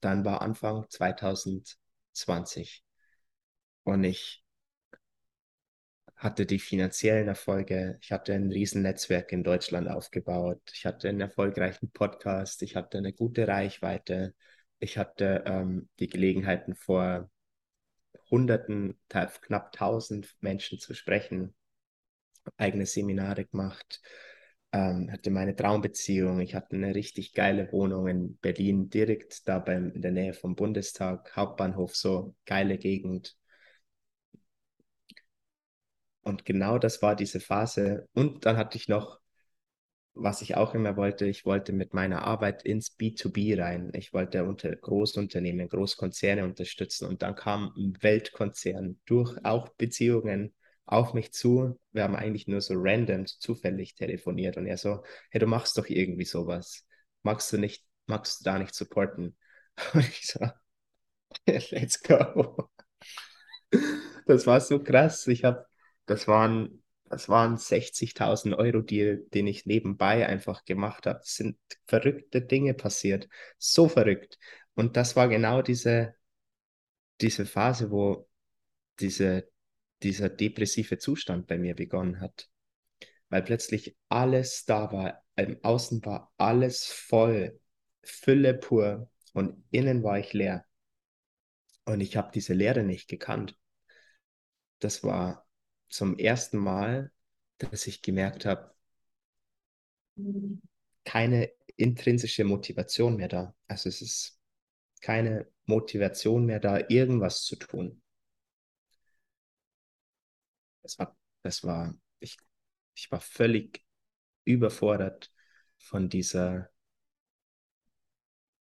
dann 0.00 0.24
war 0.24 0.42
Anfang 0.42 0.86
2020 0.88 2.84
und 3.84 4.04
ich 4.04 4.44
hatte 6.16 6.46
die 6.46 6.58
finanziellen 6.58 7.28
Erfolge, 7.28 7.98
ich 8.02 8.10
hatte 8.10 8.34
ein 8.34 8.50
Riesennetzwerk 8.50 9.32
in 9.32 9.44
Deutschland 9.44 9.88
aufgebaut, 9.88 10.60
ich 10.74 10.84
hatte 10.84 11.08
einen 11.08 11.20
erfolgreichen 11.20 11.90
Podcast, 11.92 12.62
ich 12.62 12.74
hatte 12.74 12.98
eine 12.98 13.12
gute 13.12 13.46
Reichweite, 13.46 14.34
ich 14.80 14.98
hatte 14.98 15.44
ähm, 15.46 15.88
die 16.00 16.08
Gelegenheiten 16.08 16.74
vor 16.74 17.30
Hunderten, 18.30 18.98
knapp 19.08 19.72
tausend 19.72 20.34
Menschen 20.40 20.80
zu 20.80 20.92
sprechen, 20.94 21.54
eigene 22.56 22.86
Seminare 22.86 23.44
gemacht, 23.44 24.00
ähm, 24.72 25.10
hatte 25.10 25.30
meine 25.30 25.56
Traumbeziehung. 25.56 26.40
Ich 26.40 26.54
hatte 26.54 26.76
eine 26.76 26.94
richtig 26.94 27.32
geile 27.34 27.72
Wohnung 27.72 28.06
in 28.08 28.38
Berlin, 28.38 28.90
direkt 28.90 29.48
da 29.48 29.58
beim, 29.58 29.90
in 29.92 30.02
der 30.02 30.12
Nähe 30.12 30.34
vom 30.34 30.54
Bundestag, 30.56 31.34
Hauptbahnhof, 31.36 31.96
so 31.96 32.34
geile 32.44 32.78
Gegend. 32.78 33.36
Und 36.22 36.44
genau 36.44 36.78
das 36.78 37.00
war 37.02 37.16
diese 37.16 37.40
Phase. 37.40 38.08
Und 38.12 38.44
dann 38.44 38.56
hatte 38.56 38.76
ich 38.76 38.88
noch, 38.88 39.18
was 40.14 40.42
ich 40.42 40.56
auch 40.56 40.74
immer 40.74 40.96
wollte, 40.96 41.26
ich 41.26 41.46
wollte 41.46 41.72
mit 41.72 41.94
meiner 41.94 42.22
Arbeit 42.22 42.64
ins 42.64 42.90
B2B 42.90 43.58
rein. 43.58 43.90
Ich 43.94 44.12
wollte 44.12 44.44
unter 44.44 44.74
Großunternehmen, 44.74 45.68
Großkonzerne 45.68 46.44
unterstützen. 46.44 47.06
Und 47.08 47.22
dann 47.22 47.34
kam 47.36 47.72
ein 47.76 47.96
Weltkonzern 48.02 49.00
durch 49.06 49.42
auch 49.44 49.68
Beziehungen 49.70 50.52
auf 50.88 51.12
mich 51.12 51.32
zu. 51.32 51.78
Wir 51.92 52.02
haben 52.04 52.16
eigentlich 52.16 52.48
nur 52.48 52.62
so 52.62 52.74
random, 52.76 53.26
zufällig 53.26 53.94
telefoniert 53.94 54.56
und 54.56 54.66
er 54.66 54.78
so, 54.78 55.04
hey, 55.30 55.38
du 55.38 55.46
machst 55.46 55.76
doch 55.76 55.86
irgendwie 55.88 56.24
sowas. 56.24 56.86
Magst 57.22 57.52
du 57.52 57.58
nicht, 57.58 57.84
magst 58.06 58.40
du 58.40 58.44
da 58.44 58.58
nicht 58.58 58.74
supporten? 58.74 59.36
Und 59.92 60.08
ich 60.08 60.26
so, 60.26 60.40
let's 61.46 62.02
go. 62.02 62.70
Das 64.26 64.46
war 64.46 64.60
so 64.60 64.82
krass. 64.82 65.26
Ich 65.26 65.44
habe, 65.44 65.66
das 66.06 66.26
waren, 66.26 66.82
das 67.04 67.28
waren 67.28 67.56
60.000 67.56 68.54
Euro 68.54 68.80
Deal, 68.80 69.26
den 69.34 69.46
ich 69.46 69.66
nebenbei 69.66 70.26
einfach 70.26 70.64
gemacht 70.64 71.06
habe. 71.06 71.20
Es 71.22 71.36
sind 71.36 71.58
verrückte 71.86 72.40
Dinge 72.40 72.72
passiert. 72.72 73.28
So 73.58 73.88
verrückt. 73.88 74.38
Und 74.74 74.96
das 74.96 75.16
war 75.16 75.28
genau 75.28 75.60
diese, 75.60 76.14
diese 77.20 77.44
Phase, 77.44 77.90
wo 77.90 78.26
diese 79.00 79.50
dieser 80.02 80.28
depressive 80.28 80.98
Zustand 80.98 81.46
bei 81.46 81.58
mir 81.58 81.74
begonnen 81.74 82.20
hat. 82.20 82.50
Weil 83.28 83.42
plötzlich 83.42 83.96
alles 84.08 84.64
da 84.64 84.92
war, 84.92 85.24
im 85.36 85.62
Außen 85.62 86.04
war 86.04 86.32
alles 86.36 86.86
voll, 86.86 87.60
Fülle 88.02 88.54
pur 88.54 89.10
und 89.32 89.62
innen 89.70 90.02
war 90.02 90.18
ich 90.18 90.32
leer. 90.32 90.64
Und 91.84 92.00
ich 92.00 92.16
habe 92.16 92.30
diese 92.32 92.54
Leere 92.54 92.82
nicht 92.82 93.08
gekannt. 93.08 93.56
Das 94.78 95.02
war 95.02 95.46
zum 95.88 96.18
ersten 96.18 96.58
Mal, 96.58 97.12
dass 97.58 97.86
ich 97.86 98.02
gemerkt 98.02 98.44
habe, 98.46 98.74
keine 101.04 101.50
intrinsische 101.76 102.44
Motivation 102.44 103.16
mehr 103.16 103.28
da. 103.28 103.54
Also 103.66 103.88
es 103.88 104.02
ist 104.02 104.40
keine 105.00 105.46
Motivation 105.66 106.44
mehr 106.44 106.60
da, 106.60 106.78
irgendwas 106.88 107.42
zu 107.44 107.56
tun. 107.56 108.02
Das 110.88 110.98
war, 110.98 111.16
das 111.42 111.64
war, 111.64 111.94
ich, 112.18 112.38
ich 112.94 113.10
war 113.10 113.20
völlig 113.20 113.84
überfordert 114.44 115.30
von 115.76 116.08
dieser, 116.08 116.70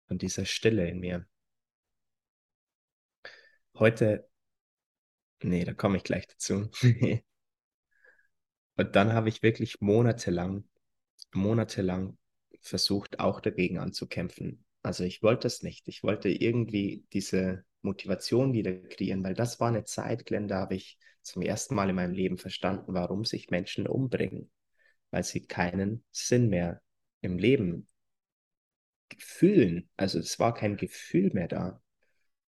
von 0.06 0.16
dieser 0.16 0.46
Stille 0.46 0.88
in 0.88 1.00
mir. 1.00 1.26
Heute, 3.74 4.26
nee, 5.42 5.64
da 5.64 5.74
komme 5.74 5.98
ich 5.98 6.04
gleich 6.04 6.26
dazu. 6.26 6.70
Und 8.76 8.96
dann 8.96 9.12
habe 9.12 9.28
ich 9.28 9.42
wirklich 9.42 9.82
monatelang, 9.82 10.64
monatelang 11.34 12.16
versucht, 12.62 13.20
auch 13.20 13.40
dagegen 13.42 13.78
anzukämpfen. 13.78 14.64
Also 14.82 15.04
ich 15.04 15.22
wollte 15.22 15.46
es 15.46 15.62
nicht. 15.62 15.88
Ich 15.88 16.02
wollte 16.02 16.28
irgendwie 16.28 17.04
diese 17.12 17.64
Motivation 17.82 18.52
wieder 18.52 18.74
kreieren, 18.74 19.22
weil 19.22 19.34
das 19.34 19.60
war 19.60 19.68
eine 19.68 19.84
Zeit, 19.84 20.26
Glenn, 20.26 20.48
da 20.48 20.60
habe 20.60 20.76
ich 20.76 20.98
zum 21.22 21.42
ersten 21.42 21.74
Mal 21.74 21.90
in 21.90 21.96
meinem 21.96 22.14
Leben 22.14 22.38
verstanden, 22.38 22.94
warum 22.94 23.24
sich 23.24 23.50
Menschen 23.50 23.86
umbringen, 23.86 24.50
weil 25.10 25.24
sie 25.24 25.46
keinen 25.46 26.04
Sinn 26.10 26.48
mehr 26.48 26.80
im 27.20 27.38
Leben 27.38 27.88
fühlen. 29.18 29.88
Also 29.96 30.18
es 30.18 30.38
war 30.38 30.54
kein 30.54 30.76
Gefühl 30.76 31.30
mehr 31.32 31.48
da, 31.48 31.82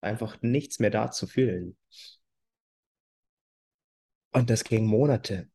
einfach 0.00 0.40
nichts 0.42 0.78
mehr 0.78 0.90
da 0.90 1.10
zu 1.10 1.26
fühlen. 1.26 1.76
Und 4.32 4.50
das 4.50 4.64
ging 4.64 4.86
Monate. 4.86 5.50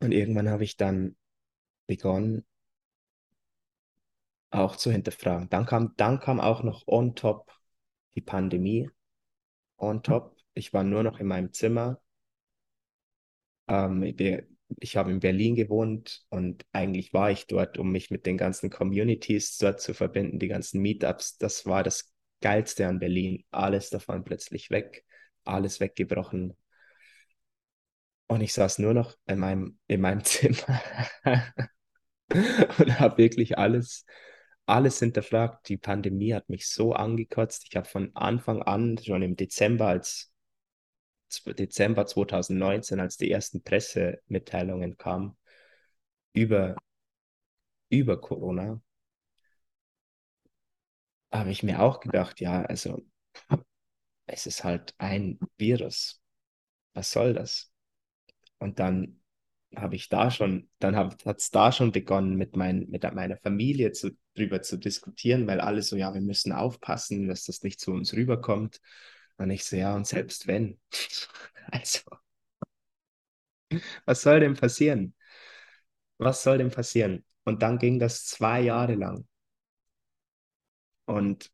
Und 0.00 0.12
irgendwann 0.12 0.48
habe 0.48 0.64
ich 0.64 0.76
dann 0.76 1.16
begonnen, 1.86 2.44
auch 4.52 4.76
zu 4.76 4.90
hinterfragen. 4.92 5.48
Dann 5.50 5.66
kam, 5.66 5.94
dann 5.96 6.20
kam 6.20 6.40
auch 6.40 6.62
noch 6.62 6.86
on 6.86 7.14
top 7.14 7.50
die 8.14 8.20
Pandemie 8.20 8.90
on 9.78 10.02
top. 10.02 10.36
Ich 10.54 10.72
war 10.72 10.84
nur 10.84 11.02
noch 11.02 11.20
in 11.20 11.26
meinem 11.26 11.52
Zimmer. 11.52 12.00
Ähm, 13.68 14.02
ich, 14.02 14.16
ich 14.80 14.96
habe 14.96 15.10
in 15.10 15.20
Berlin 15.20 15.54
gewohnt 15.54 16.24
und 16.30 16.64
eigentlich 16.72 17.12
war 17.12 17.30
ich 17.30 17.46
dort, 17.46 17.78
um 17.78 17.90
mich 17.92 18.10
mit 18.10 18.26
den 18.26 18.36
ganzen 18.36 18.70
Communities 18.70 19.58
dort 19.58 19.80
zu 19.80 19.94
verbinden, 19.94 20.38
die 20.38 20.48
ganzen 20.48 20.80
Meetups. 20.80 21.38
Das 21.38 21.66
war 21.66 21.82
das 21.82 22.12
Geilste 22.40 22.86
an 22.86 22.98
Berlin. 22.98 23.44
Alles 23.50 23.90
davon 23.90 24.24
plötzlich 24.24 24.70
weg, 24.70 25.04
alles 25.44 25.80
weggebrochen. 25.80 26.56
Und 28.28 28.40
ich 28.40 28.52
saß 28.54 28.78
nur 28.78 28.94
noch 28.94 29.16
in 29.26 29.38
meinem, 29.38 29.78
in 29.88 30.00
meinem 30.00 30.24
Zimmer 30.24 30.80
und 32.78 33.00
habe 33.00 33.18
wirklich 33.18 33.58
alles, 33.58 34.06
alles 34.66 34.98
hinterfragt. 34.98 35.68
Die 35.68 35.76
Pandemie 35.76 36.34
hat 36.34 36.48
mich 36.48 36.68
so 36.68 36.92
angekotzt. 36.92 37.66
Ich 37.68 37.76
habe 37.76 37.88
von 37.88 38.14
Anfang 38.14 38.62
an, 38.62 38.98
schon 38.98 39.22
im 39.22 39.36
Dezember, 39.36 39.86
als 39.88 40.32
Dezember 41.46 42.06
2019, 42.06 43.00
als 43.00 43.16
die 43.16 43.30
ersten 43.30 43.62
Pressemitteilungen 43.62 44.98
kamen 44.98 45.36
über, 46.34 46.76
über 47.90 48.20
Corona, 48.20 48.80
habe 51.32 51.50
ich 51.50 51.62
mir 51.62 51.80
auch 51.82 52.00
gedacht, 52.00 52.40
ja, 52.40 52.62
also 52.62 53.02
es 54.26 54.46
ist 54.46 54.64
halt 54.64 54.94
ein 54.98 55.38
Virus. 55.56 56.20
Was 56.94 57.10
soll 57.10 57.34
das? 57.34 57.72
Und 58.58 58.78
dann 58.78 59.20
habe 59.74 59.96
ich 59.96 60.08
da 60.08 60.30
schon, 60.30 60.68
dann 60.78 60.96
hat 60.96 61.24
es 61.24 61.50
da 61.50 61.72
schon 61.72 61.92
begonnen, 61.92 62.36
mit, 62.36 62.56
mein, 62.56 62.86
mit 62.90 63.02
meiner 63.14 63.38
Familie 63.38 63.92
zu, 63.92 64.10
drüber 64.34 64.62
zu 64.62 64.78
diskutieren, 64.78 65.46
weil 65.46 65.60
alle 65.60 65.82
so, 65.82 65.96
ja, 65.96 66.14
wir 66.14 66.20
müssen 66.20 66.52
aufpassen, 66.52 67.28
dass 67.28 67.44
das 67.44 67.62
nicht 67.62 67.80
zu 67.80 67.92
uns 67.92 68.14
rüberkommt. 68.14 68.80
Und 69.36 69.50
ich 69.50 69.64
so, 69.64 69.76
ja, 69.76 69.94
und 69.94 70.06
selbst 70.06 70.46
wenn. 70.46 70.80
also, 71.70 72.00
was 74.04 74.22
soll 74.22 74.40
denn 74.40 74.54
passieren? 74.54 75.14
Was 76.18 76.42
soll 76.42 76.58
denn 76.58 76.70
passieren? 76.70 77.24
Und 77.44 77.62
dann 77.62 77.78
ging 77.78 77.98
das 77.98 78.26
zwei 78.26 78.60
Jahre 78.60 78.94
lang. 78.94 79.26
Und 81.04 81.50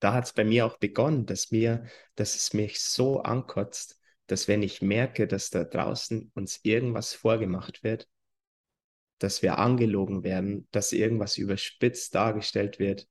da 0.00 0.12
hat 0.14 0.24
es 0.24 0.32
bei 0.32 0.44
mir 0.44 0.66
auch 0.66 0.78
begonnen, 0.78 1.26
dass 1.26 1.50
mir, 1.50 1.86
dass 2.14 2.34
es 2.34 2.52
mich 2.52 2.80
so 2.80 3.22
ankotzt, 3.22 4.00
dass 4.26 4.48
wenn 4.48 4.62
ich 4.62 4.82
merke, 4.82 5.26
dass 5.26 5.50
da 5.50 5.64
draußen 5.64 6.30
uns 6.34 6.60
irgendwas 6.62 7.14
vorgemacht 7.14 7.82
wird, 7.82 8.08
dass 9.18 9.42
wir 9.42 9.58
angelogen 9.58 10.22
werden, 10.22 10.68
dass 10.70 10.92
irgendwas 10.92 11.38
überspitzt 11.38 12.14
dargestellt 12.14 12.78
wird, 12.78 13.08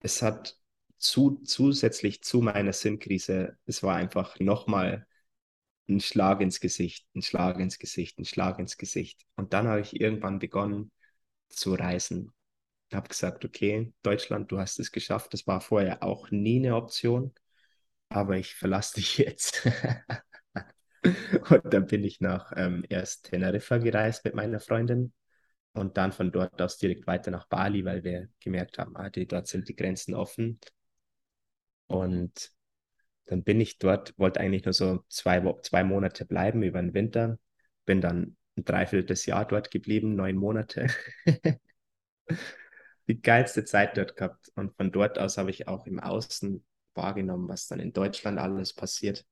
es 0.00 0.22
hat 0.22 0.58
zu, 0.98 1.40
zusätzlich 1.44 2.22
zu 2.22 2.40
meiner 2.40 2.72
Sinnkrise, 2.72 3.58
es 3.66 3.82
war 3.82 3.96
einfach 3.96 4.38
nochmal 4.40 5.06
ein 5.88 6.00
Schlag 6.00 6.40
ins 6.40 6.60
Gesicht, 6.60 7.06
ein 7.14 7.22
Schlag 7.22 7.58
ins 7.60 7.78
Gesicht, 7.78 8.18
ein 8.18 8.24
Schlag 8.24 8.58
ins 8.58 8.78
Gesicht. 8.78 9.24
Und 9.36 9.52
dann 9.52 9.68
habe 9.68 9.80
ich 9.80 10.00
irgendwann 10.00 10.38
begonnen 10.38 10.90
zu 11.48 11.74
reisen. 11.74 12.32
Habe 12.92 13.08
gesagt, 13.08 13.44
okay, 13.44 13.92
Deutschland, 14.02 14.50
du 14.52 14.58
hast 14.58 14.78
es 14.80 14.92
geschafft. 14.92 15.34
Das 15.34 15.46
war 15.46 15.60
vorher 15.60 16.02
auch 16.02 16.30
nie 16.30 16.58
eine 16.58 16.76
Option 16.76 17.34
aber 18.14 18.36
ich 18.38 18.54
verlasse 18.54 18.94
dich 18.96 19.18
jetzt. 19.18 19.62
und 21.50 21.62
dann 21.72 21.86
bin 21.86 22.04
ich 22.04 22.20
nach 22.20 22.52
ähm, 22.56 22.84
erst 22.88 23.26
Teneriffa 23.26 23.78
gereist 23.78 24.24
mit 24.24 24.34
meiner 24.34 24.60
Freundin 24.60 25.12
und 25.72 25.96
dann 25.96 26.12
von 26.12 26.32
dort 26.32 26.60
aus 26.62 26.78
direkt 26.78 27.06
weiter 27.06 27.30
nach 27.30 27.46
Bali, 27.46 27.84
weil 27.84 28.04
wir 28.04 28.28
gemerkt 28.40 28.78
haben, 28.78 28.96
ah, 28.96 29.10
die, 29.10 29.26
dort 29.26 29.48
sind 29.48 29.68
die 29.68 29.76
Grenzen 29.76 30.14
offen. 30.14 30.60
Und 31.86 32.52
dann 33.26 33.42
bin 33.42 33.60
ich 33.60 33.78
dort, 33.78 34.18
wollte 34.18 34.40
eigentlich 34.40 34.64
nur 34.64 34.72
so 34.72 35.04
zwei, 35.08 35.40
zwei 35.62 35.84
Monate 35.84 36.24
bleiben 36.24 36.62
über 36.62 36.80
den 36.80 36.94
Winter, 36.94 37.38
bin 37.84 38.00
dann 38.00 38.36
ein 38.56 38.64
Dreiviertel 38.64 39.16
Jahr 39.26 39.46
dort 39.46 39.70
geblieben, 39.70 40.14
neun 40.14 40.36
Monate. 40.36 40.86
die 43.08 43.20
geilste 43.20 43.64
Zeit 43.64 43.96
dort 43.96 44.16
gehabt. 44.16 44.50
Und 44.54 44.76
von 44.76 44.92
dort 44.92 45.18
aus 45.18 45.38
habe 45.38 45.50
ich 45.50 45.68
auch 45.68 45.86
im 45.86 46.00
Außen 46.00 46.64
wahrgenommen, 46.94 47.48
was 47.48 47.66
dann 47.66 47.80
in 47.80 47.92
Deutschland 47.92 48.38
alles 48.38 48.72
passiert. 48.72 49.26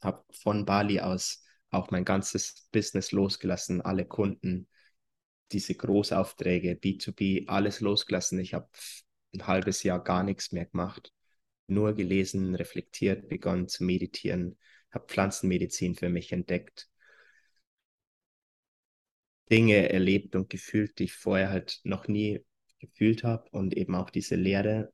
Habe 0.00 0.24
von 0.30 0.64
Bali 0.64 1.00
aus 1.00 1.44
auch 1.70 1.90
mein 1.90 2.04
ganzes 2.04 2.68
Business 2.72 3.12
losgelassen, 3.12 3.80
alle 3.82 4.06
Kunden, 4.06 4.68
diese 5.52 5.74
Großaufträge, 5.74 6.76
B2B, 6.76 7.46
alles 7.46 7.80
losgelassen. 7.80 8.38
Ich 8.38 8.54
habe 8.54 8.68
ein 9.34 9.46
halbes 9.46 9.82
Jahr 9.82 10.02
gar 10.02 10.22
nichts 10.22 10.52
mehr 10.52 10.66
gemacht, 10.66 11.12
nur 11.66 11.94
gelesen, 11.94 12.54
reflektiert, 12.54 13.28
begonnen 13.28 13.68
zu 13.68 13.84
meditieren, 13.84 14.58
habe 14.90 15.06
Pflanzenmedizin 15.06 15.94
für 15.94 16.08
mich 16.08 16.32
entdeckt. 16.32 16.88
Dinge 19.50 19.88
erlebt 19.90 20.36
und 20.36 20.50
gefühlt, 20.50 20.98
die 20.98 21.04
ich 21.04 21.14
vorher 21.14 21.50
halt 21.50 21.80
noch 21.84 22.06
nie 22.08 22.44
gefühlt 22.80 23.24
habe 23.24 23.48
und 23.50 23.74
eben 23.76 23.94
auch 23.94 24.10
diese 24.10 24.36
Lehre 24.36 24.92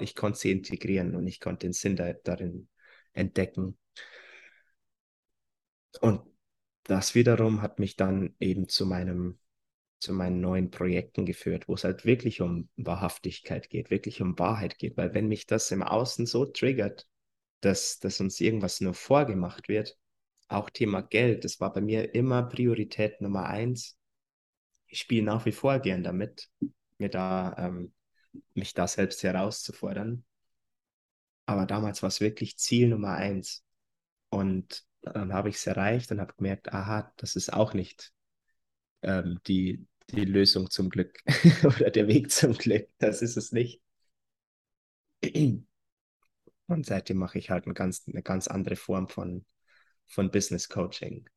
ich 0.00 0.14
konnte 0.14 0.38
sie 0.38 0.50
integrieren 0.52 1.14
und 1.14 1.26
ich 1.26 1.38
konnte 1.38 1.66
den 1.66 1.72
Sinn 1.72 1.94
da, 1.94 2.14
darin 2.24 2.68
entdecken. 3.12 3.78
Und 6.00 6.22
das 6.84 7.14
wiederum 7.14 7.62
hat 7.62 7.78
mich 7.78 7.96
dann 7.96 8.34
eben 8.40 8.68
zu 8.68 8.86
meinem 8.86 9.38
zu 10.00 10.14
meinen 10.14 10.40
neuen 10.40 10.70
Projekten 10.70 11.26
geführt, 11.26 11.68
wo 11.68 11.74
es 11.74 11.84
halt 11.84 12.04
wirklich 12.04 12.40
um 12.40 12.68
Wahrhaftigkeit 12.76 13.68
geht, 13.68 13.90
wirklich 13.90 14.22
um 14.22 14.38
Wahrheit 14.38 14.78
geht, 14.78 14.96
weil 14.96 15.14
wenn 15.14 15.28
mich 15.28 15.46
das 15.46 15.70
im 15.70 15.82
Außen 15.82 16.26
so 16.26 16.46
triggert, 16.46 17.06
dass, 17.60 17.98
dass 17.98 18.20
uns 18.20 18.40
irgendwas 18.40 18.80
nur 18.80 18.94
vorgemacht 18.94 19.68
wird, 19.68 19.98
auch 20.48 20.70
Thema 20.70 21.02
Geld, 21.02 21.44
das 21.44 21.60
war 21.60 21.72
bei 21.72 21.82
mir 21.82 22.14
immer 22.14 22.42
Priorität 22.44 23.20
Nummer 23.20 23.46
eins. 23.46 23.98
Ich 24.86 25.00
spiele 25.00 25.24
nach 25.24 25.44
wie 25.44 25.52
vor 25.52 25.78
gern 25.78 26.02
damit, 26.02 26.50
mir 26.98 27.10
da 27.10 27.54
ähm, 27.58 27.92
mich 28.54 28.74
da 28.74 28.88
selbst 28.88 29.22
herauszufordern. 29.22 30.24
Aber 31.50 31.66
damals 31.66 32.00
war 32.02 32.06
es 32.06 32.20
wirklich 32.20 32.58
Ziel 32.58 32.86
Nummer 32.86 33.14
eins. 33.14 33.64
Und 34.28 34.84
dann 35.02 35.32
habe 35.32 35.48
ich 35.48 35.56
es 35.56 35.66
erreicht 35.66 36.12
und 36.12 36.20
habe 36.20 36.32
gemerkt, 36.36 36.72
aha, 36.72 37.12
das 37.16 37.34
ist 37.34 37.52
auch 37.52 37.74
nicht 37.74 38.12
ähm, 39.02 39.40
die, 39.48 39.84
die 40.12 40.24
Lösung 40.26 40.70
zum 40.70 40.90
Glück 40.90 41.18
oder 41.64 41.90
der 41.90 42.06
Weg 42.06 42.30
zum 42.30 42.52
Glück. 42.52 42.88
Das 42.98 43.20
ist 43.20 43.36
es 43.36 43.50
nicht. 43.50 43.82
Und 45.24 46.86
seitdem 46.86 47.16
mache 47.16 47.40
ich 47.40 47.50
halt 47.50 47.64
eine 47.64 47.74
ganz, 47.74 48.04
eine 48.06 48.22
ganz 48.22 48.46
andere 48.46 48.76
Form 48.76 49.08
von, 49.08 49.44
von 50.06 50.30
Business 50.30 50.68
Coaching. 50.68 51.28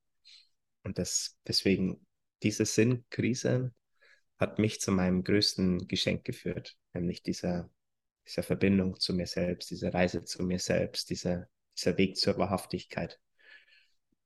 Und 0.84 1.00
das, 1.00 1.40
deswegen, 1.48 2.06
diese 2.44 2.66
Sinnkrise 2.66 3.74
hat 4.38 4.60
mich 4.60 4.80
zu 4.80 4.92
meinem 4.92 5.24
größten 5.24 5.88
Geschenk 5.88 6.24
geführt, 6.24 6.78
nämlich 6.94 7.24
dieser, 7.24 7.72
dieser 8.28 8.44
Verbindung 8.44 9.00
zu 9.00 9.14
mir 9.14 9.28
selbst, 9.28 9.70
diese 9.70 9.94
Reise 9.94 10.24
zu 10.24 10.44
mir 10.44 10.60
selbst, 10.60 11.10
dieser, 11.10 11.48
dieser 11.78 11.98
Weg 11.98 12.18
zur 12.18 12.38
Wahrhaftigkeit. 12.38 13.20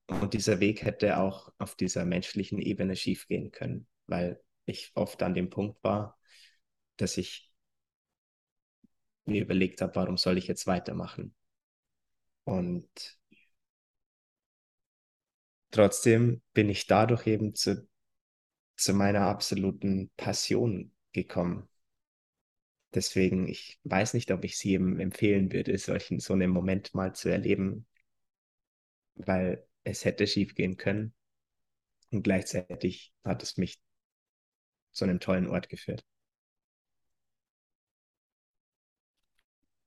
Und 0.07 0.33
dieser 0.33 0.59
Weg 0.59 0.83
hätte 0.83 1.17
auch 1.17 1.51
auf 1.57 1.75
dieser 1.75 2.05
menschlichen 2.05 2.59
Ebene 2.59 2.95
schiefgehen 2.95 3.51
können, 3.51 3.87
weil 4.05 4.41
ich 4.65 4.91
oft 4.95 5.21
an 5.23 5.33
dem 5.33 5.49
Punkt 5.49 5.83
war, 5.83 6.17
dass 6.97 7.17
ich 7.17 7.51
mir 9.25 9.41
überlegt 9.41 9.81
habe, 9.81 9.95
warum 9.95 10.17
soll 10.17 10.37
ich 10.37 10.47
jetzt 10.47 10.67
weitermachen? 10.67 11.35
Und 12.45 13.19
trotzdem 15.71 16.41
bin 16.53 16.69
ich 16.69 16.87
dadurch 16.87 17.27
eben 17.27 17.53
zu 17.53 17.87
zu 18.77 18.93
meiner 18.93 19.21
absoluten 19.21 20.11
Passion 20.15 20.93
gekommen. 21.11 21.67
Deswegen, 22.97 23.47
ich 23.47 23.79
weiß 23.83 24.15
nicht, 24.15 24.31
ob 24.31 24.43
ich 24.43 24.57
sie 24.57 24.73
ihm 24.73 24.99
empfehlen 24.99 25.51
würde, 25.53 25.77
solchen, 25.77 26.19
so 26.19 26.33
einen 26.33 26.49
Moment 26.49 26.95
mal 26.95 27.13
zu 27.13 27.29
erleben, 27.29 27.85
weil 29.15 29.63
es 29.83 30.03
hätte 30.03 30.25
schief 30.25 30.55
gehen 30.55 30.77
können. 30.77 31.13
Und 32.11 32.23
gleichzeitig 32.23 33.13
hat 33.23 33.43
es 33.43 33.57
mich 33.57 33.79
zu 34.91 35.05
einem 35.05 35.21
tollen 35.21 35.47
Ort 35.47 35.69
geführt. 35.69 36.03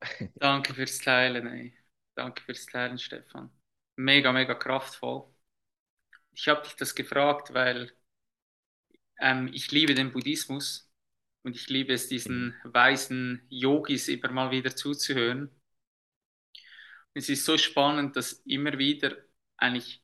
Danke 0.40 0.74
fürs 0.74 0.98
Teilen, 0.98 1.46
ey. 1.46 1.74
Danke 2.14 2.42
fürs 2.42 2.66
Teilen, 2.66 2.98
Stefan. 2.98 3.50
Mega, 3.96 4.32
mega 4.32 4.54
kraftvoll. 4.54 5.24
Ich 6.32 6.48
habe 6.48 6.62
dich 6.62 6.74
das 6.74 6.96
gefragt, 6.96 7.54
weil 7.54 7.92
ähm, 9.20 9.48
ich 9.52 9.70
liebe 9.72 9.94
den 9.94 10.12
Buddhismus 10.12 10.89
und 11.42 11.56
ich 11.56 11.68
liebe 11.68 11.92
es, 11.94 12.08
diesen 12.08 12.48
mhm. 12.64 12.74
weisen 12.74 13.46
Yogis 13.48 14.08
immer 14.08 14.30
mal 14.32 14.50
wieder 14.50 14.74
zuzuhören. 14.76 15.50
Es 17.14 17.28
ist 17.28 17.44
so 17.44 17.58
spannend, 17.58 18.16
dass 18.16 18.32
immer 18.46 18.78
wieder 18.78 19.16
eigentlich 19.56 20.02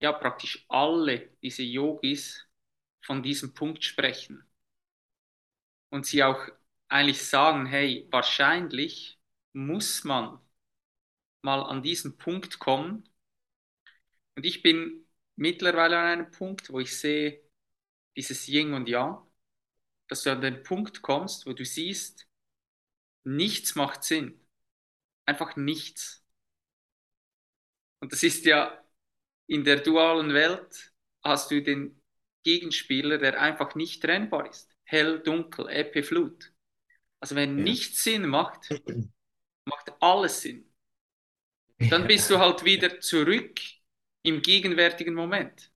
ja 0.00 0.12
praktisch 0.12 0.64
alle 0.68 1.30
diese 1.42 1.62
Yogis 1.62 2.46
von 3.02 3.22
diesem 3.22 3.54
Punkt 3.54 3.84
sprechen 3.84 4.44
und 5.90 6.06
sie 6.06 6.22
auch 6.24 6.48
eigentlich 6.88 7.22
sagen, 7.26 7.66
hey, 7.66 8.08
wahrscheinlich 8.10 9.20
muss 9.52 10.04
man 10.04 10.40
mal 11.42 11.62
an 11.62 11.82
diesen 11.82 12.18
Punkt 12.18 12.58
kommen. 12.58 13.08
Und 14.36 14.44
ich 14.46 14.62
bin 14.62 15.06
mittlerweile 15.36 15.98
an 15.98 16.06
einem 16.06 16.30
Punkt, 16.30 16.70
wo 16.72 16.80
ich 16.80 16.96
sehe, 16.98 17.42
dieses 18.16 18.48
Yin 18.48 18.74
und 18.74 18.88
Yang, 18.88 19.18
dass 20.10 20.24
du 20.24 20.32
an 20.32 20.42
den 20.42 20.62
Punkt 20.64 21.02
kommst, 21.02 21.46
wo 21.46 21.54
du 21.54 21.64
siehst, 21.64 22.28
nichts 23.24 23.74
macht 23.76 24.04
Sinn. 24.04 24.40
Einfach 25.26 25.56
nichts. 25.56 26.24
Und 28.00 28.12
das 28.12 28.22
ist 28.22 28.44
ja 28.46 28.82
in 29.46 29.64
der 29.64 29.78
dualen 29.80 30.34
Welt 30.34 30.92
hast 31.24 31.50
du 31.50 31.62
den 31.62 32.00
Gegenspieler, 32.44 33.18
der 33.18 33.40
einfach 33.40 33.74
nicht 33.74 34.02
trennbar 34.02 34.48
ist. 34.50 34.70
Hell, 34.84 35.20
dunkel, 35.22 35.68
Ebbe, 35.70 36.02
Flut. 36.02 36.52
Also 37.20 37.36
wenn 37.36 37.56
Ja. 37.56 37.64
nichts 37.64 38.04
Sinn 38.04 38.28
macht, 38.28 38.76
macht 39.66 39.92
alles 40.00 40.42
Sinn. 40.42 40.72
Dann 41.88 42.06
bist 42.06 42.30
du 42.30 42.38
halt 42.38 42.64
wieder 42.64 43.00
zurück 43.00 43.60
im 44.22 44.42
gegenwärtigen 44.42 45.14
Moment. 45.14 45.72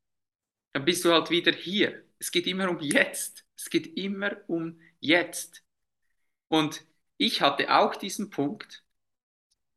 Dann 0.72 0.84
bist 0.84 1.04
du 1.04 1.12
halt 1.12 1.30
wieder 1.30 1.52
hier. 1.52 2.04
Es 2.18 2.30
geht 2.32 2.46
immer 2.46 2.70
um 2.70 2.80
jetzt. 2.80 3.43
Es 3.64 3.70
geht 3.70 3.96
immer 3.96 4.36
um 4.46 4.78
jetzt. 5.00 5.64
Und 6.48 6.84
ich 7.16 7.40
hatte 7.40 7.74
auch 7.74 7.96
diesen 7.96 8.28
Punkt 8.28 8.84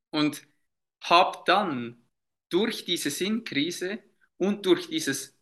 und 0.10 0.46
habe 1.02 1.42
dann 1.46 2.06
durch 2.50 2.84
diese 2.84 3.10
Sinnkrise 3.12 4.00
und 4.36 4.66
durch 4.66 4.90
dieses 4.90 5.40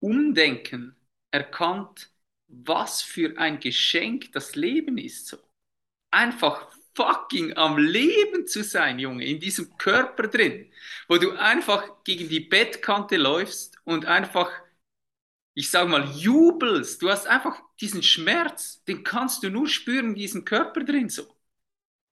Umdenken 0.00 0.96
erkannt, 1.30 2.10
was 2.46 3.02
für 3.02 3.36
ein 3.36 3.60
Geschenk 3.60 4.32
das 4.32 4.54
Leben 4.54 4.96
ist. 4.96 5.26
So. 5.26 5.36
Einfach 6.10 6.74
fucking 6.94 7.58
am 7.58 7.76
Leben 7.76 8.46
zu 8.46 8.64
sein, 8.64 8.98
Junge, 8.98 9.26
in 9.26 9.40
diesem 9.40 9.76
Körper 9.76 10.26
drin, 10.26 10.72
wo 11.06 11.18
du 11.18 11.32
einfach 11.32 12.02
gegen 12.04 12.30
die 12.30 12.40
Bettkante 12.40 13.18
läufst 13.18 13.76
und 13.84 14.06
einfach, 14.06 14.50
ich 15.54 15.70
sag 15.70 15.88
mal, 15.88 16.04
jubelst. 16.16 17.02
Du 17.02 17.10
hast 17.10 17.26
einfach 17.26 17.60
diesen 17.80 18.02
Schmerz, 18.02 18.82
den 18.84 19.04
kannst 19.04 19.42
du 19.42 19.50
nur 19.50 19.68
spüren 19.68 20.10
in 20.10 20.14
diesem 20.14 20.44
Körper 20.44 20.84
drin, 20.84 21.08
so 21.08 21.24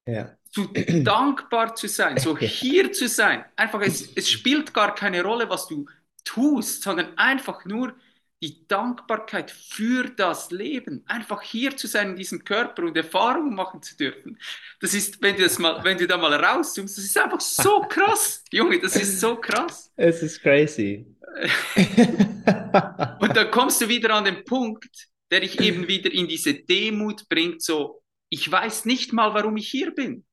Ja. 0.05 0.37
zu 0.51 0.67
dankbar 1.03 1.75
zu 1.75 1.87
sein, 1.87 2.17
so 2.17 2.37
hier 2.37 2.91
zu 2.91 3.07
sein. 3.07 3.45
Einfach, 3.55 3.81
es, 3.81 4.11
es 4.15 4.29
spielt 4.29 4.73
gar 4.73 4.95
keine 4.95 5.23
Rolle, 5.23 5.49
was 5.49 5.67
du 5.67 5.85
tust, 6.23 6.83
sondern 6.83 7.17
einfach 7.17 7.65
nur 7.65 7.95
die 8.41 8.67
Dankbarkeit 8.67 9.51
für 9.51 10.09
das 10.09 10.49
Leben. 10.49 11.03
Einfach 11.05 11.41
hier 11.43 11.77
zu 11.77 11.87
sein 11.87 12.11
in 12.11 12.15
diesem 12.15 12.43
Körper 12.43 12.83
und 12.83 12.97
Erfahrungen 12.97 13.53
machen 13.53 13.83
zu 13.83 13.95
dürfen. 13.95 14.39
Das 14.79 14.93
ist, 14.95 15.21
wenn 15.21 15.35
du 15.35 15.43
das 15.43 15.59
mal, 15.59 15.83
wenn 15.83 15.97
du 15.97 16.07
da 16.07 16.17
mal 16.17 16.33
rauszoomst, 16.33 16.97
das 16.97 17.05
ist 17.05 17.17
einfach 17.17 17.39
so 17.39 17.81
krass. 17.81 18.43
Junge, 18.51 18.79
das 18.79 18.95
ist 18.95 19.19
so 19.19 19.35
krass. 19.35 19.91
Es 19.95 20.23
ist 20.23 20.41
crazy. 20.41 21.05
Und 23.19 23.35
dann 23.35 23.51
kommst 23.51 23.79
du 23.81 23.87
wieder 23.87 24.15
an 24.15 24.25
den 24.25 24.43
Punkt, 24.43 25.07
der 25.29 25.41
dich 25.41 25.59
eben 25.59 25.87
wieder 25.87 26.11
in 26.11 26.27
diese 26.27 26.53
Demut 26.55 27.29
bringt, 27.29 27.61
so, 27.61 28.03
ich 28.29 28.51
weiß 28.51 28.85
nicht 28.85 29.13
mal, 29.13 29.33
warum 29.33 29.55
ich 29.57 29.69
hier 29.69 29.91
bin. 29.91 30.25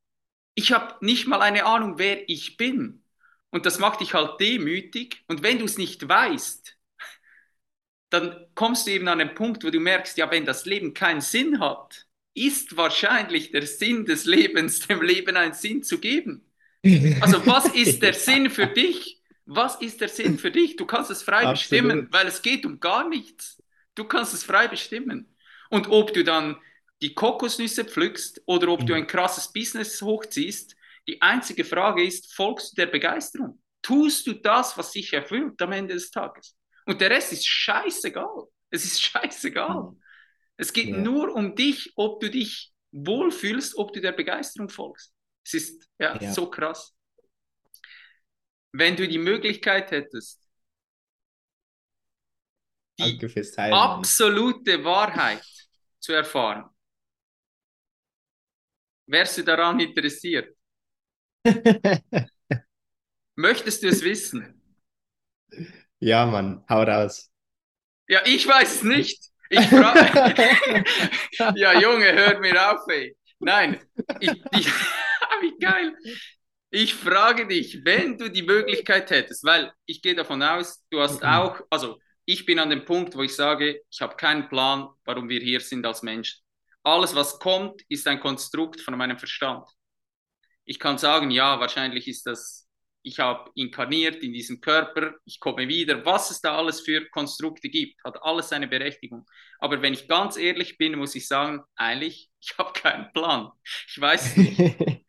Ich 0.54 0.72
habe 0.72 0.94
nicht 1.04 1.26
mal 1.26 1.40
eine 1.40 1.66
Ahnung, 1.66 1.98
wer 1.98 2.28
ich 2.28 2.56
bin. 2.56 3.04
Und 3.50 3.66
das 3.66 3.78
macht 3.78 4.00
dich 4.00 4.14
halt 4.14 4.40
demütig. 4.40 5.22
Und 5.28 5.42
wenn 5.42 5.58
du 5.58 5.66
es 5.66 5.78
nicht 5.78 6.08
weißt, 6.08 6.77
dann 8.10 8.46
kommst 8.54 8.86
du 8.86 8.92
eben 8.92 9.08
an 9.08 9.18
den 9.18 9.34
Punkt, 9.34 9.64
wo 9.64 9.70
du 9.70 9.80
merkst, 9.80 10.16
ja, 10.18 10.30
wenn 10.30 10.46
das 10.46 10.64
Leben 10.64 10.94
keinen 10.94 11.20
Sinn 11.20 11.60
hat, 11.60 12.06
ist 12.34 12.76
wahrscheinlich 12.76 13.50
der 13.50 13.66
Sinn 13.66 14.04
des 14.04 14.24
Lebens, 14.24 14.80
dem 14.88 15.02
Leben 15.02 15.36
einen 15.36 15.54
Sinn 15.54 15.82
zu 15.82 15.98
geben. 15.98 16.44
Also 17.20 17.44
was 17.46 17.66
ist 17.74 18.02
der 18.02 18.14
Sinn 18.14 18.50
für 18.50 18.66
dich? 18.66 19.20
Was 19.44 19.76
ist 19.76 20.00
der 20.00 20.08
Sinn 20.08 20.38
für 20.38 20.50
dich? 20.50 20.76
Du 20.76 20.86
kannst 20.86 21.10
es 21.10 21.22
frei 21.22 21.46
Absolut. 21.46 21.58
bestimmen, 21.58 22.08
weil 22.10 22.26
es 22.26 22.42
geht 22.42 22.66
um 22.66 22.80
gar 22.80 23.08
nichts. 23.08 23.62
Du 23.94 24.04
kannst 24.04 24.34
es 24.34 24.44
frei 24.44 24.68
bestimmen. 24.68 25.34
Und 25.70 25.88
ob 25.88 26.12
du 26.12 26.22
dann 26.22 26.56
die 27.00 27.14
Kokosnüsse 27.14 27.84
pflückst 27.84 28.42
oder 28.46 28.68
ob 28.68 28.86
du 28.86 28.94
ein 28.94 29.06
krasses 29.06 29.52
Business 29.52 30.00
hochziehst, 30.02 30.76
die 31.06 31.20
einzige 31.22 31.64
Frage 31.64 32.04
ist, 32.04 32.34
folgst 32.34 32.72
du 32.72 32.76
der 32.76 32.86
Begeisterung? 32.86 33.58
Tust 33.80 34.26
du 34.26 34.34
das, 34.34 34.76
was 34.76 34.92
sich 34.92 35.12
erfüllt 35.12 35.60
am 35.62 35.72
Ende 35.72 35.94
des 35.94 36.10
Tages? 36.10 36.57
Und 36.88 37.02
der 37.02 37.10
Rest 37.10 37.32
ist 37.34 37.46
scheißegal. 37.46 38.44
Es 38.70 38.84
ist 38.86 39.02
scheißegal. 39.02 39.92
Es 40.56 40.72
geht 40.72 40.88
Ja. 40.88 40.98
nur 40.98 41.34
um 41.34 41.54
dich, 41.54 41.92
ob 41.96 42.20
du 42.20 42.30
dich 42.30 42.72
wohlfühlst, 42.92 43.76
ob 43.76 43.92
du 43.92 44.00
der 44.00 44.12
Begeisterung 44.12 44.70
folgst. 44.70 45.12
Es 45.44 45.52
ist 45.52 45.88
ja, 45.98 46.18
Ja. 46.20 46.32
so 46.32 46.48
krass. 46.48 46.96
Wenn 48.72 48.96
du 48.96 49.06
die 49.06 49.18
Möglichkeit 49.18 49.90
hättest, 49.90 50.40
die 52.98 53.18
absolute 53.70 54.82
Wahrheit 54.82 55.44
zu 56.00 56.12
erfahren, 56.14 56.70
wärst 59.06 59.38
du 59.38 59.42
daran 59.42 59.80
interessiert? 59.80 60.56
Möchtest 63.36 63.82
du 63.82 63.88
es 63.88 64.02
wissen? 64.04 64.60
Ja, 66.00 66.26
Mann, 66.26 66.64
hau 66.68 66.82
raus. 66.82 67.30
Ja, 68.08 68.20
ich 68.24 68.46
weiß 68.46 68.76
es 68.76 68.82
nicht. 68.82 69.22
Ich 69.50 69.68
frage. 69.68 70.10
ja, 71.54 71.74
Junge, 71.80 72.12
hör 72.12 72.38
mir 72.40 72.72
auf, 72.72 72.80
ey. 72.88 73.16
Nein, 73.40 73.80
ich, 74.18 74.46
ich, 74.50 74.66
wie 75.40 75.58
geil. 75.58 75.94
Ich 76.70 76.94
frage 76.94 77.46
dich, 77.46 77.84
wenn 77.84 78.18
du 78.18 78.30
die 78.30 78.42
Möglichkeit 78.42 79.10
hättest, 79.10 79.44
weil 79.44 79.72
ich 79.86 80.02
gehe 80.02 80.14
davon 80.14 80.42
aus, 80.42 80.84
du 80.90 81.00
hast 81.00 81.22
Mhm. 81.22 81.28
auch, 81.28 81.60
also 81.70 81.98
ich 82.26 82.44
bin 82.46 82.58
an 82.58 82.70
dem 82.70 82.84
Punkt, 82.84 83.16
wo 83.16 83.22
ich 83.22 83.34
sage, 83.34 83.80
ich 83.90 84.00
habe 84.02 84.16
keinen 84.16 84.48
Plan, 84.50 84.88
warum 85.04 85.28
wir 85.30 85.40
hier 85.40 85.60
sind 85.60 85.86
als 85.86 86.02
Menschen. 86.02 86.42
Alles, 86.82 87.14
was 87.14 87.38
kommt, 87.38 87.82
ist 87.88 88.06
ein 88.06 88.20
Konstrukt 88.20 88.80
von 88.82 88.96
meinem 88.98 89.18
Verstand. 89.18 89.66
Ich 90.64 90.78
kann 90.78 90.98
sagen, 90.98 91.30
ja, 91.30 91.58
wahrscheinlich 91.60 92.06
ist 92.08 92.26
das, 92.26 92.67
ich 93.02 93.18
habe 93.18 93.50
inkarniert 93.54 94.22
in 94.22 94.32
diesem 94.32 94.60
Körper, 94.60 95.14
ich 95.24 95.40
komme 95.40 95.68
wieder, 95.68 96.04
was 96.04 96.30
es 96.30 96.40
da 96.40 96.56
alles 96.56 96.80
für 96.80 97.08
Konstrukte 97.10 97.68
gibt, 97.68 98.02
hat 98.04 98.22
alles 98.22 98.48
seine 98.48 98.68
Berechtigung. 98.68 99.26
Aber 99.58 99.80
wenn 99.82 99.94
ich 99.94 100.08
ganz 100.08 100.36
ehrlich 100.36 100.78
bin, 100.78 100.98
muss 100.98 101.14
ich 101.14 101.26
sagen, 101.26 101.62
eigentlich, 101.76 102.30
ich 102.40 102.56
habe 102.58 102.72
keinen 102.72 103.12
Plan. 103.12 103.50
Ich 103.88 104.00
weiß 104.00 104.26
es 104.26 104.36
nicht. 104.36 104.58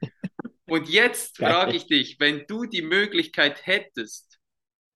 Und 0.66 0.88
jetzt 0.88 1.38
frage 1.38 1.76
ich 1.76 1.88
dich, 1.88 2.20
wenn 2.20 2.46
du 2.46 2.66
die 2.66 2.84
Möglichkeit 2.84 3.66
hättest, 3.66 4.40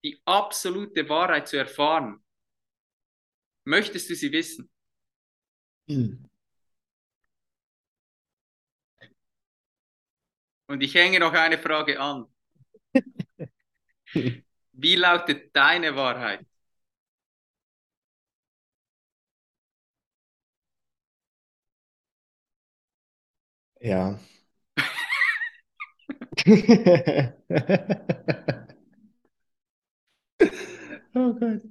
die 0.03 0.21
absolute 0.23 1.09
Wahrheit 1.09 1.47
zu 1.47 1.57
erfahren, 1.57 2.23
möchtest 3.65 4.07
du 4.09 4.15
sie 4.15 4.31
wissen? 4.31 4.69
Hm. 5.87 6.29
Und 10.67 10.81
ich 10.81 10.93
hänge 10.93 11.19
noch 11.19 11.33
eine 11.33 11.57
Frage 11.57 11.99
an. 11.99 12.32
Wie 14.73 14.95
lautet 14.95 15.55
deine 15.55 15.95
Wahrheit? 15.95 16.45
Ja. 23.81 24.17
Oh 31.15 31.33
Gott. 31.33 31.61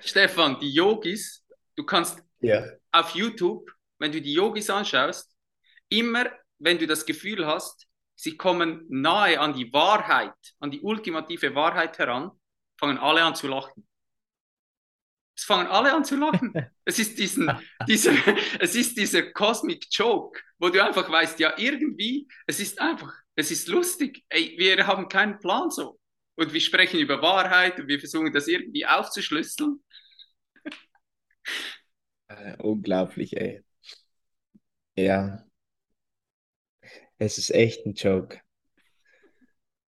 Stefan, 0.00 0.58
die 0.60 0.70
Yogis, 0.72 1.44
du 1.76 1.84
kannst 1.84 2.22
Ja. 2.40 2.64
auf 2.92 3.14
YouTube, 3.14 3.70
wenn 3.98 4.12
du 4.12 4.20
die 4.20 4.34
Yogis 4.34 4.70
anschaust, 4.70 5.34
immer, 5.90 6.26
wenn 6.58 6.78
du 6.78 6.86
das 6.86 7.06
Gefühl 7.06 7.46
hast, 7.46 7.86
sie 8.22 8.36
kommen 8.36 8.86
nahe 8.88 9.40
an 9.40 9.52
die 9.52 9.72
Wahrheit, 9.72 10.32
an 10.60 10.70
die 10.70 10.80
ultimative 10.80 11.56
Wahrheit 11.56 11.98
heran, 11.98 12.30
fangen 12.78 12.98
alle 12.98 13.20
an 13.24 13.34
zu 13.34 13.48
lachen. 13.48 13.84
Es 15.36 15.42
fangen 15.42 15.66
alle 15.66 15.92
an 15.92 16.04
zu 16.04 16.16
lachen. 16.16 16.52
Es 16.84 17.00
ist 17.00 17.18
diesen, 17.18 17.50
dieser, 17.88 18.12
es 18.60 18.76
ist 18.76 18.96
dieser 18.96 19.32
Cosmic 19.32 19.86
Joke, 19.90 20.40
wo 20.58 20.68
du 20.68 20.84
einfach 20.84 21.10
weißt, 21.10 21.40
ja, 21.40 21.54
irgendwie, 21.58 22.28
es 22.46 22.60
ist 22.60 22.80
einfach, 22.80 23.12
es 23.34 23.50
ist 23.50 23.66
lustig. 23.66 24.24
Ey, 24.28 24.54
wir 24.56 24.86
haben 24.86 25.08
keinen 25.08 25.40
Plan 25.40 25.70
so. 25.70 25.98
Und 26.36 26.52
wir 26.52 26.60
sprechen 26.60 27.00
über 27.00 27.22
Wahrheit 27.22 27.80
und 27.80 27.88
wir 27.88 27.98
versuchen 27.98 28.32
das 28.32 28.46
irgendwie 28.46 28.86
aufzuschlüsseln. 28.86 29.82
Äh, 32.28 32.56
unglaublich, 32.58 33.36
ey. 33.36 33.64
Ja. 34.94 35.44
Es 37.22 37.38
ist 37.38 37.50
echt 37.54 37.86
ein 37.86 37.94
Joke. 37.94 38.40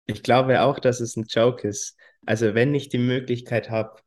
Ich 0.04 0.22
glaube 0.22 0.60
auch, 0.60 0.78
dass 0.78 1.00
es 1.00 1.16
ein 1.16 1.24
Joke 1.24 1.66
ist. 1.66 1.96
Also, 2.26 2.54
wenn 2.54 2.74
ich 2.74 2.90
die 2.90 2.98
Möglichkeit 2.98 3.70
habe, 3.70 4.02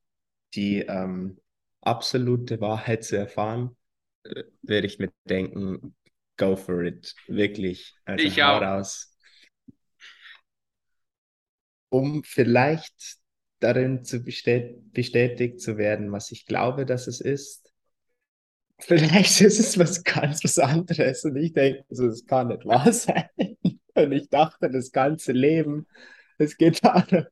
die 0.54 0.82
ähm, 0.82 1.40
absolute 1.82 2.62
Wahrheit 2.62 3.04
zu 3.04 3.18
erfahren, 3.18 3.76
äh, 4.26 4.44
würde 4.62 4.86
ich 4.86 5.00
mir 5.00 5.12
denken, 5.28 5.96
go 6.38 6.56
for 6.56 6.84
it. 6.84 7.16
Wirklich. 7.28 7.96
Also, 8.06 8.24
Ich 8.24 8.44
auch. 8.44 8.62
raus. 8.62 9.18
Um 11.90 12.24
vielleicht 12.24 13.18
darin 13.60 14.04
zu 14.04 14.20
bestät 14.20 14.94
bestätigt 14.94 15.62
zu 15.62 15.80
werden, 15.80 16.12
was 16.12 16.32
ich 16.32 16.46
glaube, 16.46 16.86
dass 16.86 17.08
es 17.08 17.22
ist. 17.22 17.65
Vielleicht 18.80 19.42
ist 19.42 19.60
es 19.60 19.80
was 19.80 20.04
ganz 20.04 20.44
was 20.44 20.60
anderes 20.60 21.24
und 21.26 21.36
ich 21.38 21.54
denke, 21.54 21.86
so, 21.90 22.08
das 22.08 22.26
kann 22.26 22.50
nicht 22.50 22.66
wahr 22.66 22.92
sein. 22.92 23.30
Und 23.98 24.12
ich 24.12 24.30
dachte, 24.30 24.70
das 24.70 24.92
ganze 24.92 25.32
Leben, 25.32 25.88
es 26.38 26.58
geht 26.58 26.84
darum, 26.84 27.26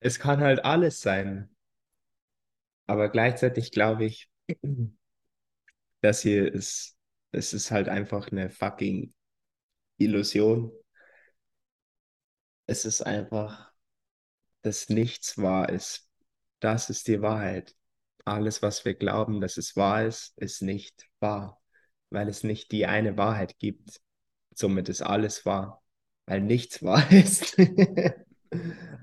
Es 0.00 0.18
kann 0.18 0.40
halt 0.40 0.64
alles 0.64 1.00
sein. 1.00 1.50
Aber 2.86 3.08
gleichzeitig 3.08 3.70
glaube 3.70 4.04
ich, 4.06 4.28
das 6.00 6.22
hier 6.22 6.52
ist, 6.52 6.96
es 7.32 7.52
ist 7.52 7.70
halt 7.70 7.88
einfach 7.88 8.30
eine 8.32 8.50
fucking 8.50 9.14
Illusion. 9.98 10.72
Es 12.66 12.84
ist 12.84 13.02
einfach, 13.02 13.72
dass 14.62 14.88
nichts 14.90 15.38
wahr 15.38 15.68
ist. 15.70 16.07
Das 16.60 16.90
ist 16.90 17.08
die 17.08 17.22
Wahrheit. 17.22 17.74
Alles, 18.24 18.62
was 18.62 18.84
wir 18.84 18.94
glauben, 18.94 19.40
dass 19.40 19.56
es 19.56 19.76
wahr 19.76 20.04
ist, 20.04 20.36
ist 20.38 20.62
nicht 20.62 21.08
wahr, 21.20 21.60
weil 22.10 22.28
es 22.28 22.44
nicht 22.44 22.72
die 22.72 22.86
eine 22.86 23.16
Wahrheit 23.16 23.58
gibt. 23.58 24.00
Somit 24.54 24.88
ist 24.88 25.02
alles 25.02 25.46
wahr, 25.46 25.82
weil 26.26 26.40
nichts 26.40 26.82
wahr 26.82 27.10
ist. 27.12 27.56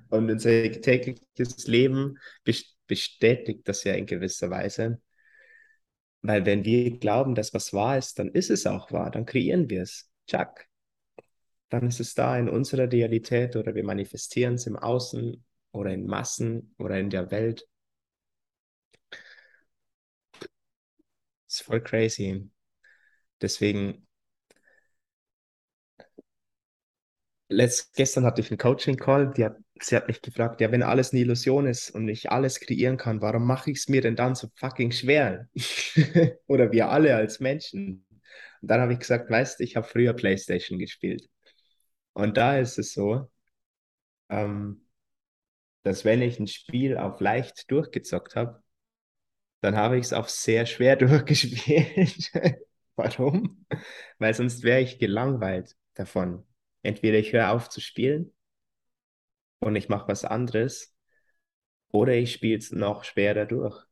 Und 0.09 0.29
unser 0.29 0.71
tägliches 0.71 1.67
Leben 1.67 2.19
bestätigt 2.87 3.67
das 3.67 3.83
ja 3.83 3.93
in 3.93 4.05
gewisser 4.05 4.49
Weise. 4.49 5.01
Weil 6.21 6.45
wenn 6.45 6.65
wir 6.65 6.97
glauben, 6.97 7.35
dass 7.35 7.53
was 7.53 7.73
wahr 7.73 7.97
ist, 7.97 8.19
dann 8.19 8.29
ist 8.29 8.49
es 8.49 8.65
auch 8.65 8.91
wahr, 8.91 9.11
dann 9.11 9.25
kreieren 9.25 9.69
wir 9.69 9.83
es. 9.83 10.09
Chuck. 10.27 10.65
Dann 11.69 11.87
ist 11.87 11.99
es 11.99 12.13
da 12.15 12.37
in 12.37 12.49
unserer 12.49 12.91
Realität 12.91 13.55
oder 13.55 13.75
wir 13.75 13.83
manifestieren 13.83 14.55
es 14.55 14.67
im 14.67 14.75
Außen 14.75 15.43
oder 15.75 15.91
in 15.93 16.05
Massen 16.07 16.73
oder 16.79 16.99
in 16.99 17.09
der 17.09 17.31
Welt. 17.31 17.67
Ist 21.47 21.63
voll 21.63 21.81
crazy. 21.81 22.51
Deswegen 23.41 24.07
letzt, 27.49 27.95
gestern 27.95 28.25
hatte 28.25 28.41
ich 28.41 28.49
einen 28.51 28.57
Coaching-Call, 28.57 29.33
die 29.33 29.45
hat, 29.45 29.57
sie 29.79 29.95
hat 29.95 30.07
mich 30.07 30.21
gefragt, 30.21 30.61
ja, 30.61 30.71
wenn 30.71 30.83
alles 30.83 31.11
eine 31.11 31.21
Illusion 31.21 31.67
ist 31.67 31.91
und 31.91 32.07
ich 32.09 32.31
alles 32.31 32.59
kreieren 32.59 32.97
kann, 32.97 33.21
warum 33.21 33.45
mache 33.45 33.71
ich 33.71 33.79
es 33.79 33.89
mir 33.89 34.01
denn 34.01 34.15
dann 34.15 34.35
so 34.35 34.47
fucking 34.55 34.91
schwer? 34.91 35.47
Oder 36.47 36.71
wir 36.71 36.89
alle 36.89 37.15
als 37.15 37.39
Menschen. 37.39 38.05
Und 38.61 38.67
dann 38.71 38.81
habe 38.81 38.93
ich 38.93 38.99
gesagt, 38.99 39.29
weißt 39.29 39.59
du, 39.59 39.63
ich 39.63 39.75
habe 39.75 39.87
früher 39.87 40.13
Playstation 40.13 40.79
gespielt. 40.79 41.27
Und 42.13 42.37
da 42.37 42.57
ist 42.59 42.79
es 42.79 42.93
so, 42.93 43.29
ähm, 44.29 44.84
dass 45.85 46.03
wenn 46.03 46.23
ich 46.23 46.39
ein 46.39 46.47
Spiel 46.47 46.97
auf 46.97 47.19
leicht 47.19 47.69
durchgezockt 47.69 48.35
habe, 48.35 48.63
dann 49.61 49.77
habe 49.77 49.97
ich 49.97 50.05
es 50.05 50.13
auf 50.13 50.31
sehr 50.31 50.65
schwer 50.65 50.95
durchgespielt. 50.95 52.31
Warum? 52.95 53.67
Weil 54.17 54.33
sonst 54.33 54.63
wäre 54.63 54.81
ich 54.81 54.97
gelangweilt 54.97 55.77
davon. 55.93 56.43
Entweder 56.81 57.19
ich 57.19 57.33
höre 57.33 57.51
auf 57.51 57.69
zu 57.69 57.81
spielen 57.81 58.33
und 59.59 59.75
ich 59.75 59.87
mache 59.87 60.07
was 60.07 60.25
anderes 60.25 60.95
oder 61.91 62.13
ich 62.13 62.33
spiele 62.33 62.57
es 62.57 62.71
noch 62.71 63.03
schwerer 63.03 63.45
durch. 63.45 63.85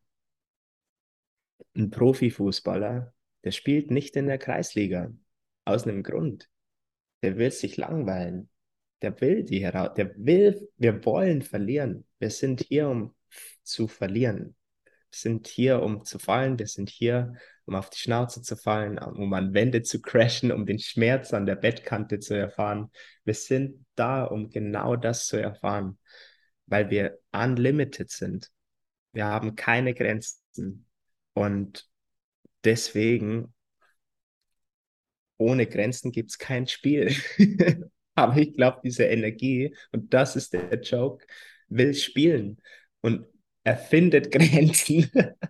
Ein 1.76 1.92
Profifußballer, 1.92 3.14
der 3.44 3.52
spielt 3.52 3.92
nicht 3.92 4.16
in 4.16 4.26
der 4.26 4.40
Kreisliga. 4.40 5.14
Aus 5.64 5.84
einem 5.84 6.02
Grund. 6.02 6.50
Der 7.22 7.38
will 7.38 7.52
sich 7.52 7.78
langweilen. 7.78 8.50
Der 9.04 9.20
will 9.20 9.44
die 9.44 9.62
heraus. 9.62 9.94
Der 9.96 10.16
will, 10.16 10.70
wir 10.78 11.04
wollen 11.06 11.42
verlieren. 11.42 12.06
Wir 12.20 12.30
sind 12.30 12.62
hier, 12.62 12.88
um 12.88 13.14
zu 13.62 13.90
verlieren. 13.90 14.56
Wir 14.86 14.94
sind 15.12 15.48
hier, 15.48 15.82
um 15.82 16.06
zu 16.06 16.20
fallen. 16.20 16.58
Wir 16.58 16.68
sind 16.68 16.90
hier, 16.90 17.34
um 17.66 17.76
auf 17.76 17.90
die 17.90 18.00
Schnauze 18.00 18.42
zu 18.42 18.56
fallen, 18.56 18.98
um 18.98 19.34
an 19.34 19.54
Wände 19.54 19.82
zu 19.84 20.02
crashen, 20.02 20.54
um 20.54 20.66
den 20.66 20.80
Schmerz 20.80 21.34
an 21.34 21.46
der 21.46 21.58
Bettkante 21.58 22.20
zu 22.20 22.34
erfahren. 22.34 22.92
Wir 23.26 23.34
sind 23.34 23.86
da, 23.96 24.24
um 24.24 24.50
genau 24.50 24.96
das 24.96 25.28
zu 25.28 25.36
erfahren, 25.36 26.00
weil 26.66 26.90
wir 26.90 27.20
unlimited 27.34 28.10
sind. 28.10 28.52
Wir 29.12 29.26
haben 29.26 29.56
keine 29.56 29.94
Grenzen. 29.94 30.88
Und 31.34 31.90
deswegen, 32.64 33.54
ohne 35.38 35.68
Grenzen 35.68 36.14
gibt 36.14 36.32
es 36.32 36.38
kein 36.38 36.68
Spiel. 36.68 37.14
Aber 38.16 38.38
ich 38.38 38.54
glaube, 38.54 38.82
diese 38.84 39.06
Energie, 39.06 39.76
und 39.92 40.14
das 40.14 40.36
ist 40.36 40.54
der 40.54 40.80
Joke, 40.82 41.26
will 41.68 41.94
spielen 41.94 42.62
und 43.02 43.26
erfindet 43.64 44.32
Grenzen. 44.32 45.10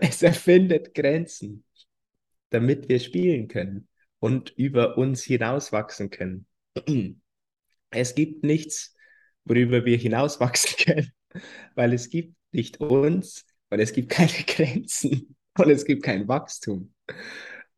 Es 0.00 0.22
erfindet 0.22 0.94
Grenzen, 0.94 1.64
damit 2.50 2.88
wir 2.88 3.00
spielen 3.00 3.48
können 3.48 3.88
und 4.20 4.50
über 4.50 4.96
uns 4.96 5.24
hinauswachsen 5.24 6.10
können. 6.10 6.46
Es 7.90 8.14
gibt 8.14 8.44
nichts, 8.44 8.94
worüber 9.44 9.86
wir 9.86 9.96
hinauswachsen 9.96 10.76
können, 10.84 11.12
weil 11.74 11.94
es 11.94 12.10
gibt 12.10 12.34
nicht 12.52 12.80
uns 12.80 13.46
und 13.70 13.80
es 13.80 13.92
gibt 13.94 14.10
keine 14.10 14.44
Grenzen 14.46 15.34
und 15.56 15.70
es 15.70 15.86
gibt 15.86 16.02
kein 16.02 16.28
Wachstum. 16.28 16.92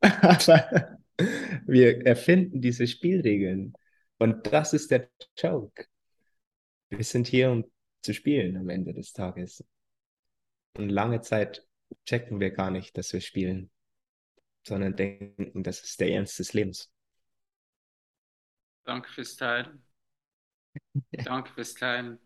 Aber 0.01 1.00
wir 1.67 2.07
erfinden 2.07 2.61
diese 2.61 2.87
Spielregeln 2.87 3.75
und 4.19 4.47
das 4.53 4.73
ist 4.73 4.91
der 4.91 5.09
Joke. 5.37 5.87
Wir 6.89 7.05
sind 7.05 7.27
hier, 7.27 7.51
um 7.51 7.65
zu 8.03 8.15
spielen 8.15 8.57
am 8.57 8.69
Ende 8.69 8.93
des 8.93 9.13
Tages. 9.13 9.65
Und 10.77 10.89
lange 10.89 11.21
Zeit 11.21 11.67
checken 12.05 12.41
wir 12.41 12.51
gar 12.51 12.71
nicht, 12.71 12.97
dass 12.97 13.13
wir 13.13 13.21
spielen, 13.21 13.71
sondern 14.67 14.97
denken, 14.97 15.63
das 15.63 15.81
ist 15.83 16.01
der 16.01 16.11
Ernst 16.11 16.39
des 16.39 16.53
Lebens. 16.53 16.91
Danke 18.85 19.11
fürs 19.11 19.37
Teilen. 19.37 19.85
Danke 21.13 21.53
fürs 21.53 21.75
Teilen. 21.75 22.19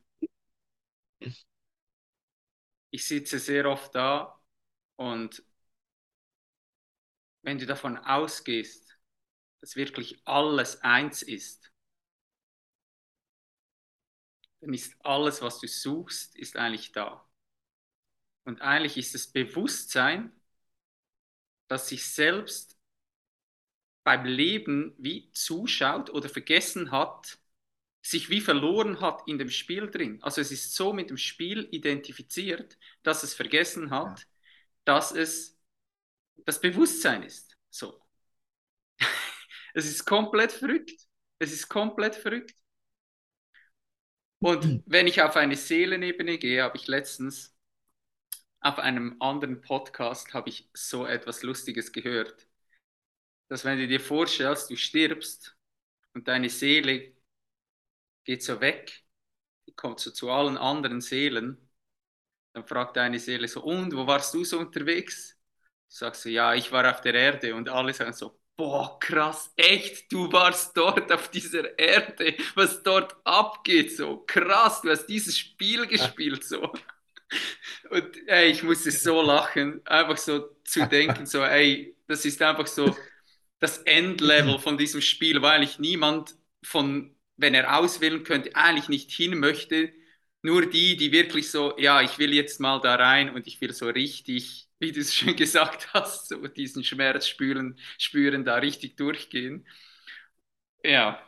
Ich 2.90 3.06
sitze 3.06 3.38
sehr 3.38 3.66
oft 3.66 3.94
da 3.94 4.40
und 4.96 5.44
wenn 7.42 7.58
du 7.58 7.66
davon 7.66 7.98
ausgehst, 7.98 8.83
dass 9.64 9.76
wirklich 9.76 10.20
alles 10.26 10.82
eins 10.82 11.22
ist, 11.22 11.72
dann 14.60 14.74
ist 14.74 14.94
alles, 15.02 15.40
was 15.40 15.58
du 15.58 15.66
suchst, 15.66 16.36
ist 16.36 16.58
eigentlich 16.58 16.92
da. 16.92 17.26
Und 18.44 18.60
eigentlich 18.60 18.98
ist 18.98 19.14
das 19.14 19.26
Bewusstsein, 19.26 20.38
dass 21.68 21.88
sich 21.88 22.06
selbst 22.06 22.78
beim 24.02 24.26
Leben 24.26 24.94
wie 24.98 25.30
zuschaut 25.32 26.10
oder 26.10 26.28
vergessen 26.28 26.90
hat, 26.90 27.38
sich 28.02 28.28
wie 28.28 28.42
verloren 28.42 29.00
hat 29.00 29.26
in 29.26 29.38
dem 29.38 29.48
Spiel 29.48 29.90
drin. 29.90 30.22
Also 30.22 30.42
es 30.42 30.52
ist 30.52 30.74
so 30.74 30.92
mit 30.92 31.08
dem 31.08 31.16
Spiel 31.16 31.66
identifiziert, 31.70 32.76
dass 33.02 33.22
es 33.22 33.32
vergessen 33.32 33.88
hat, 33.88 34.18
ja. 34.18 34.26
dass 34.84 35.10
es 35.12 35.58
das 36.44 36.60
Bewusstsein 36.60 37.22
ist. 37.22 37.56
So. 37.70 38.03
Es 39.74 39.86
ist 39.86 40.04
komplett 40.06 40.52
verrückt. 40.52 40.98
Es 41.38 41.52
ist 41.52 41.68
komplett 41.68 42.14
verrückt. 42.14 42.54
Und 44.38 44.82
wenn 44.86 45.06
ich 45.06 45.22
auf 45.22 45.36
eine 45.36 45.56
Seelenebene 45.56 46.38
gehe, 46.38 46.62
habe 46.62 46.76
ich 46.76 46.86
letztens 46.86 47.54
auf 48.60 48.78
einem 48.78 49.16
anderen 49.20 49.60
Podcast 49.60 50.32
habe 50.32 50.48
ich 50.48 50.70
so 50.72 51.06
etwas 51.06 51.42
Lustiges 51.42 51.92
gehört, 51.92 52.48
dass 53.48 53.64
wenn 53.64 53.78
du 53.78 53.86
dir 53.86 54.00
vorstellst, 54.00 54.70
du 54.70 54.76
stirbst 54.76 55.54
und 56.14 56.28
deine 56.28 56.48
Seele 56.48 57.12
geht 58.24 58.42
so 58.42 58.60
weg, 58.60 59.04
die 59.66 59.74
kommt 59.74 60.00
so 60.00 60.10
zu 60.10 60.30
allen 60.30 60.56
anderen 60.56 61.02
Seelen, 61.02 61.68
dann 62.54 62.66
fragt 62.66 62.96
deine 62.96 63.18
Seele 63.18 63.48
so, 63.48 63.62
und 63.62 63.94
wo 63.94 64.06
warst 64.06 64.32
du 64.32 64.44
so 64.44 64.58
unterwegs? 64.58 65.36
Du 65.90 65.96
sagst 65.96 66.22
so, 66.22 66.28
ja, 66.30 66.54
ich 66.54 66.72
war 66.72 66.90
auf 66.90 67.02
der 67.02 67.14
Erde 67.14 67.54
und 67.54 67.68
alle 67.68 67.92
sagen 67.92 68.14
so, 68.14 68.38
boah, 68.56 68.98
krass, 69.00 69.52
echt, 69.56 70.12
du 70.12 70.30
warst 70.32 70.76
dort 70.76 71.10
auf 71.12 71.28
dieser 71.30 71.76
Erde, 71.78 72.36
was 72.54 72.82
dort 72.82 73.16
abgeht, 73.24 73.96
so 73.96 74.18
krass, 74.26 74.80
du 74.82 74.90
hast 74.90 75.06
dieses 75.06 75.36
Spiel 75.38 75.86
gespielt, 75.86 76.44
so. 76.44 76.72
Und 77.90 78.16
ey, 78.28 78.50
ich 78.50 78.62
musste 78.62 78.90
so 78.90 79.22
lachen, 79.22 79.84
einfach 79.86 80.16
so 80.18 80.50
zu 80.64 80.84
denken, 80.88 81.26
so, 81.26 81.42
ey, 81.42 81.96
das 82.06 82.24
ist 82.24 82.40
einfach 82.42 82.66
so 82.66 82.96
das 83.58 83.78
Endlevel 83.78 84.58
von 84.58 84.78
diesem 84.78 85.00
Spiel, 85.00 85.42
weil 85.42 85.62
ich 85.62 85.78
niemand 85.78 86.34
von, 86.62 87.16
wenn 87.36 87.54
er 87.54 87.78
auswählen 87.78 88.24
könnte, 88.24 88.54
eigentlich 88.56 88.88
nicht 88.88 89.10
hin 89.10 89.38
möchte. 89.38 89.92
Nur 90.42 90.66
die, 90.66 90.96
die 90.96 91.12
wirklich 91.12 91.50
so, 91.50 91.78
ja, 91.78 92.02
ich 92.02 92.18
will 92.18 92.34
jetzt 92.34 92.60
mal 92.60 92.80
da 92.80 92.96
rein 92.96 93.30
und 93.34 93.46
ich 93.46 93.60
will 93.60 93.72
so 93.72 93.88
richtig, 93.88 94.63
wie 94.84 94.92
du 94.92 95.00
es 95.00 95.14
schon 95.14 95.34
gesagt 95.36 95.92
hast, 95.94 96.28
so 96.28 96.46
diesen 96.46 96.84
Schmerz 96.84 97.26
spüren, 97.26 97.78
spüren, 97.98 98.44
da 98.44 98.56
richtig 98.56 98.96
durchgehen. 98.96 99.66
Ja. 100.84 101.18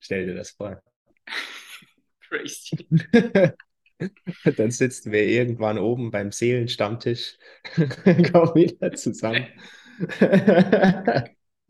Stell 0.00 0.26
dir 0.26 0.34
das 0.34 0.52
vor. 0.52 0.80
Crazy. 2.20 2.86
Dann 4.56 4.70
sitzen 4.70 5.12
wir 5.12 5.24
irgendwann 5.24 5.78
oben 5.78 6.10
beim 6.10 6.32
Seelenstammtisch, 6.32 7.36
kommen 7.74 8.54
wieder 8.54 8.92
zusammen. 8.94 9.46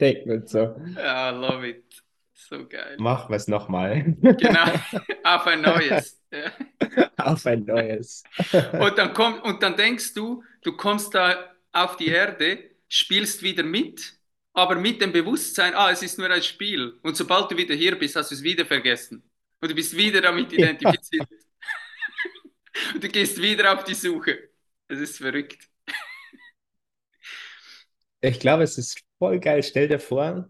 Denken 0.00 0.30
wir 0.30 0.46
so. 0.46 0.76
Ja, 0.96 1.30
love 1.30 1.68
it. 1.68 2.01
So 2.49 2.66
geil. 2.66 2.97
Machen 2.99 3.30
wir 3.30 3.36
es 3.36 3.49
nochmal. 3.49 4.03
Genau, 4.20 4.64
auf 5.24 5.47
ein 5.47 5.62
neues. 5.62 6.20
Auf 7.16 7.47
ein 7.47 7.64
neues. 7.64 8.24
Und 8.53 8.99
dann, 8.99 9.14
kommt, 9.14 9.45
und 9.45 9.62
dann 9.62 9.76
denkst 9.76 10.14
du, 10.14 10.43
du 10.62 10.76
kommst 10.76 11.14
da 11.14 11.55
auf 11.72 11.97
die 11.97 12.09
Erde, 12.09 12.70
spielst 12.88 13.43
wieder 13.43 13.62
mit, 13.62 14.14
aber 14.53 14.74
mit 14.74 15.01
dem 15.01 15.12
Bewusstsein, 15.12 15.74
ah, 15.74 15.90
es 15.90 16.03
ist 16.03 16.18
nur 16.18 16.30
ein 16.30 16.43
Spiel. 16.43 16.99
Und 17.03 17.16
sobald 17.16 17.51
du 17.51 17.57
wieder 17.57 17.74
hier 17.74 17.99
bist, 17.99 18.16
hast 18.16 18.30
du 18.30 18.34
es 18.34 18.43
wieder 18.43 18.66
vergessen. 18.66 19.22
Und 19.61 19.70
du 19.70 19.74
bist 19.74 19.97
wieder 19.97 20.20
damit 20.20 20.53
identifiziert. 20.53 21.28
Ja. 21.30 22.93
Und 22.95 23.05
du 23.05 23.09
gehst 23.09 23.40
wieder 23.40 23.72
auf 23.72 23.84
die 23.84 23.95
Suche. 23.95 24.51
Das 24.88 24.99
ist 24.99 25.18
verrückt. 25.18 25.68
Ich 28.20 28.38
glaube, 28.38 28.62
es 28.62 28.78
ist 28.78 29.03
voll 29.18 29.40
geil. 29.40 29.62
Stell 29.62 29.88
dir 29.88 29.99
vor, 29.99 30.49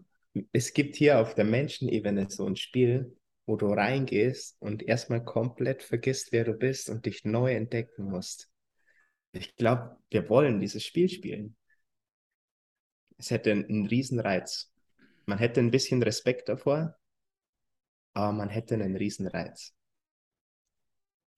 es 0.51 0.73
gibt 0.73 0.95
hier 0.95 1.19
auf 1.19 1.35
der 1.35 1.45
Menschenebene 1.45 2.29
so 2.29 2.45
ein 2.45 2.55
Spiel, 2.55 3.15
wo 3.45 3.55
du 3.55 3.67
reingehst 3.67 4.57
und 4.59 4.83
erstmal 4.83 5.23
komplett 5.23 5.83
vergisst, 5.83 6.31
wer 6.31 6.43
du 6.45 6.53
bist 6.53 6.89
und 6.89 7.05
dich 7.05 7.25
neu 7.25 7.53
entdecken 7.53 8.05
musst. 8.05 8.49
Ich 9.33 9.55
glaube, 9.55 9.97
wir 10.09 10.29
wollen 10.29 10.59
dieses 10.59 10.83
Spiel 10.83 11.09
spielen. 11.09 11.55
Es 13.17 13.31
hätte 13.31 13.51
einen 13.51 13.87
Riesenreiz. 13.87 14.71
Man 15.25 15.37
hätte 15.37 15.59
ein 15.59 15.71
bisschen 15.71 16.03
Respekt 16.03 16.49
davor, 16.49 16.95
aber 18.13 18.31
man 18.31 18.49
hätte 18.49 18.75
einen 18.75 18.95
Riesenreiz. 18.95 19.73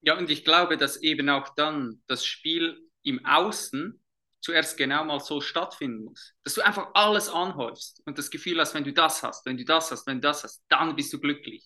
Ja, 0.00 0.16
und 0.18 0.30
ich 0.30 0.44
glaube, 0.44 0.76
dass 0.76 0.98
eben 0.98 1.28
auch 1.28 1.48
dann 1.54 2.02
das 2.06 2.24
Spiel 2.24 2.78
im 3.02 3.24
Außen 3.24 4.00
zuerst 4.46 4.76
genau 4.76 5.04
mal 5.04 5.18
so 5.18 5.40
stattfinden 5.40 6.04
muss. 6.04 6.32
Dass 6.44 6.54
du 6.54 6.64
einfach 6.64 6.90
alles 6.94 7.28
anhäufst 7.28 8.00
und 8.06 8.16
das 8.16 8.30
Gefühl 8.30 8.60
hast, 8.60 8.74
wenn 8.74 8.84
du 8.84 8.92
das 8.92 9.24
hast, 9.24 9.44
wenn 9.44 9.56
du 9.56 9.64
das 9.64 9.90
hast, 9.90 10.06
wenn 10.06 10.20
du 10.20 10.28
das 10.28 10.44
hast, 10.44 10.62
dann 10.68 10.94
bist 10.94 11.12
du 11.12 11.18
glücklich. 11.18 11.64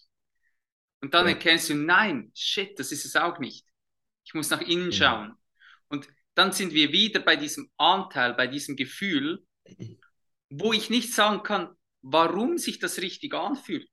Und 1.03 1.13
dann 1.13 1.27
ja. 1.27 1.33
erkennst 1.33 1.69
du, 1.69 1.75
nein, 1.75 2.33
shit, 2.35 2.79
das 2.79 2.91
ist 2.91 3.05
es 3.05 3.17
auch 3.17 3.39
nicht. 3.39 3.67
Ich 4.25 4.33
muss 4.33 4.49
nach 4.49 4.63
innen 4.63 4.91
ja. 4.93 4.97
schauen. 4.97 5.35
Und 5.89 6.09
dann 6.35 6.53
sind 6.53 6.73
wir 6.73 6.91
wieder 6.91 7.21
bei 7.21 7.37
diesem 7.37 7.71
Anteil, 7.77 8.33
bei 8.33 8.47
diesem 8.47 8.77
Gefühl, 8.77 9.45
wo 10.49 10.73
ich 10.73 10.89
nicht 10.89 11.13
sagen 11.13 11.43
kann, 11.43 11.75
warum 12.01 12.57
sich 12.57 12.79
das 12.79 13.03
richtig 13.03 13.35
anfühlt. 13.35 13.91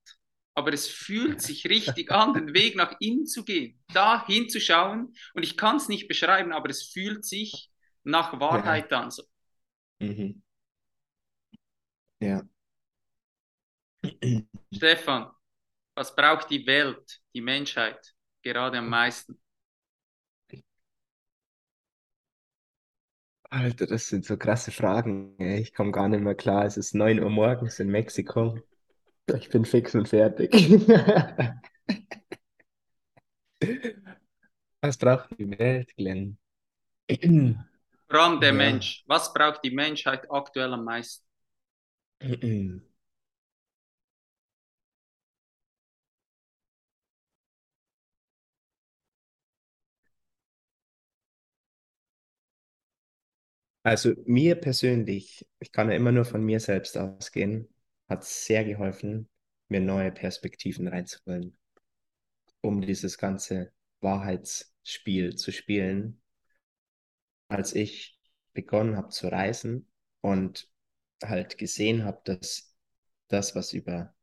Aber 0.53 0.71
es 0.71 0.87
fühlt 0.87 1.41
sich 1.41 1.65
richtig 1.65 2.09
an, 2.09 2.33
den 2.33 2.53
Weg 2.53 2.77
nach 2.77 2.95
innen 2.99 3.25
zu 3.25 3.43
gehen, 3.43 3.83
da 3.93 4.25
hinzuschauen. 4.25 5.13
Und 5.33 5.43
ich 5.43 5.57
kann 5.57 5.75
es 5.75 5.89
nicht 5.89 6.07
beschreiben, 6.07 6.53
aber 6.53 6.69
es 6.69 6.83
fühlt 6.83 7.25
sich 7.25 7.69
nach 8.07 8.39
Wahrheit 8.39 8.89
ja. 8.91 9.01
an. 9.01 9.11
So. 9.11 9.23
Mhm. 9.99 10.41
Ja. 12.19 12.41
Stefan, 14.73 15.31
was 15.95 16.15
braucht 16.15 16.49
die 16.49 16.65
Welt, 16.65 17.21
die 17.33 17.41
Menschheit 17.41 18.15
gerade 18.41 18.77
am 18.79 18.89
meisten? 18.89 19.39
Alter, 23.49 23.87
das 23.87 24.09
sind 24.09 24.25
so 24.25 24.35
krasse 24.37 24.71
Fragen. 24.71 25.39
Ich 25.39 25.73
komme 25.73 25.91
gar 25.91 26.09
nicht 26.09 26.21
mehr 26.21 26.35
klar. 26.35 26.65
Es 26.65 26.75
ist 26.75 26.93
9 26.93 27.23
Uhr 27.23 27.29
morgens 27.29 27.79
in 27.79 27.87
Mexiko. 27.87 28.59
Ich 29.33 29.49
bin 29.49 29.63
fix 29.65 29.95
und 29.95 30.09
fertig. 30.09 30.51
Was 34.81 34.97
braucht 34.97 35.29
die 35.37 35.57
Welt, 35.57 35.95
Glenn? 35.95 36.37
Vor 38.09 38.19
allem 38.19 38.39
der 38.39 38.49
ja. 38.49 38.55
Mensch. 38.55 39.03
Was 39.07 39.33
braucht 39.33 39.63
die 39.63 39.71
Menschheit 39.71 40.29
aktuell 40.31 40.73
am 40.73 40.83
meisten? 40.83 41.25
Also 53.83 54.13
mir 54.25 54.55
persönlich, 54.55 55.47
ich 55.59 55.71
kann 55.71 55.89
ja 55.89 55.95
immer 55.95 56.11
nur 56.11 56.25
von 56.25 56.43
mir 56.43 56.59
selbst 56.59 56.97
ausgehen, 56.97 57.69
hat 58.09 58.25
sehr 58.25 58.65
geholfen, 58.65 59.29
mir 59.69 59.79
neue 59.79 60.11
Perspektiven 60.11 60.87
reinzuholen, 60.89 61.57
um 62.61 62.81
dieses 62.81 63.17
ganze 63.17 63.71
Wahrheitsspiel 64.01 65.35
zu 65.35 65.51
spielen 65.53 66.21
als 67.49 67.73
ich 67.75 68.17
begonnen 68.53 68.97
habe 68.97 69.09
zu 69.09 69.27
reisen 69.29 69.87
und 70.21 70.69
halt 71.23 71.57
gesehen 71.57 72.03
habe, 72.05 72.21
dass 72.25 72.75
das, 73.29 73.55
was 73.55 73.73
über 73.73 74.13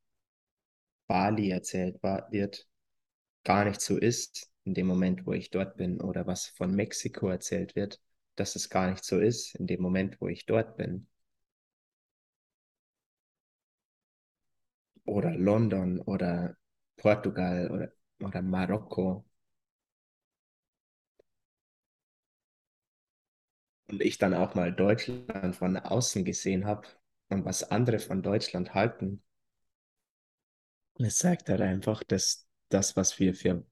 Bali 1.07 1.49
erzählt 1.51 2.03
wird, 2.03 2.68
gar 3.45 3.64
nicht 3.64 3.81
so 3.81 3.99
ist 3.99 4.51
in 4.64 4.75
dem 4.75 4.87
Moment, 4.87 5.27
wo 5.27 5.33
ich 5.35 5.51
dort 5.51 5.77
bin, 5.79 6.01
oder 6.01 6.27
was 6.27 6.47
von 6.49 6.75
Mexiko 6.75 7.29
erzählt 7.29 7.77
wird, 7.77 8.01
dass 8.37 8.57
es 8.57 8.70
gar 8.70 8.91
nicht 8.91 9.05
so 9.05 9.20
ist 9.20 9.55
in 9.57 9.66
dem 9.66 9.83
Moment, 9.83 10.20
wo 10.20 10.29
ich 10.29 10.47
dort 10.47 10.77
bin. 10.77 11.07
Oder 15.07 15.31
London 15.35 15.99
oder 16.01 16.57
Portugal 16.99 17.70
oder, 17.70 17.93
oder 18.22 18.43
Marokko 18.43 19.25
und 23.95 24.03
ich 24.03 24.18
dann 24.18 24.34
auch 24.34 24.57
mal 24.57 24.72
Deutschland 24.72 25.55
von 25.55 25.76
außen 25.76 26.24
gesehen 26.24 26.66
habe 26.66 26.88
und 27.28 27.45
was 27.45 27.70
andere 27.70 28.01
von 28.01 28.22
Deutschland 28.22 28.74
halten, 28.74 29.22
es 30.99 31.18
zeigt 31.18 31.49
halt 31.49 31.61
einfach, 31.61 32.03
dass 32.03 32.49
das, 32.70 32.97
was 32.97 33.20
wir 33.20 33.34
für 33.34 33.64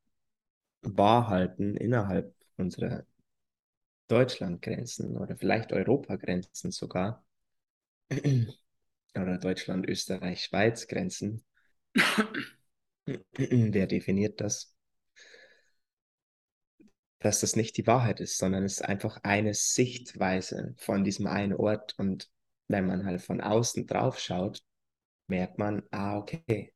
wahr 0.82 1.28
halten 1.28 1.76
innerhalb 1.76 2.34
unserer 2.56 3.04
Deutschlandgrenzen 4.06 5.16
oder 5.16 5.36
vielleicht 5.36 5.72
Europagrenzen 5.72 6.70
sogar, 6.70 7.24
oder 9.16 9.38
Deutschland, 9.38 9.88
Österreich, 9.88 10.44
Schweiz 10.44 10.86
Grenzen, 10.86 11.44
wer 13.32 13.86
definiert 13.88 14.40
das? 14.40 14.72
Dass 17.22 17.40
das 17.40 17.56
nicht 17.56 17.76
die 17.76 17.86
Wahrheit 17.86 18.20
ist, 18.20 18.36
sondern 18.38 18.64
es 18.64 18.74
ist 18.74 18.82
einfach 18.82 19.18
eine 19.22 19.54
Sichtweise 19.54 20.74
von 20.76 21.04
diesem 21.04 21.26
einen 21.26 21.54
Ort. 21.54 21.94
Und 21.98 22.28
wenn 22.68 22.86
man 22.86 23.06
halt 23.06 23.22
von 23.22 23.40
außen 23.40 23.86
drauf 23.86 24.18
schaut, 24.18 24.60
merkt 25.28 25.58
man, 25.58 25.82
ah, 25.90 26.18
okay, 26.18 26.74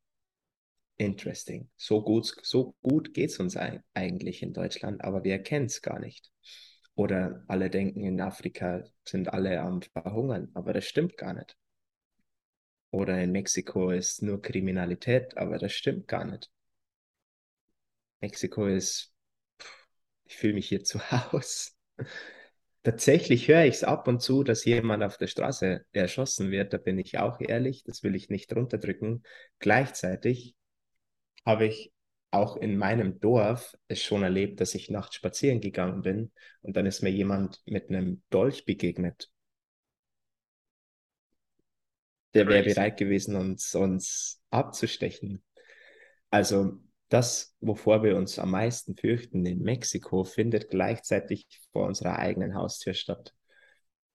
interesting. 0.97 1.69
So 1.77 2.03
gut, 2.03 2.33
so 2.43 2.75
gut 2.81 3.13
geht 3.13 3.31
es 3.31 3.41
uns 3.41 3.57
eigentlich 3.57 4.43
in 4.43 4.53
Deutschland, 4.53 5.03
aber 5.03 5.25
wir 5.25 5.33
erkennen 5.33 5.67
es 5.67 5.83
gar 5.83 5.99
nicht. 5.99 6.31
Oder 6.95 7.45
alle 7.49 7.69
denken, 7.69 8.05
in 8.05 8.21
Afrika 8.21 8.85
sind 9.05 9.33
alle 9.33 9.61
am 9.61 9.83
Verhungern, 9.83 10.51
aber 10.55 10.73
das 10.73 10.87
stimmt 10.87 11.17
gar 11.17 11.35
nicht. 11.35 11.57
Oder 12.91 13.21
in 13.21 13.33
Mexiko 13.33 13.91
ist 13.91 14.23
nur 14.23 14.41
Kriminalität, 14.41 15.37
aber 15.37 15.59
das 15.59 15.73
stimmt 15.73 16.09
gar 16.09 16.25
nicht. 16.25 16.51
Mexiko 18.21 18.67
ist 18.67 19.13
ich 20.27 20.37
fühle 20.37 20.55
mich 20.55 20.69
hier 20.69 20.85
zu 20.85 21.01
Hause. 21.11 21.71
Tatsächlich 22.83 23.49
höre 23.49 23.65
ich 23.65 23.77
es 23.77 23.85
ab 23.85 24.07
und 24.07 24.21
zu, 24.23 24.45
dass 24.45 24.65
jemand 24.65 25.03
auf 25.03 25.17
der 25.17 25.27
Straße 25.27 25.85
erschossen 25.93 26.53
wird. 26.53 26.73
Da 26.73 26.79
bin 26.79 26.99
ich 26.99 27.19
auch 27.19 27.41
ehrlich, 27.41 27.83
das 27.83 28.05
will 28.05 28.15
ich 28.15 28.29
nicht 28.29 28.55
runterdrücken. 28.55 29.25
Gleichzeitig 29.59 30.55
habe 31.45 31.67
ich 31.67 31.93
auch 32.31 32.57
in 32.57 32.77
meinem 32.77 33.19
Dorf 33.19 33.77
es 33.89 34.03
schon 34.03 34.23
erlebt, 34.23 34.61
dass 34.61 34.75
ich 34.75 34.91
nachts 34.91 35.17
spazieren 35.17 35.61
gegangen 35.61 36.03
bin 36.03 36.31
und 36.63 36.77
dann 36.77 36.87
ist 36.87 37.03
mir 37.03 37.11
jemand 37.11 37.61
mit 37.67 37.89
einem 37.89 38.23
Dolch 38.31 38.67
begegnet. 38.67 39.31
Der 42.35 42.47
wäre 42.47 42.65
bereit 42.65 42.99
gewesen, 42.99 43.35
uns, 43.35 43.75
uns 43.75 44.43
abzustechen. 44.51 45.43
Also 46.31 46.79
das, 47.09 47.55
wovor 47.61 48.03
wir 48.03 48.17
uns 48.17 48.39
am 48.39 48.51
meisten 48.51 48.97
fürchten 48.97 49.47
in 49.47 49.63
Mexiko, 49.63 50.25
findet 50.25 50.71
gleichzeitig 50.71 51.47
vor 51.73 51.87
unserer 51.87 52.19
eigenen 52.19 52.55
Haustür 52.55 52.95
statt. 52.95 53.33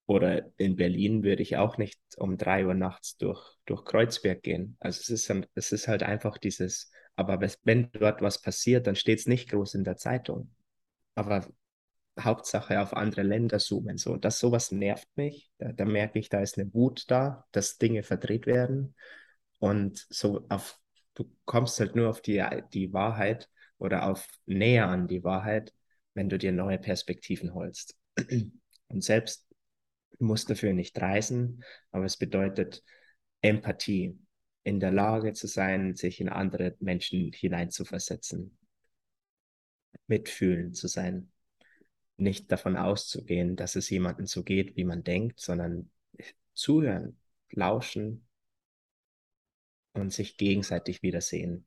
Oder 0.06 0.50
in 0.58 0.76
Berlin 0.76 1.22
würde 1.22 1.42
ich 1.42 1.56
auch 1.56 1.78
nicht 1.78 1.98
um 2.16 2.36
drei 2.36 2.66
Uhr 2.66 2.74
nachts 2.74 3.16
durch, 3.16 3.56
durch 3.66 3.84
Kreuzberg 3.84 4.42
gehen. 4.42 4.76
Also 4.80 5.00
es 5.00 5.08
ist, 5.08 5.32
es 5.54 5.72
ist 5.72 5.88
halt 5.88 6.02
einfach 6.02 6.38
dieses, 6.38 6.90
aber 7.16 7.40
wenn 7.62 7.90
dort 7.92 8.20
was 8.20 8.42
passiert, 8.42 8.86
dann 8.86 8.96
steht 8.96 9.20
es 9.20 9.26
nicht 9.26 9.50
groß 9.50 9.74
in 9.74 9.84
der 9.84 9.96
Zeitung. 9.96 10.50
Aber 11.14 11.46
Hauptsache 12.20 12.80
auf 12.80 12.94
andere 12.94 13.22
Länder 13.22 13.58
zoomen. 13.58 13.96
So, 13.96 14.16
das 14.16 14.38
sowas 14.38 14.70
nervt 14.70 15.08
mich. 15.16 15.50
Da, 15.58 15.72
da 15.72 15.84
merke 15.84 16.18
ich, 16.18 16.28
da 16.28 16.40
ist 16.40 16.58
eine 16.58 16.72
Wut 16.74 17.04
da, 17.08 17.46
dass 17.52 17.78
Dinge 17.78 18.02
verdreht 18.02 18.46
werden. 18.46 18.94
Und 19.58 20.06
so 20.10 20.44
auf 20.48 20.78
du 21.14 21.30
kommst 21.44 21.78
halt 21.80 21.96
nur 21.96 22.08
auf 22.10 22.22
die, 22.22 22.44
die 22.72 22.92
Wahrheit 22.92 23.48
oder 23.78 24.08
auf 24.08 24.26
näher 24.46 24.88
an 24.88 25.08
die 25.08 25.24
Wahrheit, 25.24 25.72
wenn 26.14 26.28
du 26.28 26.38
dir 26.38 26.52
neue 26.52 26.78
Perspektiven 26.78 27.54
holst. 27.54 27.96
Und 28.88 29.02
selbst 29.02 29.46
musst 30.18 30.50
dafür 30.50 30.72
nicht 30.72 31.00
reisen, 31.00 31.64
aber 31.90 32.04
es 32.04 32.16
bedeutet 32.16 32.82
Empathie. 33.40 34.18
in 34.64 34.78
der 34.78 34.92
Lage 34.92 35.32
zu 35.32 35.48
sein, 35.48 35.96
sich 35.96 36.20
in 36.20 36.28
andere 36.28 36.76
Menschen 36.78 37.32
hineinzuversetzen, 37.32 38.56
mitfühlen 40.06 40.72
zu 40.72 40.86
sein, 40.86 41.32
nicht 42.16 42.52
davon 42.52 42.76
auszugehen, 42.76 43.56
dass 43.56 43.74
es 43.74 43.90
jemandem 43.90 44.26
so 44.26 44.44
geht, 44.44 44.76
wie 44.76 44.84
man 44.84 45.02
denkt, 45.02 45.40
sondern 45.40 45.90
zuhören, 46.54 47.18
lauschen 47.50 48.26
und 49.92 50.12
sich 50.12 50.36
gegenseitig 50.36 51.02
wiedersehen. 51.02 51.66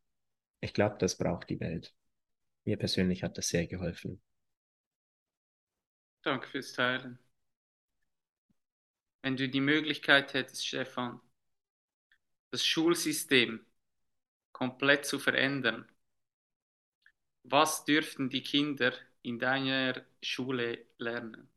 Ich 0.61 0.73
glaube, 0.73 0.97
das 0.99 1.17
braucht 1.17 1.49
die 1.49 1.59
Welt. 1.59 1.93
Mir 2.65 2.78
persönlich 2.78 3.23
hat 3.23 3.38
das 3.38 3.49
sehr 3.49 3.67
geholfen. 3.67 4.21
Danke 6.23 6.47
fürs 6.49 6.73
Teilen. 6.73 7.19
Wenn 9.21 9.36
du 9.38 9.49
die 9.49 9.59
Möglichkeit 9.59 10.34
hättest, 10.34 10.65
Stefan, 10.67 11.19
das 12.51 12.65
Schulsystem 12.65 13.65
komplett 14.51 15.05
zu 15.05 15.19
verändern, 15.19 15.88
was 17.43 17.86
dürften 17.86 18.30
die 18.30 18.43
Kinder 18.43 18.93
in 19.21 19.39
deiner 19.39 20.05
Schule 20.21 20.86
lernen? 20.97 21.49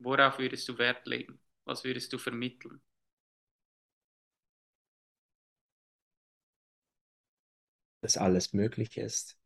Worauf 0.00 0.38
würdest 0.38 0.68
du 0.68 0.76
Wert 0.76 1.06
legen? 1.06 1.40
Was 1.64 1.82
würdest 1.84 2.12
du 2.12 2.18
vermitteln? 2.18 2.82
Dass 8.02 8.18
alles 8.18 8.52
möglich 8.52 8.98
ist 8.98 9.38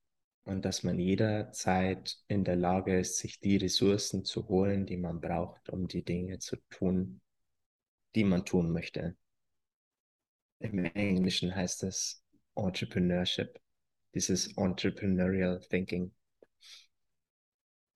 und 0.44 0.64
dass 0.64 0.82
man 0.82 0.98
jederzeit 0.98 2.16
in 2.26 2.42
der 2.42 2.56
Lage 2.56 2.98
ist, 2.98 3.18
sich 3.18 3.38
die 3.38 3.56
Ressourcen 3.56 4.24
zu 4.24 4.48
holen, 4.48 4.86
die 4.86 4.96
man 4.96 5.20
braucht, 5.20 5.68
um 5.68 5.86
die 5.86 6.02
Dinge 6.02 6.38
zu 6.38 6.56
tun, 6.70 7.20
die 8.14 8.24
man 8.24 8.44
tun 8.44 8.72
möchte. 8.72 9.16
Im 10.58 10.84
Englischen 10.84 11.54
heißt 11.54 11.82
es 11.82 12.24
Entrepreneurship, 12.54 13.60
dieses 14.14 14.56
Entrepreneurial 14.56 15.60
Thinking. 15.60 16.14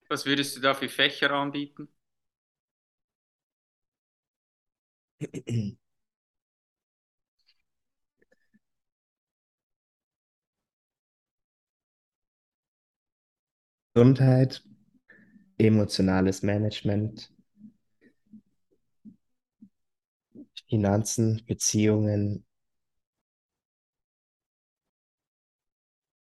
Was 0.09 0.25
würdest 0.25 0.55
du 0.57 0.61
da 0.61 0.73
für 0.73 0.89
Fächer 0.89 1.31
anbieten? 1.31 1.89
Gesundheit, 13.93 14.63
emotionales 15.57 16.43
Management, 16.43 17.31
Finanzen, 20.69 21.43
Beziehungen. 21.45 22.45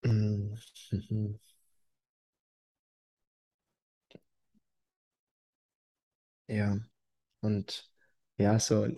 Mhm. 0.05 0.55
Ja, 6.49 6.79
und 7.41 7.91
ja, 8.39 8.59
so 8.61 8.89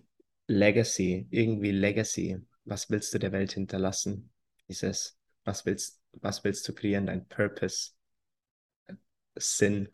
Legacy, 0.49 1.27
irgendwie 1.31 1.73
Legacy. 1.73 2.41
Was 2.65 2.91
willst 2.91 3.15
du 3.15 3.19
der 3.19 3.33
Welt 3.33 3.53
hinterlassen? 3.53 4.33
Dieses, 4.69 5.19
was 5.45 5.67
willst, 5.67 6.01
was 6.15 6.45
willst 6.45 6.69
du 6.69 6.75
kreieren? 6.75 7.07
Dein 7.07 7.29
Purpose, 7.29 7.93
Sinn. 9.37 9.89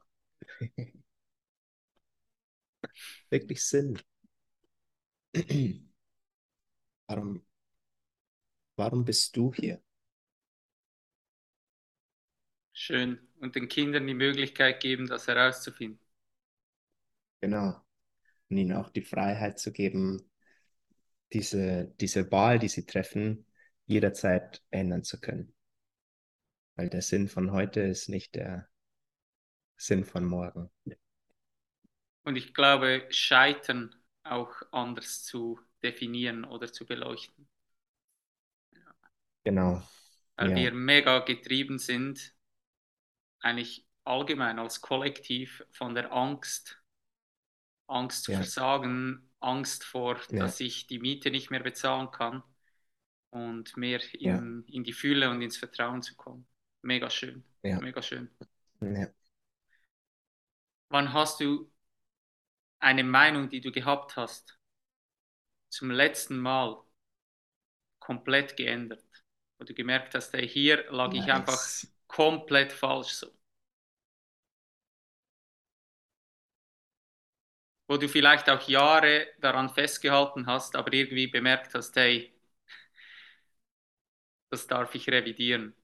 Wirklich 3.30 3.64
Sinn. 3.64 3.98
Warum, 7.06 7.42
warum 8.76 9.04
bist 9.04 9.36
du 9.36 9.52
hier? 9.54 9.82
Schön. 12.72 13.18
Und 13.40 13.56
den 13.56 13.68
Kindern 13.68 14.06
die 14.06 14.14
Möglichkeit 14.14 14.80
geben, 14.80 15.06
das 15.06 15.26
herauszufinden. 15.26 16.00
Genau. 17.40 17.80
Und 18.48 18.56
ihnen 18.56 18.76
auch 18.76 18.90
die 18.90 19.02
Freiheit 19.02 19.58
zu 19.58 19.72
geben, 19.72 20.30
diese, 21.32 21.92
diese 22.00 22.30
Wahl, 22.30 22.58
die 22.58 22.68
sie 22.68 22.86
treffen, 22.86 23.46
jederzeit 23.86 24.62
ändern 24.70 25.04
zu 25.04 25.20
können. 25.20 25.54
Weil 26.76 26.88
der 26.88 27.02
Sinn 27.02 27.28
von 27.28 27.52
heute 27.52 27.80
ist 27.80 28.08
nicht 28.08 28.34
der 28.34 28.68
Sinn 29.78 30.04
von 30.04 30.26
morgen. 30.26 30.70
Und 32.22 32.36
ich 32.36 32.54
glaube, 32.54 33.08
Scheitern 33.10 33.92
auch 34.22 34.54
anders 34.70 35.24
zu 35.24 35.58
definieren 35.82 36.44
oder 36.44 36.72
zu 36.72 36.86
beleuchten. 36.86 37.48
Genau. 39.44 39.82
Weil 40.36 40.54
Ja. 40.54 40.54
wir 40.54 40.72
mega 40.72 41.18
getrieben 41.18 41.78
sind, 41.78 42.34
eigentlich 43.40 43.84
allgemein 44.04 44.60
als 44.60 44.80
Kollektiv 44.80 45.64
von 45.72 45.94
der 45.96 46.12
Angst, 46.12 46.80
Angst 47.88 48.24
zu 48.24 48.32
Ja. 48.32 48.38
versagen, 48.38 49.30
Angst 49.40 49.84
vor, 49.84 50.18
dass 50.36 50.60
ich 50.60 50.86
die 50.86 50.98
Miete 50.98 51.30
nicht 51.30 51.50
mehr 51.50 51.60
bezahlen 51.62 52.10
kann 52.10 52.42
und 53.30 53.76
mehr 53.76 54.00
in, 54.14 54.64
in 54.68 54.84
die 54.84 54.92
Fülle 54.94 55.30
und 55.30 55.42
ins 55.42 55.58
Vertrauen 55.58 56.02
zu 56.02 56.16
kommen. 56.16 56.46
Mega 56.82 57.10
schön, 57.10 57.44
mega 57.78 58.02
schön. 58.02 58.30
Ja. 58.80 59.12
Wann 60.90 61.14
hast 61.14 61.40
du 61.40 61.70
eine 62.80 63.04
Meinung, 63.04 63.48
die 63.48 63.60
du 63.60 63.70
gehabt 63.70 64.16
hast, 64.16 64.58
zum 65.70 65.90
letzten 65.90 66.36
Mal 66.38 66.76
komplett 68.00 68.56
geändert? 68.56 69.04
Wo 69.58 69.64
du 69.64 69.72
gemerkt 69.74 70.14
hast, 70.14 70.34
ey, 70.34 70.48
hier 70.48 70.84
lag 70.90 71.14
ich 71.14 71.30
einfach 71.32 71.68
Nice. 71.68 71.86
komplett 72.08 72.72
falsch 72.72 73.12
so. 73.12 73.28
Wo 77.88 77.96
du 77.96 78.08
vielleicht 78.08 78.48
auch 78.48 78.68
Jahre 78.68 79.26
daran 79.40 79.68
festgehalten 79.68 80.46
hast, 80.46 80.76
aber 80.76 80.92
irgendwie 80.92 81.26
bemerkt 81.26 81.74
hast, 81.74 81.96
hey, 81.96 82.32
das 84.50 84.66
darf 84.66 84.94
ich 84.94 85.08
revidieren. 85.08 85.74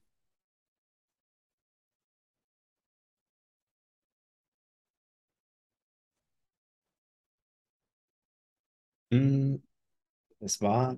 Mm, 9.15 9.61
Es 10.41 10.61
war, 10.61 10.97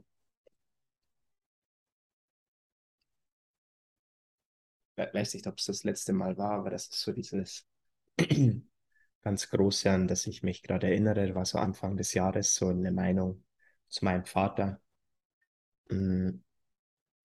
we- 4.96 5.10
weiß 5.14 5.34
nicht, 5.34 5.48
ob 5.48 5.58
es 5.60 5.66
das 5.66 5.84
letzte 5.84 6.14
Mal 6.14 6.38
war, 6.38 6.52
aber 6.52 6.70
das 6.70 6.84
ist 6.88 7.02
so 7.02 7.12
dieses 7.12 7.66
ganz 9.24 9.50
große, 9.50 9.92
an 9.92 10.08
das 10.08 10.28
ich 10.28 10.44
mich 10.44 10.64
gerade 10.64 10.88
erinnere, 10.88 11.36
war 11.36 11.46
so 11.46 11.58
Anfang 11.60 11.98
des 11.98 12.14
Jahres 12.16 12.56
so 12.56 12.70
eine 12.70 12.92
Meinung 12.92 13.44
zu 13.90 14.06
meinem 14.06 14.26
Vater. 14.26 14.82
Mm, 15.90 16.30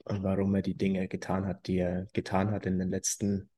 Und 0.05 0.23
warum 0.25 0.55
er 0.57 0.63
die 0.63 0.77
Dinge 0.77 1.09
getan 1.09 1.47
hat, 1.47 1.67
die 1.69 1.79
er 1.79 2.07
getan 2.15 2.51
hat 2.53 2.67
in 2.67 2.79
den 2.79 2.91
letzten 2.91 3.51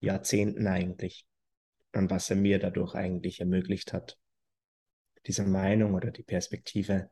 Jahrzehnten 0.00 0.66
eigentlich. 0.66 1.26
Und 1.94 2.10
was 2.10 2.30
er 2.30 2.36
mir 2.36 2.58
dadurch 2.58 2.94
eigentlich 2.94 3.40
ermöglicht 3.40 3.92
hat. 3.94 4.18
Diese 5.26 5.44
Meinung 5.44 5.94
oder 5.94 6.10
die 6.10 6.22
Perspektive, 6.22 7.10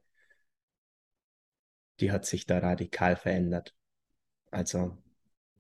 die 2.01 2.11
hat 2.13 2.25
sich 2.27 2.47
da 2.47 2.59
radikal 2.59 3.15
verändert. 3.17 3.75
Also, 4.53 4.99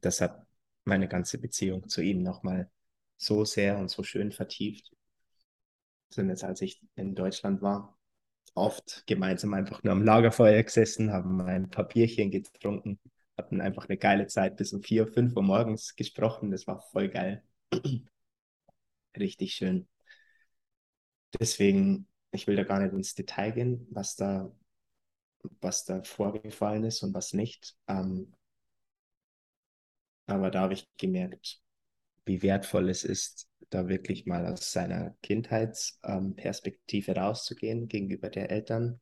das 0.02 0.20
hat 0.22 0.46
meine 0.84 1.08
ganze 1.08 1.38
Beziehung 1.38 1.88
zu 1.88 2.02
ihm 2.02 2.22
nochmal 2.22 2.70
so 3.18 3.44
sehr 3.44 3.78
und 3.78 3.90
so 3.90 4.02
schön 4.04 4.32
vertieft. 4.32 4.92
Sind 6.10 6.28
jetzt, 6.30 6.44
als 6.44 6.60
ich 6.62 6.80
in 6.96 7.14
Deutschland 7.14 7.62
war, 7.62 7.98
oft 8.54 9.04
gemeinsam 9.06 9.54
einfach 9.54 9.82
nur 9.84 9.92
am 9.92 10.04
Lagerfeuer 10.04 10.62
gesessen, 10.62 11.12
haben 11.12 11.40
ein 11.42 11.70
Papierchen 11.70 12.30
getrunken, 12.30 12.98
hatten 13.38 13.60
einfach 13.60 13.88
eine 13.88 13.98
geile 13.98 14.26
Zeit 14.28 14.56
bis 14.56 14.72
um 14.72 14.82
vier, 14.82 15.06
fünf 15.08 15.36
Uhr 15.36 15.42
morgens 15.42 15.96
gesprochen. 15.96 16.50
Das 16.50 16.66
war 16.66 16.80
voll 16.92 17.08
geil. 17.10 17.42
Richtig 19.18 19.52
schön. 19.54 19.86
Deswegen, 21.40 22.06
ich 22.32 22.46
will 22.46 22.56
da 22.56 22.64
gar 22.64 22.80
nicht 22.80 22.92
ins 22.92 23.14
Detail 23.14 23.52
gehen, 23.52 23.86
was 23.90 24.16
da, 24.16 24.50
was 25.60 25.84
da 25.84 26.02
vorgefallen 26.04 26.84
ist 26.84 27.02
und 27.02 27.12
was 27.14 27.32
nicht. 27.32 27.76
Ähm, 27.88 28.32
aber 30.26 30.50
da 30.50 30.60
habe 30.62 30.74
ich 30.74 30.86
gemerkt, 30.96 31.60
wie 32.26 32.42
wertvoll 32.42 32.90
es 32.90 33.04
ist, 33.04 33.48
da 33.70 33.88
wirklich 33.88 34.26
mal 34.26 34.46
aus 34.46 34.72
seiner 34.72 35.16
Kindheitsperspektive 35.22 37.16
rauszugehen 37.16 37.88
gegenüber 37.88 38.30
der 38.30 38.50
Eltern 38.50 39.00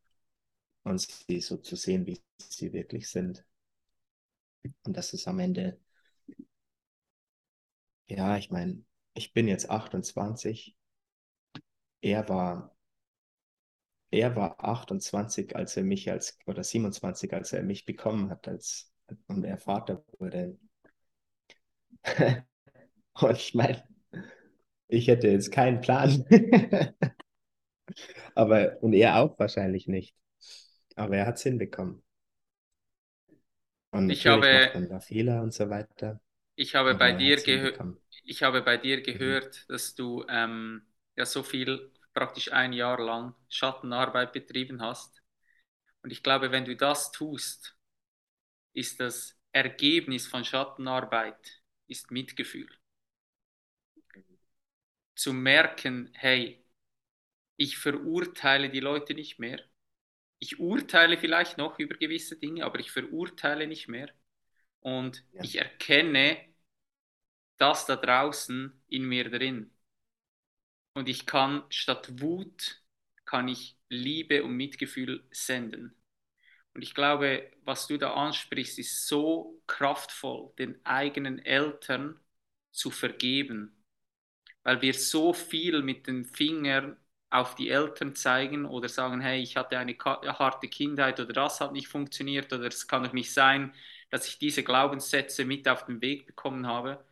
und 0.85 1.01
sie 1.01 1.41
so 1.41 1.59
zu 1.59 1.77
sehen, 1.77 2.07
wie 2.07 2.20
sie 2.41 2.72
wirklich 2.72 3.09
sind. 3.11 3.45
Und 4.85 4.97
das 4.97 5.12
ist 5.12 5.29
am 5.29 5.39
Ende, 5.41 5.79
ja, 8.09 8.37
ich 8.37 8.51
meine, 8.51 8.83
ich 9.14 9.33
bin 9.33 9.47
jetzt 9.49 9.70
28. 9.70 10.77
Er 12.01 12.29
war, 12.31 12.76
er 14.16 14.36
war 14.36 14.62
28, 14.64 15.54
als 15.56 15.76
er 15.76 15.84
mich 15.84 16.10
als, 16.10 16.38
oder 16.46 16.64
27, 16.64 17.32
als 17.34 17.52
er 17.52 17.62
mich 17.62 17.84
bekommen 17.86 18.30
hat, 18.30 18.48
als 18.48 18.90
und 19.28 19.44
er 19.44 19.58
Vater 19.58 20.04
wurde. 20.18 20.58
und 23.22 23.36
ich 23.36 23.54
meine, 23.54 23.82
ich 24.88 25.06
hätte 25.08 25.28
jetzt 25.28 25.52
keinen 25.52 25.80
Plan. 25.80 26.24
Aber, 28.34 28.76
und 28.82 28.92
er 28.92 29.18
auch 29.20 29.38
wahrscheinlich 29.38 29.88
nicht. 29.88 30.14
Aber 30.96 31.16
er 31.16 31.26
hat 31.26 31.36
es 31.36 31.42
hinbekommen. 31.42 32.02
Und 33.90 34.06
Ich 34.06 34.26
habe, 34.26 34.70
da 34.88 35.00
Fehler 35.00 35.42
und 35.42 35.52
so 35.52 35.68
weiter. 35.70 36.20
ich 36.54 36.74
habe 36.74 36.94
bei 36.94 37.12
dir 37.12 37.42
ich 38.24 38.42
habe 38.42 38.62
bei 38.62 38.76
dir 38.76 39.02
Mhm. 39.12 39.12
gehört, 39.14 39.68
dass 39.70 39.94
du 39.94 40.24
ähm, 40.28 40.82
ja 41.16 41.24
so 41.26 41.42
viel, 41.42 41.92
praktisch 42.16 42.52
ein 42.52 42.72
Jahr 42.72 42.98
lang 42.98 43.34
Schattenarbeit 43.50 44.32
betrieben 44.32 44.82
hast. 44.82 45.22
Und 46.02 46.10
ich 46.12 46.22
glaube, 46.22 46.50
wenn 46.52 46.64
du 46.64 46.76
das 46.76 47.12
tust, 47.12 47.76
ist 48.72 49.00
das 49.00 49.38
Ergebnis 49.52 50.26
von 50.26 50.44
Schattenarbeit 50.44 51.62
ist 51.88 52.10
Mitgefühl. 52.10 52.68
Zu 55.14 55.34
merken, 55.34 56.10
hey, 56.14 56.64
ich 57.56 57.78
verurteile 57.78 58.70
die 58.70 58.80
Leute 58.80 59.14
nicht 59.14 59.38
mehr. 59.38 59.60
Ich 60.38 60.60
urteile 60.60 61.18
vielleicht 61.18 61.58
noch 61.58 61.78
über 61.78 61.96
gewisse 61.96 62.36
Dinge, 62.36 62.64
aber 62.64 62.80
ich 62.80 62.90
verurteile 62.92 63.66
nicht 63.66 63.88
mehr. 63.88 64.10
Und 64.80 65.24
Ja. 65.32 65.42
ich 65.42 65.58
erkenne 65.58 66.38
das 67.58 67.84
da 67.86 67.96
draußen 67.96 68.82
in 68.88 69.04
mir 69.04 69.28
drin. 69.30 69.70
Und 70.97 71.11
ich 71.11 71.26
kann 71.26 71.62
statt 71.68 72.22
Wut, 72.22 72.82
kann 73.26 73.49
ich 73.49 73.76
Liebe 73.90 74.42
und 74.44 74.57
Mitgefühl 74.57 75.26
senden. 75.30 75.94
Und 76.74 76.82
ich 76.82 76.94
glaube, 76.94 77.51
was 77.64 77.86
du 77.86 77.99
da 77.99 78.14
ansprichst, 78.14 78.78
ist 78.78 79.07
so 79.07 79.62
kraftvoll, 79.68 80.53
den 80.59 80.84
eigenen 80.86 81.38
Eltern 81.38 82.18
zu 82.72 82.90
vergeben, 82.90 83.84
weil 84.64 84.82
wir 84.82 84.94
so 84.94 85.34
viel 85.34 85.82
mit 85.82 86.07
den 86.09 86.24
Fingern 86.24 86.97
auf 87.30 87.55
die 87.57 87.70
Eltern 87.70 88.14
zeigen 88.16 88.66
oder 88.66 88.88
sagen, 88.88 89.20
hey, 89.20 89.42
ich 89.42 89.57
hatte 89.57 89.78
eine 89.78 89.97
harte 89.99 90.68
Kindheit 90.68 91.20
oder 91.20 91.32
das 91.34 91.61
hat 91.61 91.72
nicht 91.72 91.88
funktioniert 91.88 92.53
oder 92.53 92.66
es 92.68 92.88
kann 92.88 93.05
doch 93.05 93.12
nicht 93.12 93.32
sein, 93.34 93.74
dass 94.11 94.28
ich 94.28 94.38
diese 94.38 94.64
Glaubenssätze 94.64 95.44
mit 95.44 95.68
auf 95.68 95.86
den 95.86 96.01
Weg 96.03 96.26
bekommen 96.26 96.66
habe, 96.66 97.05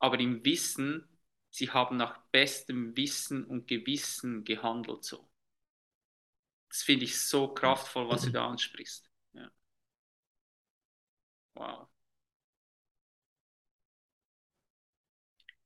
aber 0.00 0.20
im 0.20 0.44
Wissen, 0.44 1.08
sie 1.52 1.70
haben 1.70 1.96
nach 1.98 2.18
bestem 2.32 2.96
Wissen 2.96 3.44
und 3.44 3.68
Gewissen 3.68 4.44
gehandelt 4.44 5.04
so. 5.04 5.28
Das 6.70 6.82
finde 6.82 7.04
ich 7.04 7.20
so 7.20 7.46
kraftvoll, 7.54 8.08
was 8.08 8.24
du 8.24 8.30
da 8.32 8.48
ansprichst. 8.48 9.08
Ja. 9.34 9.48
Wow. 11.56 11.88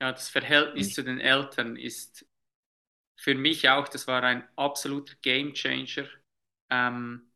Ja, 0.01 0.13
das 0.13 0.29
Verhältnis 0.29 0.89
Ich- 0.89 0.95
zu 0.95 1.03
den 1.05 1.21
Eltern 1.21 1.77
ist 1.77 2.27
für 3.17 3.35
mich 3.35 3.69
auch, 3.71 3.89
das 3.89 4.07
war 4.09 4.23
ein 4.25 4.49
absoluter 4.57 5.15
Game 5.23 5.55
Changer, 5.55 6.09
ähm, 6.71 7.33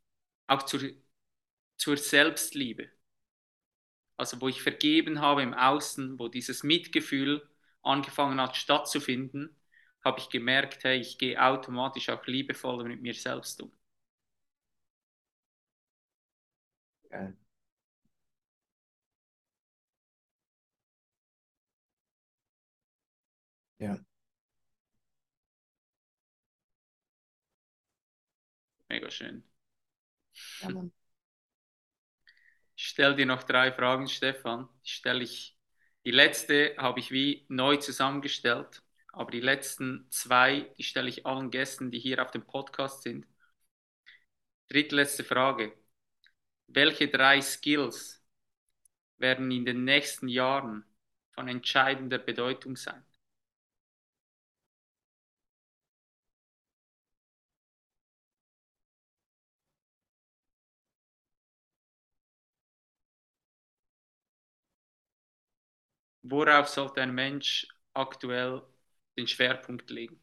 auch 0.49 0.65
zur, 0.65 0.83
zur 1.79 1.97
Selbstliebe. 1.99 2.91
Also 4.17 4.41
wo 4.41 4.47
ich 4.47 4.63
vergeben 4.63 5.21
habe 5.21 5.43
im 5.43 5.53
Außen, 5.53 6.21
wo 6.21 6.29
dieses 6.29 6.63
Mitgefühl 6.63 7.50
angefangen 7.83 8.41
hat 8.41 8.57
stattzufinden, 8.57 9.57
habe 10.05 10.21
ich 10.21 10.29
gemerkt, 10.31 10.85
hey, 10.85 10.99
ich 11.01 11.19
gehe 11.19 11.41
automatisch 11.43 12.09
auch 12.11 12.27
liebevoller 12.27 12.85
mit 12.85 13.03
mir 13.03 13.15
selbst 13.15 13.61
um. 13.63 13.73
Geil. 17.11 17.37
Ja. 23.79 24.01
Mega 28.91 29.11
schön. 29.11 29.43
Ja, 30.61 30.69
Mann. 30.71 30.93
Ich 32.77 32.87
stelle 32.89 33.15
dir 33.15 33.27
noch 33.27 33.45
drei 33.45 33.71
Fragen, 33.73 34.09
Stefan. 34.09 34.69
Die 34.85 34.91
stelle 34.91 35.23
ich. 35.23 35.57
Die 36.05 36.11
letzte 36.11 36.75
habe 36.79 37.01
ich 37.01 37.11
wie 37.11 37.45
neu 37.49 37.77
zusammengestellt, 37.77 38.83
aber 39.13 39.31
die 39.31 39.41
letzten 39.41 40.07
zwei, 40.11 40.63
die 40.79 40.83
stelle 40.83 41.09
ich 41.09 41.27
allen 41.27 41.51
Gästen, 41.51 41.91
die 41.91 41.99
hier 41.99 42.23
auf 42.23 42.31
dem 42.31 42.47
Podcast 42.47 43.03
sind. 43.03 43.27
Drittletzte 44.69 45.25
Frage. 45.25 45.73
Welche 46.69 47.09
drei 47.09 47.41
Skills 47.43 48.25
werden 49.19 49.51
in 49.51 49.65
den 49.67 49.85
nächsten 49.85 50.29
Jahren 50.29 50.85
von 51.33 51.49
entscheidender 51.49 52.19
Bedeutung 52.19 52.77
sein? 52.77 53.05
Worauf 66.31 66.69
sollte 66.69 67.03
ein 67.03 67.15
Mensch 67.15 67.69
aktuell 67.93 68.63
den 69.19 69.27
Schwerpunkt 69.27 69.91
legen? 69.91 70.19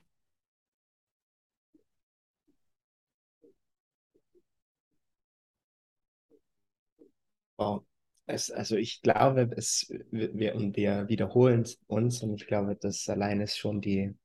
Wow. 7.58 7.86
Es, 8.26 8.50
also 8.52 8.76
ich 8.76 9.02
glaube, 9.02 9.50
es, 9.56 9.88
wir, 10.12 10.34
wir 10.34 11.08
wiederholen 11.08 11.66
uns 11.88 12.22
und 12.24 12.42
ich 12.42 12.48
glaube, 12.48 12.76
das 12.76 13.08
allein 13.10 13.40
ist 13.42 13.58
schon 13.58 13.80
die, 13.82 14.16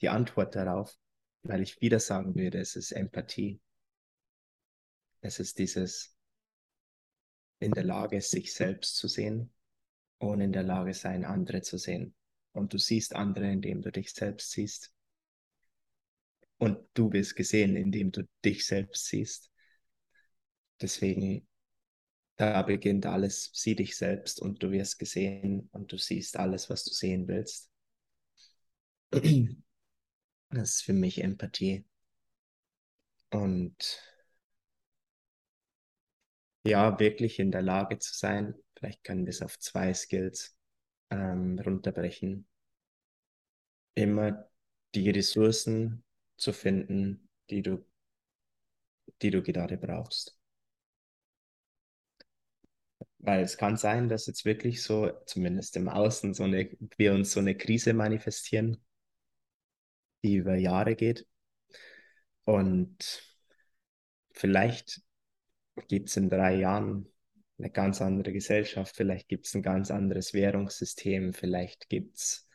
die 0.00 0.08
Antwort 0.08 0.56
darauf, 0.56 0.98
weil 1.44 1.62
ich 1.62 1.80
wieder 1.80 2.00
sagen 2.00 2.34
würde, 2.34 2.58
es 2.58 2.74
ist 2.74 2.90
Empathie. 2.90 3.60
Es 5.20 5.38
ist 5.38 5.60
dieses 5.60 6.16
in 7.60 7.70
der 7.70 7.84
Lage, 7.84 8.20
sich 8.20 8.52
selbst 8.52 8.96
zu 8.96 9.06
sehen 9.06 9.52
und 10.18 10.40
in 10.40 10.52
der 10.52 10.62
Lage 10.62 10.94
sein, 10.94 11.24
andere 11.24 11.62
zu 11.62 11.78
sehen. 11.78 12.14
Und 12.52 12.72
du 12.72 12.78
siehst 12.78 13.14
andere, 13.14 13.50
indem 13.50 13.82
du 13.82 13.92
dich 13.92 14.12
selbst 14.12 14.50
siehst. 14.50 14.92
Und 16.58 16.78
du 16.94 17.08
bist 17.08 17.36
gesehen, 17.36 17.76
indem 17.76 18.10
du 18.10 18.28
dich 18.44 18.66
selbst 18.66 19.06
siehst. 19.06 19.52
Deswegen 20.80 21.48
da 22.38 22.62
beginnt 22.62 23.04
alles, 23.04 23.50
sieh 23.52 23.74
dich 23.74 23.96
selbst 23.96 24.40
und 24.40 24.62
du 24.62 24.70
wirst 24.70 25.00
gesehen 25.00 25.68
und 25.72 25.90
du 25.90 25.98
siehst 25.98 26.36
alles, 26.36 26.70
was 26.70 26.84
du 26.84 26.94
sehen 26.94 27.26
willst. 27.26 27.68
Das 30.50 30.76
ist 30.76 30.82
für 30.82 30.92
mich 30.94 31.22
Empathie. 31.22 31.84
Und 33.30 34.00
ja, 36.68 36.98
wirklich 37.00 37.38
in 37.38 37.50
der 37.50 37.62
Lage 37.62 37.98
zu 37.98 38.14
sein, 38.14 38.54
vielleicht 38.76 39.02
können 39.04 39.24
wir 39.24 39.30
es 39.30 39.42
auf 39.42 39.58
zwei 39.58 39.94
Skills 39.94 40.56
ähm, 41.10 41.58
runterbrechen, 41.58 42.46
immer 43.94 44.48
die 44.94 45.10
Ressourcen 45.10 46.04
zu 46.36 46.52
finden, 46.52 47.28
die 47.50 47.62
du, 47.62 47.84
die 49.22 49.30
du 49.30 49.42
gerade 49.42 49.76
brauchst. 49.78 50.38
Weil 53.20 53.42
es 53.42 53.56
kann 53.56 53.76
sein, 53.76 54.08
dass 54.08 54.26
jetzt 54.26 54.44
wirklich 54.44 54.82
so, 54.82 55.10
zumindest 55.26 55.76
im 55.76 55.88
Außen, 55.88 56.34
so 56.34 56.44
eine, 56.44 56.70
wir 56.96 57.14
uns 57.14 57.32
so 57.32 57.40
eine 57.40 57.56
Krise 57.56 57.92
manifestieren, 57.94 58.84
die 60.22 60.36
über 60.36 60.54
Jahre 60.54 60.94
geht. 60.94 61.26
Und 62.44 63.22
vielleicht 64.32 65.02
gibt 65.86 66.08
es 66.08 66.16
in 66.16 66.28
drei 66.28 66.56
Jahren 66.56 67.06
eine 67.58 67.70
ganz 67.70 68.00
andere 68.00 68.32
Gesellschaft, 68.32 68.96
vielleicht 68.96 69.28
gibt 69.28 69.46
es 69.46 69.54
ein 69.54 69.62
ganz 69.62 69.90
anderes 69.90 70.32
Währungssystem, 70.32 71.32
vielleicht 71.34 71.88
gibt 71.88 72.16
es 72.16 72.48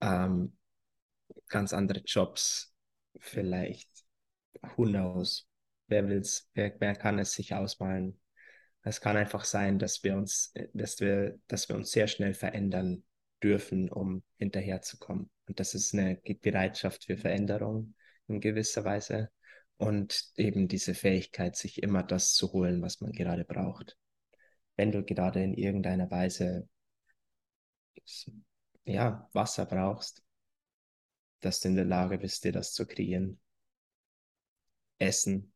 ähm, 0.00 0.56
ganz 1.48 1.72
andere 1.72 2.00
Jobs, 2.00 2.74
vielleicht, 3.18 3.90
who 4.76 4.84
knows, 4.84 5.48
wer 5.88 6.08
will's, 6.08 6.48
wer, 6.54 6.74
wer 6.78 6.94
kann 6.94 7.18
es 7.18 7.32
sich 7.32 7.54
ausmalen? 7.54 8.20
Es 8.82 9.00
kann 9.00 9.16
einfach 9.16 9.44
sein, 9.44 9.78
dass 9.78 10.04
wir 10.04 10.14
uns, 10.16 10.52
dass 10.74 11.00
wir, 11.00 11.38
dass 11.48 11.68
wir 11.68 11.76
uns 11.76 11.90
sehr 11.90 12.06
schnell 12.06 12.34
verändern 12.34 13.02
dürfen, 13.42 13.90
um 13.90 14.22
hinterherzukommen. 14.36 15.30
Und 15.46 15.58
das 15.60 15.74
ist 15.74 15.94
eine 15.94 16.20
Bereitschaft 16.42 17.04
für 17.04 17.16
Veränderung 17.16 17.94
in 18.28 18.40
gewisser 18.40 18.84
Weise 18.84 19.30
und 19.76 20.32
eben 20.36 20.68
diese 20.68 20.94
Fähigkeit, 20.94 21.56
sich 21.56 21.82
immer 21.82 22.02
das 22.02 22.34
zu 22.34 22.52
holen, 22.52 22.82
was 22.82 23.00
man 23.00 23.12
gerade 23.12 23.44
braucht. 23.44 23.96
Wenn 24.76 24.92
du 24.92 25.04
gerade 25.04 25.42
in 25.42 25.54
irgendeiner 25.54 26.10
Weise 26.10 26.68
ja, 28.84 29.28
Wasser 29.32 29.66
brauchst, 29.66 30.22
dass 31.40 31.60
du 31.60 31.68
in 31.68 31.76
der 31.76 31.84
Lage 31.84 32.18
bist, 32.18 32.44
dir 32.44 32.52
das 32.52 32.72
zu 32.72 32.86
kreieren. 32.86 33.40
Essen 34.98 35.52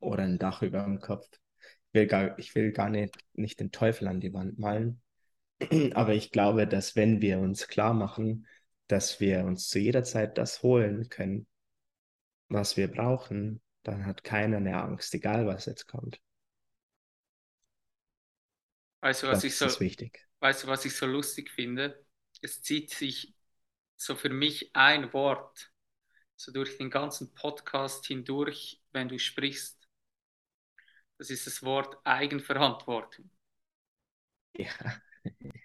oder 0.00 0.24
ein 0.24 0.38
Dach 0.38 0.62
über 0.62 0.82
dem 0.82 1.00
Kopf. 1.00 1.28
Ich 1.60 1.94
will 1.94 2.06
gar, 2.06 2.38
ich 2.38 2.54
will 2.54 2.72
gar 2.72 2.90
nicht, 2.90 3.16
nicht 3.34 3.60
den 3.60 3.70
Teufel 3.70 4.08
an 4.08 4.20
die 4.20 4.32
Wand 4.32 4.58
malen. 4.58 5.02
Aber 5.94 6.14
ich 6.14 6.30
glaube, 6.30 6.66
dass 6.66 6.96
wenn 6.96 7.20
wir 7.20 7.38
uns 7.38 7.68
klar 7.68 7.94
machen, 7.94 8.46
dass 8.86 9.20
wir 9.20 9.44
uns 9.44 9.68
zu 9.68 9.78
jeder 9.78 10.02
Zeit 10.02 10.38
das 10.38 10.62
holen 10.62 11.08
können, 11.08 11.46
was 12.48 12.76
wir 12.76 12.88
brauchen, 12.88 13.62
dann 13.84 14.06
hat 14.06 14.24
keiner 14.24 14.60
mehr 14.60 14.82
Angst, 14.84 15.14
egal 15.14 15.46
was 15.46 15.66
jetzt 15.66 15.86
kommt. 15.88 16.20
Weißt 19.00 19.22
du, 19.22 19.26
was 19.28 19.42
Das 19.42 19.44
ich 19.44 19.56
ist 19.56 19.58
so, 19.58 19.74
das 19.74 19.80
wichtig. 19.80 20.28
weißt 20.40 20.64
du, 20.64 20.68
was 20.68 20.84
ich 20.84 20.96
so 20.96 21.06
lustig 21.06 21.50
finde? 21.50 22.04
Es 22.42 22.62
zieht 22.62 22.90
sich 22.92 23.34
so 23.96 24.16
für 24.16 24.30
mich 24.30 24.70
ein 24.74 25.12
Wort, 25.12 25.72
so 26.36 26.52
durch 26.52 26.78
den 26.78 26.90
ganzen 26.90 27.34
Podcast 27.34 28.06
hindurch, 28.06 28.82
wenn 28.92 29.08
du 29.08 29.18
sprichst. 29.18 29.88
Das 31.18 31.28
ist 31.28 31.46
das 31.46 31.62
Wort 31.62 31.98
Eigenverantwortung. 32.04 33.30
Ja, 34.54 34.68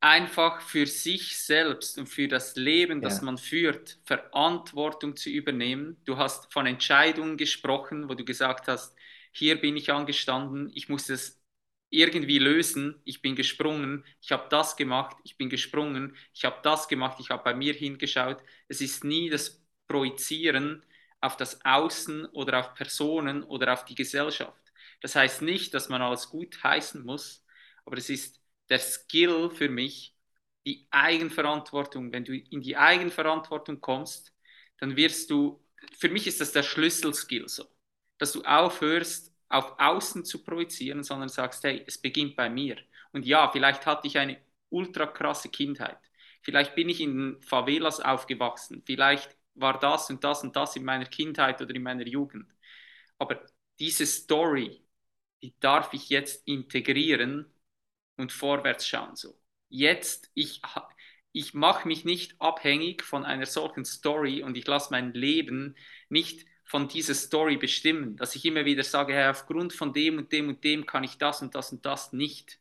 Einfach 0.00 0.60
für 0.60 0.86
sich 0.86 1.36
selbst 1.38 1.98
und 1.98 2.06
für 2.06 2.28
das 2.28 2.54
Leben, 2.54 3.02
das 3.02 3.20
Ja. 3.20 3.22
man 3.22 3.36
führt, 3.36 3.98
Verantwortung 4.04 5.16
zu 5.16 5.28
übernehmen. 5.28 5.96
Du 6.04 6.16
hast 6.18 6.52
von 6.52 6.66
Entscheidungen 6.66 7.36
gesprochen, 7.36 8.08
wo 8.08 8.14
du 8.14 8.24
gesagt 8.24 8.68
hast, 8.68 8.94
hier 9.32 9.60
bin 9.60 9.76
ich 9.76 9.90
angestanden, 9.90 10.70
ich 10.74 10.88
muss 10.88 11.08
es 11.08 11.40
irgendwie 11.90 12.38
lösen, 12.38 13.00
ich 13.04 13.22
bin 13.22 13.34
gesprungen, 13.34 14.04
ich 14.20 14.30
habe 14.30 14.46
das 14.50 14.76
gemacht, 14.76 15.16
ich 15.24 15.36
bin 15.36 15.48
gesprungen, 15.50 16.16
ich 16.32 16.44
habe 16.44 16.58
das 16.62 16.86
gemacht, 16.86 17.18
ich 17.20 17.30
habe 17.30 17.42
bei 17.42 17.54
mir 17.54 17.74
hingeschaut. 17.74 18.40
Es 18.68 18.80
ist 18.80 19.02
nie 19.02 19.30
das 19.30 19.60
Projizieren 19.88 20.84
auf 21.20 21.36
das 21.36 21.64
Außen 21.64 22.26
oder 22.26 22.60
auf 22.60 22.74
Personen 22.74 23.42
oder 23.42 23.72
auf 23.72 23.84
die 23.84 23.96
Gesellschaft. 23.96 24.54
Das 25.00 25.16
heißt 25.16 25.42
nicht, 25.42 25.74
dass 25.74 25.88
man 25.88 26.02
alles 26.02 26.28
gut 26.30 26.62
heißen 26.62 27.04
muss, 27.04 27.44
aber 27.84 27.96
es 27.96 28.10
ist 28.10 28.40
der 28.68 28.78
Skill 28.78 29.50
für 29.50 29.68
mich, 29.68 30.14
die 30.66 30.86
Eigenverantwortung. 30.90 32.12
Wenn 32.12 32.24
du 32.24 32.36
in 32.36 32.60
die 32.60 32.76
Eigenverantwortung 32.76 33.80
kommst, 33.80 34.34
dann 34.78 34.96
wirst 34.96 35.30
du, 35.30 35.62
für 35.98 36.08
mich 36.08 36.26
ist 36.26 36.40
das 36.40 36.52
der 36.52 36.62
Schlüsselskill 36.62 37.48
so, 37.48 37.64
dass 38.18 38.32
du 38.32 38.42
aufhörst, 38.42 39.32
auf 39.48 39.74
Außen 39.78 40.24
zu 40.24 40.44
projizieren, 40.44 41.02
sondern 41.02 41.28
sagst, 41.28 41.64
hey, 41.64 41.82
es 41.86 41.98
beginnt 41.98 42.36
bei 42.36 42.50
mir. 42.50 42.76
Und 43.12 43.24
ja, 43.24 43.50
vielleicht 43.50 43.86
hatte 43.86 44.06
ich 44.06 44.18
eine 44.18 44.38
ultra 44.68 45.06
krasse 45.06 45.48
Kindheit. 45.48 45.98
Vielleicht 46.42 46.74
bin 46.74 46.88
ich 46.88 47.00
in 47.00 47.40
Favelas 47.42 48.00
aufgewachsen. 48.00 48.82
Vielleicht 48.84 49.36
war 49.54 49.78
das 49.78 50.10
und 50.10 50.22
das 50.24 50.42
und 50.42 50.54
das 50.54 50.76
in 50.76 50.84
meiner 50.84 51.06
Kindheit 51.06 51.60
oder 51.62 51.74
in 51.74 51.82
meiner 51.82 52.06
Jugend. 52.06 52.46
Aber 53.18 53.44
diese 53.78 54.06
Story, 54.06 54.82
die 55.42 55.54
darf 55.60 55.92
ich 55.92 56.08
jetzt 56.10 56.46
integrieren 56.46 57.46
und 58.18 58.32
vorwärts 58.32 58.86
schauen. 58.88 59.16
So. 59.16 59.38
Jetzt, 59.68 60.30
ich, 60.34 60.62
ich 61.32 61.54
mache 61.54 61.88
mich 61.88 62.04
nicht 62.04 62.40
abhängig 62.40 63.02
von 63.04 63.24
einer 63.24 63.46
solchen 63.46 63.84
Story 63.84 64.42
und 64.42 64.56
ich 64.56 64.66
lasse 64.66 64.88
mein 64.92 65.12
Leben 65.14 65.76
nicht 66.08 66.46
von 66.64 66.88
dieser 66.88 67.14
Story 67.14 67.56
bestimmen, 67.56 68.16
dass 68.16 68.34
ich 68.36 68.44
immer 68.44 68.64
wieder 68.66 68.84
sage, 68.84 69.14
hey, 69.14 69.28
aufgrund 69.28 69.72
von 69.72 69.92
dem 69.92 70.18
und 70.18 70.32
dem 70.32 70.48
und 70.48 70.64
dem 70.64 70.86
kann 70.86 71.04
ich 71.04 71.18
das 71.18 71.40
und 71.42 71.54
das 71.54 71.72
und 71.72 71.86
das 71.86 72.12
nicht. 72.12 72.60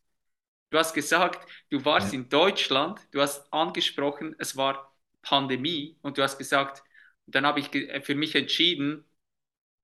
Du 0.70 0.78
hast 0.78 0.94
gesagt, 0.94 1.50
du 1.70 1.86
warst 1.86 2.14
Ja. 2.14 2.14
in 2.14 2.30
Deutschland, 2.30 3.00
du 3.12 3.22
hast 3.22 3.52
angesprochen, 3.54 4.36
es 4.40 4.58
war 4.58 4.94
Pandemie 5.22 5.98
und 6.02 6.18
du 6.18 6.24
hast 6.24 6.38
gesagt, 6.38 6.84
dann 7.26 7.46
habe 7.46 7.60
ich 7.60 7.72
ge- 7.72 8.02
für 8.02 8.16
mich 8.16 8.36
entschieden, 8.36 9.06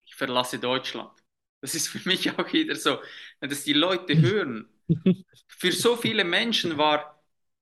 ich 0.06 0.16
verlasse 0.16 0.60
Deutschland. 0.60 1.12
Das 1.62 1.76
ist 1.76 1.88
für 1.90 2.08
mich 2.08 2.32
auch 2.40 2.52
wieder 2.54 2.76
so, 2.76 3.00
wenn 3.40 3.50
das 3.50 3.64
die 3.64 3.74
Leute 3.74 4.20
hören. 4.22 4.70
Für 5.48 5.72
so 5.72 5.96
viele 5.96 6.24
Menschen 6.24 6.78
war, 6.78 7.22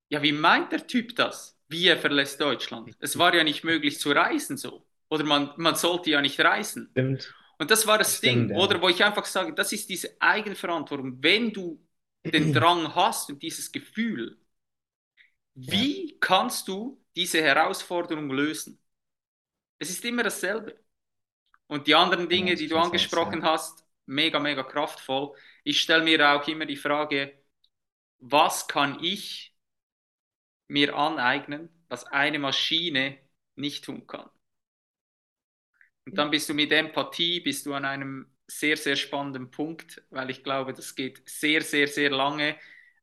ja, 0.10 0.22
wie 0.24 0.32
meint 0.32 0.72
der 0.72 0.88
Typ 0.88 1.16
das? 1.16 1.58
Wie 1.68 1.88
er 1.88 1.98
verlässt 1.98 2.42
Deutschland? 2.42 2.96
Es 3.00 3.18
war 3.18 3.34
ja 3.34 3.44
nicht 3.44 3.64
möglich 3.64 4.00
zu 4.00 4.12
reisen 4.12 4.58
so. 4.58 4.86
Oder 5.10 5.24
man, 5.24 5.52
man 5.58 5.76
sollte 5.76 6.10
ja 6.12 6.22
nicht 6.22 6.40
reisen. 6.40 6.96
stimmt. 6.96 7.34
Und 7.60 7.72
das 7.72 7.88
war 7.88 7.98
das 7.98 8.20
Stimmt, 8.20 8.22
Ding, 8.22 8.52
ja. 8.52 8.58
oder 8.58 8.82
wo 8.82 8.90
ich 8.90 9.04
einfach 9.04 9.26
sage, 9.26 9.54
das 9.54 9.72
ist 9.74 9.90
diese 9.90 10.16
Eigenverantwortung. 10.22 11.24
Wenn 11.24 11.54
du 11.54 11.86
den 12.34 12.52
Drang 12.54 12.96
hast 12.96 13.30
und 13.30 13.44
dieses 13.44 13.72
Gefühl, 13.72 14.40
wie 15.56 16.18
kannst 16.20 16.68
du 16.68 17.02
diese 17.16 17.42
Herausforderung 17.42 18.30
lösen? 18.32 18.80
Es 19.80 19.90
ist 19.90 20.06
immer 20.06 20.24
dasselbe. 20.24 20.80
Und 21.68 21.88
die 21.88 21.96
anderen 21.96 22.30
Dinge, 22.30 22.56
Genau, 22.56 22.58
die 22.58 22.68
du 22.68 22.78
angesprochen 22.78 23.44
hast, 23.46 23.86
mega, 24.06 24.40
mega 24.40 24.64
kraftvoll. 24.64 25.36
Ich 25.64 25.82
stelle 25.82 26.04
mir 26.04 26.30
auch 26.36 26.48
immer 26.48 26.66
die 26.68 26.76
Frage, 26.78 27.34
was 28.20 28.68
kann 28.68 29.04
ich 29.04 29.56
mir 30.68 30.96
aneignen, 30.98 31.70
was 31.88 32.06
eine 32.06 32.40
Maschine 32.40 33.20
nicht 33.56 33.86
tun 33.86 34.08
kann? 34.08 34.28
Und 36.06 36.18
dann 36.18 36.32
bist 36.32 36.50
du 36.50 36.54
mit 36.54 36.72
Empathie, 36.72 37.40
bist 37.42 37.66
du 37.66 37.74
an 37.74 37.86
einem 37.86 38.28
sehr, 38.48 38.76
sehr 38.78 38.96
spannenden 38.96 39.52
Punkt, 39.52 40.02
weil 40.10 40.30
ich 40.30 40.44
glaube, 40.44 40.74
das 40.74 40.96
geht 40.96 41.22
sehr, 41.30 41.62
sehr, 41.62 41.88
sehr 41.88 42.10
lange. 42.10 42.56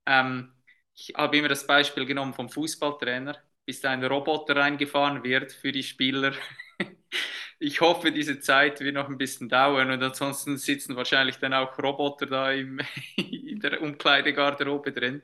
Ähm, 0.06 0.52
ich 0.94 1.14
habe 1.16 1.38
immer 1.38 1.48
das 1.48 1.66
Beispiel 1.66 2.06
genommen 2.06 2.34
vom 2.34 2.48
Fußballtrainer, 2.50 3.36
bis 3.64 3.84
ein 3.84 4.04
Roboter 4.04 4.56
reingefahren 4.56 5.22
wird 5.24 5.52
für 5.52 5.72
die 5.72 5.82
Spieler. 5.82 6.34
Ich 7.60 7.80
hoffe, 7.80 8.12
diese 8.12 8.38
Zeit 8.40 8.80
wird 8.80 8.94
noch 8.94 9.08
ein 9.08 9.18
bisschen 9.18 9.48
dauern 9.48 9.90
und 9.90 10.02
ansonsten 10.02 10.56
sitzen 10.58 10.94
wahrscheinlich 10.96 11.38
dann 11.38 11.54
auch 11.54 11.76
Roboter 11.78 12.26
da 12.26 12.52
im, 12.52 12.80
in 13.16 13.58
der 13.60 13.82
Umkleidegarderobe 13.82 14.92
drin. 14.92 15.22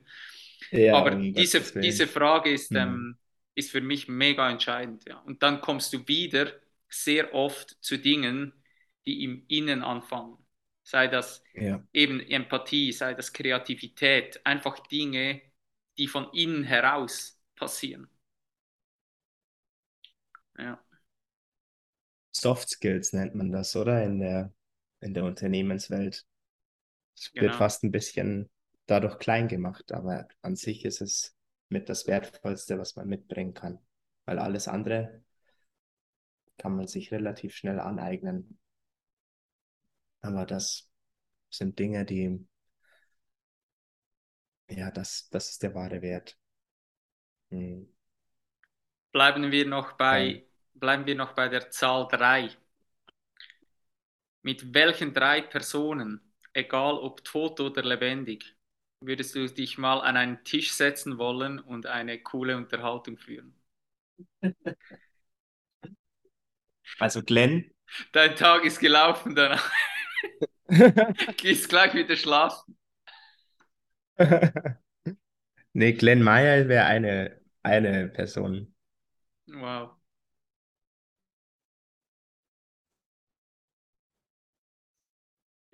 Ja, 0.71 0.91
Aber 0.91 1.29
diese, 1.37 1.63
diese 1.81 2.07
Frage 2.09 2.53
ist, 2.53 2.75
Mhm. 2.75 2.77
ähm, 2.77 3.19
ist 3.55 3.71
für 3.73 3.81
mich 3.81 4.09
mega 4.09 4.51
entscheidend. 4.51 5.05
Ja. 5.09 5.19
Und 5.21 5.43
dann 5.43 5.61
kommst 5.61 5.93
du 5.93 6.07
wieder 6.09 6.53
sehr 6.89 7.35
oft 7.35 7.77
zu 7.83 7.99
Dingen, 7.99 8.53
die 9.07 9.25
im 9.25 9.45
Innen 9.49 9.83
anfangen. 9.83 10.39
Sei 10.85 11.09
das 11.09 11.43
Ja, 11.55 11.85
eben 11.93 12.21
Empathie, 12.21 12.93
sei 12.93 13.15
das 13.15 13.33
Kreativität, 13.33 14.45
einfach 14.47 14.81
Dinge, 14.81 15.43
die 15.99 16.09
von 16.09 16.33
innen 16.33 16.65
heraus 16.65 17.41
passieren. 17.57 18.09
Ja, 20.59 20.79
Soft 22.35 22.69
Skills 22.69 23.13
nennt 23.15 23.35
man 23.35 23.51
das, 23.51 23.75
oder? 23.77 24.03
In 24.05 24.19
der, 24.21 24.53
in 25.01 25.15
der 25.15 25.25
Unternehmenswelt. 25.25 26.27
Es 27.17 27.33
wird 27.39 27.57
Genau. 27.57 27.57
fast 27.57 27.85
ein 27.85 27.93
bisschen 27.93 28.51
dadurch 28.87 29.19
klein 29.19 29.49
gemacht, 29.49 29.93
aber 29.93 30.29
an 30.43 30.57
sich 30.57 30.85
ist 30.85 31.01
es 31.03 31.37
mit 31.71 31.89
das 31.89 32.07
Wertvollste, 32.07 32.79
was 32.79 32.97
man 32.97 33.09
mitbringen 33.09 33.55
kann. 33.55 33.79
Weil 34.27 34.39
alles 34.39 34.69
andere 34.69 35.23
kann 36.59 36.75
man 36.75 36.89
sich 36.89 37.13
relativ 37.13 37.55
schnell 37.55 37.79
aneignen. 37.79 38.59
Aber 40.23 40.45
das 40.45 40.91
sind 41.51 41.79
Dinge, 41.79 42.05
die, 42.07 42.47
ja, 44.69 44.91
das, 44.91 45.29
das 45.31 45.49
ist 45.51 45.63
der 45.63 45.75
wahre 45.75 46.03
Wert. 46.03 46.39
Hm. 47.51 47.85
bleiben 49.13 49.51
wir 49.51 49.67
noch 49.67 49.93
bei, 49.93 50.45
Ja. 50.45 50.54
Bleiben 50.75 51.07
wir 51.07 51.15
noch 51.15 51.33
bei 51.33 51.49
der 51.49 51.71
Zahl 51.71 52.07
3. 52.09 52.51
Mit 54.43 54.75
welchen 54.75 55.13
drei 55.13 55.41
Personen, 55.43 56.21
egal 56.53 56.95
ob 56.99 57.25
tot 57.25 57.59
oder 57.59 57.83
lebendig, 57.83 58.55
würdest 59.01 59.35
du 59.35 59.45
dich 59.49 59.77
mal 59.77 59.99
an 60.03 60.17
einen 60.17 60.45
Tisch 60.45 60.71
setzen 60.73 61.19
wollen 61.19 61.59
und 61.59 61.87
eine 61.87 62.23
coole 62.23 62.57
Unterhaltung 62.57 63.19
führen? 63.19 63.61
Also 66.99 67.23
Glenn, 67.23 67.71
Dein 68.13 68.35
Tag 68.37 68.65
ist 68.65 68.79
gelaufen, 68.81 69.35
dann 69.35 69.59
gehst 71.37 71.69
gleich 71.69 71.95
wieder 71.95 72.17
schlafen. 72.17 72.77
nee, 75.73 75.93
Glenn 75.95 76.23
Meyer 76.23 76.69
wäre 76.69 76.87
eine, 76.87 77.41
eine 77.63 78.09
Person. 78.09 78.75
Wow. 79.49 79.97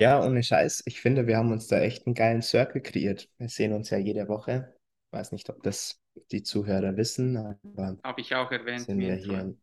Ja, 0.00 0.24
ohne 0.24 0.42
Scheiß. 0.42 0.82
Ich 0.86 1.00
finde, 1.00 1.26
wir 1.26 1.36
haben 1.36 1.52
uns 1.52 1.66
da 1.68 1.78
echt 1.80 2.06
einen 2.06 2.14
geilen 2.14 2.42
Circle 2.42 2.80
kreiert. 2.80 3.28
Wir 3.38 3.48
sehen 3.48 3.72
uns 3.74 3.90
ja 3.90 3.98
jede 3.98 4.28
Woche. 4.28 4.74
Weiß 5.12 5.32
nicht, 5.32 5.48
ob 5.50 5.62
das 5.62 6.00
die 6.32 6.42
Zuhörer 6.42 6.96
wissen, 6.96 7.36
aber 7.36 7.98
Habe 8.04 8.20
ich 8.20 8.34
auch 8.34 8.50
erwähnt. 8.50 8.86
sind 8.86 8.98
wir 9.00 9.14
hier. 9.14 9.54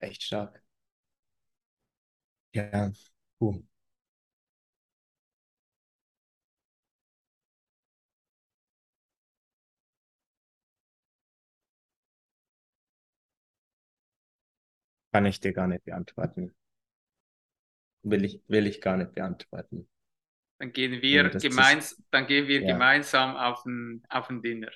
Echt 0.00 0.22
stark. 0.24 0.62
Ja, 2.52 2.92
cool. 3.40 3.62
Kann 15.12 15.24
ich 15.26 15.38
dir 15.38 15.52
gar 15.52 15.68
nicht 15.68 15.84
beantworten. 15.84 16.52
Will 18.02 18.26
ich, 18.26 18.42
will 18.46 18.66
ich 18.66 18.82
gar 18.82 18.98
nicht 18.98 19.14
beantworten. 19.14 19.88
Dann 20.58 20.72
gehen 20.72 21.00
wir, 21.02 21.30
das 21.30 21.42
gemeins 21.42 22.02
dann 22.10 22.26
gehen 22.26 22.46
wir 22.46 22.62
Ja. 22.62 22.66
gemeinsam 22.66 23.36
auf 23.36 23.64
ein, 23.64 24.02
auf 24.10 24.28
ein 24.30 24.42
Dinner. 24.42 24.70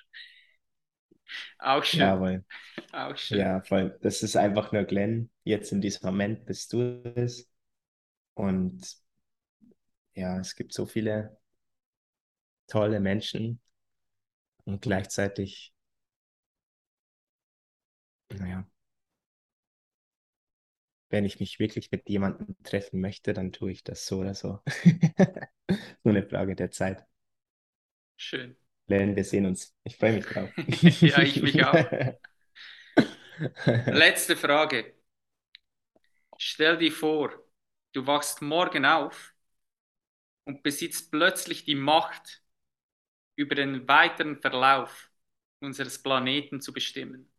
Auch 1.58 1.84
schön. 1.84 2.16
Jawohl. 2.20 2.44
Auch 2.92 3.16
schön. 3.16 3.38
Ja, 3.38 3.62
voll. 3.62 3.98
Das 4.02 4.22
ist 4.22 4.36
einfach 4.36 4.72
nur 4.72 4.84
Glenn. 4.84 5.30
Jetzt 5.44 5.72
in 5.72 5.80
diesem 5.80 6.06
Moment 6.06 6.46
bist 6.46 6.72
du 6.72 7.02
es. 7.16 7.50
Und 8.34 8.82
ja, 10.14 10.38
es 10.40 10.56
gibt 10.56 10.72
so 10.72 10.86
viele 10.86 11.38
tolle 12.66 13.00
Menschen 13.00 13.58
und 14.66 14.82
gleichzeitig, 14.82 15.72
naja, 18.38 18.64
wenn 21.14 21.24
ich 21.24 21.38
mich 21.38 21.60
wirklich 21.60 21.92
mit 21.92 22.08
jemandem 22.08 22.56
treffen 22.64 23.00
möchte, 23.00 23.34
dann 23.34 23.52
tue 23.52 23.70
ich 23.70 23.84
das 23.84 24.04
so 24.04 24.18
oder 24.18 24.34
so. 24.34 24.58
Nur 26.02 26.12
eine 26.12 26.28
Frage 26.28 26.56
der 26.56 26.72
Zeit. 26.72 27.06
Schön. 28.16 28.56
Glenn, 28.88 29.14
wir 29.14 29.22
sehen 29.22 29.46
uns. 29.46 29.76
Ich 29.84 29.96
freue 29.96 30.14
mich 30.14 30.26
drauf. 30.26 30.50
Ja, 31.00 31.22
ich 31.22 31.40
mich 31.40 31.64
auch. 31.64 31.72
Letzte 33.86 34.36
Frage. 34.36 34.96
Stell 36.36 36.78
dir 36.78 36.90
vor, 36.90 37.30
du 37.92 38.04
wachst 38.08 38.42
morgen 38.42 38.84
auf 38.84 39.36
und 40.42 40.64
besitzt 40.64 41.12
plötzlich 41.12 41.64
die 41.64 41.76
Macht, 41.76 42.42
über 43.36 43.54
den 43.54 43.86
weiteren 43.86 44.40
Verlauf 44.40 45.12
unseres 45.60 46.02
Planeten 46.02 46.60
zu 46.60 46.72
bestimmen. 46.72 47.32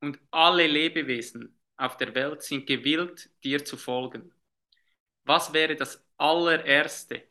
Und 0.00 0.18
alle 0.30 0.66
Lebewesen 0.66 1.59
auf 1.80 1.96
der 1.96 2.14
Welt 2.14 2.42
sind 2.42 2.66
gewillt, 2.66 3.30
dir 3.44 3.64
zu 3.64 3.76
folgen. 3.76 4.32
Was 5.24 5.52
wäre 5.54 5.76
das 5.76 6.04
allererste, 6.18 7.22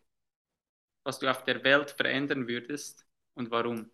was 1.03 1.19
du 1.19 1.29
auf 1.29 1.43
der 1.43 1.61
Welt 1.65 1.91
verändern 1.91 2.47
würdest 2.47 3.05
und 3.33 3.51
warum? 3.51 3.91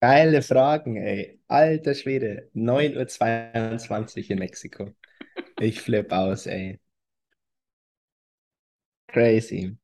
Geile 0.00 0.42
Fragen, 0.42 0.96
ey. 0.96 1.40
Alter 1.48 1.94
Schwede. 1.94 2.48
9.22 2.54 4.24
Uhr 4.26 4.30
in 4.32 4.38
Mexiko. 4.38 4.94
Ich 5.58 5.80
flipp 5.82 6.12
aus, 6.12 6.46
ey. 6.46 6.80
Crazy. 9.08 9.76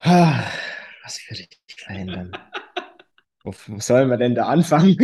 Ah, 0.00 0.50
Was 1.04 1.18
würde 1.30 1.46
ich 1.66 1.74
verändern? 1.76 2.38
Wo, 3.44 3.52
wo 3.68 3.80
soll 3.80 4.06
man 4.06 4.18
denn 4.18 4.34
da 4.34 4.46
anfangen? 4.46 4.96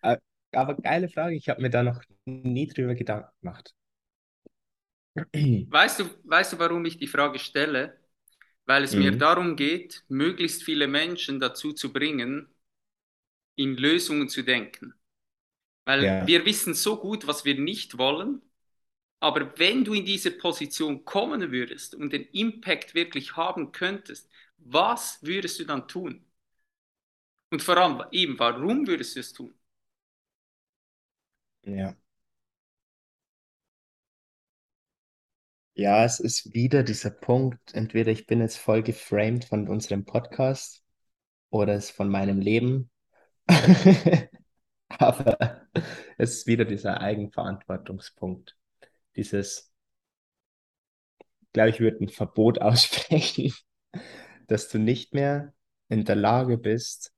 Aber 0.00 0.20
aber 0.52 0.74
geile 0.76 1.08
Frage. 1.08 1.36
Ich 1.36 1.48
habe 1.48 1.62
mir 1.62 1.70
da 1.70 1.82
noch 1.82 2.02
nie 2.26 2.66
drüber 2.66 2.94
Gedanken 2.94 3.30
gemacht. 3.40 3.74
Weißt 5.66 6.00
du, 6.00 6.04
weißt 6.24 6.54
du, 6.54 6.58
warum 6.58 6.84
ich 6.84 6.98
die 6.98 7.06
Frage 7.06 7.38
stelle? 7.38 7.98
Weil 8.66 8.84
es 8.84 8.96
mir 8.96 9.12
Mhm. 9.12 9.18
darum 9.18 9.56
geht, 9.56 10.04
möglichst 10.08 10.64
viele 10.64 10.88
Menschen 10.88 11.40
dazu 11.40 11.72
zu 11.74 11.92
bringen, 11.92 12.48
in 13.56 13.76
Lösungen 13.76 14.28
zu 14.28 14.42
denken. 14.42 14.94
Weil 15.86 16.16
Ja. 16.16 16.26
wir 16.26 16.44
wissen 16.46 16.74
so 16.74 16.98
gut, 17.00 17.26
was 17.26 17.44
wir 17.44 17.58
nicht 17.60 17.98
wollen, 17.98 18.42
aber 19.20 19.58
wenn 19.58 19.84
du 19.84 19.94
in 19.94 20.04
diese 20.04 20.30
Position 20.32 21.04
kommen 21.04 21.50
würdest 21.52 21.94
und 21.94 22.12
den 22.12 22.24
Impact 22.32 22.94
wirklich 22.94 23.36
haben 23.36 23.72
könntest, 23.72 24.30
was 24.58 25.18
würdest 25.22 25.58
du 25.60 25.64
dann 25.64 25.88
tun? 25.88 26.24
Und 27.50 27.62
vor 27.62 27.76
allem 27.76 28.02
eben, 28.10 28.38
warum 28.38 28.86
würdest 28.86 29.16
du 29.16 29.20
es 29.20 29.32
tun? 29.34 29.54
Ja. 31.62 31.96
Ja, 35.74 36.04
es 36.04 36.18
ist 36.20 36.52
wieder 36.54 36.82
dieser 36.82 37.10
Punkt, 37.10 37.72
entweder 37.72 38.10
ich 38.10 38.26
bin 38.26 38.40
jetzt 38.40 38.58
voll 38.58 38.82
geframed 38.82 39.44
von 39.46 39.68
unserem 39.68 40.04
Podcast 40.04 40.82
oder 41.50 41.74
es 41.74 41.90
von 41.90 42.10
meinem 42.10 42.40
Leben. 42.40 42.90
Aber 44.90 45.62
es 46.18 46.38
ist 46.40 46.48
wieder 46.48 46.66
dieser 46.66 47.00
Eigenverantwortungspunkt. 47.02 48.57
Dieses, 49.18 49.72
glaube, 51.52 51.70
ich 51.70 51.80
würde 51.80 52.04
ein 52.04 52.08
Verbot 52.08 52.60
aussprechen, 52.62 53.52
dass 54.46 54.68
du 54.68 54.78
nicht 54.78 55.12
mehr 55.12 55.52
in 55.88 56.04
der 56.04 56.16
Lage 56.16 56.56
bist, 56.56 57.12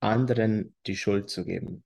anderen 0.00 0.74
die 0.86 0.96
Schuld 0.96 1.30
zu 1.30 1.44
geben, 1.44 1.84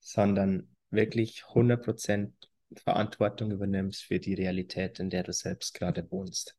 sondern 0.00 0.76
wirklich 0.90 1.44
100% 1.54 2.50
Verantwortung 2.76 3.50
übernimmst 3.50 4.02
für 4.04 4.20
die 4.20 4.34
Realität, 4.34 5.00
in 5.00 5.08
der 5.08 5.22
du 5.22 5.32
selbst 5.32 5.72
gerade 5.72 6.10
wohnst. 6.10 6.58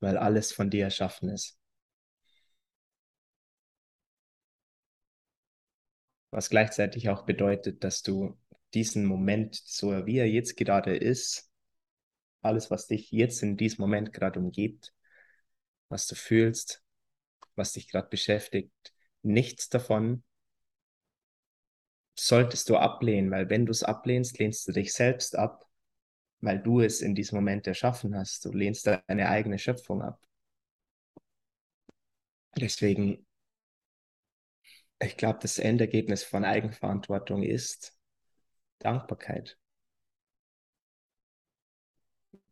Weil 0.00 0.18
alles 0.18 0.52
von 0.52 0.70
dir 0.70 0.84
erschaffen 0.84 1.28
ist. 1.28 1.56
Was 6.34 6.50
gleichzeitig 6.50 7.10
auch 7.10 7.26
bedeutet, 7.26 7.84
dass 7.84 8.02
du 8.02 8.36
diesen 8.74 9.04
Moment, 9.04 9.54
so 9.54 10.04
wie 10.04 10.18
er 10.18 10.28
jetzt 10.28 10.56
gerade 10.56 10.96
ist, 10.96 11.48
alles, 12.42 12.72
was 12.72 12.88
dich 12.88 13.12
jetzt 13.12 13.40
in 13.44 13.56
diesem 13.56 13.82
Moment 13.82 14.12
gerade 14.12 14.40
umgibt, 14.40 14.92
was 15.88 16.08
du 16.08 16.16
fühlst, 16.16 16.82
was 17.54 17.74
dich 17.74 17.88
gerade 17.88 18.08
beschäftigt, 18.08 18.72
nichts 19.22 19.68
davon 19.68 20.24
solltest 22.16 22.68
du 22.68 22.78
ablehnen, 22.78 23.30
weil 23.30 23.48
wenn 23.48 23.64
du 23.64 23.70
es 23.70 23.84
ablehnst, 23.84 24.40
lehnst 24.40 24.66
du 24.66 24.72
dich 24.72 24.92
selbst 24.92 25.38
ab, 25.38 25.64
weil 26.40 26.60
du 26.60 26.80
es 26.80 27.00
in 27.00 27.14
diesem 27.14 27.36
Moment 27.36 27.68
erschaffen 27.68 28.16
hast. 28.16 28.44
Du 28.44 28.50
lehnst 28.50 28.88
deine 28.88 29.28
eigene 29.28 29.60
Schöpfung 29.60 30.02
ab. 30.02 30.20
Deswegen, 32.56 33.23
ich 35.04 35.16
glaube, 35.16 35.38
das 35.42 35.58
Endergebnis 35.58 36.24
von 36.24 36.44
Eigenverantwortung 36.44 37.42
ist 37.42 37.96
Dankbarkeit. 38.80 39.58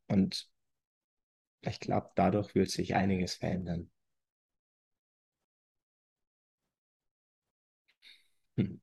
Und 0.08 0.48
ich 1.62 1.80
glaube, 1.80 2.10
dadurch 2.14 2.54
wird 2.54 2.70
sich 2.70 2.94
einiges 2.94 3.34
verändern. 3.34 3.90
Hm. 8.56 8.76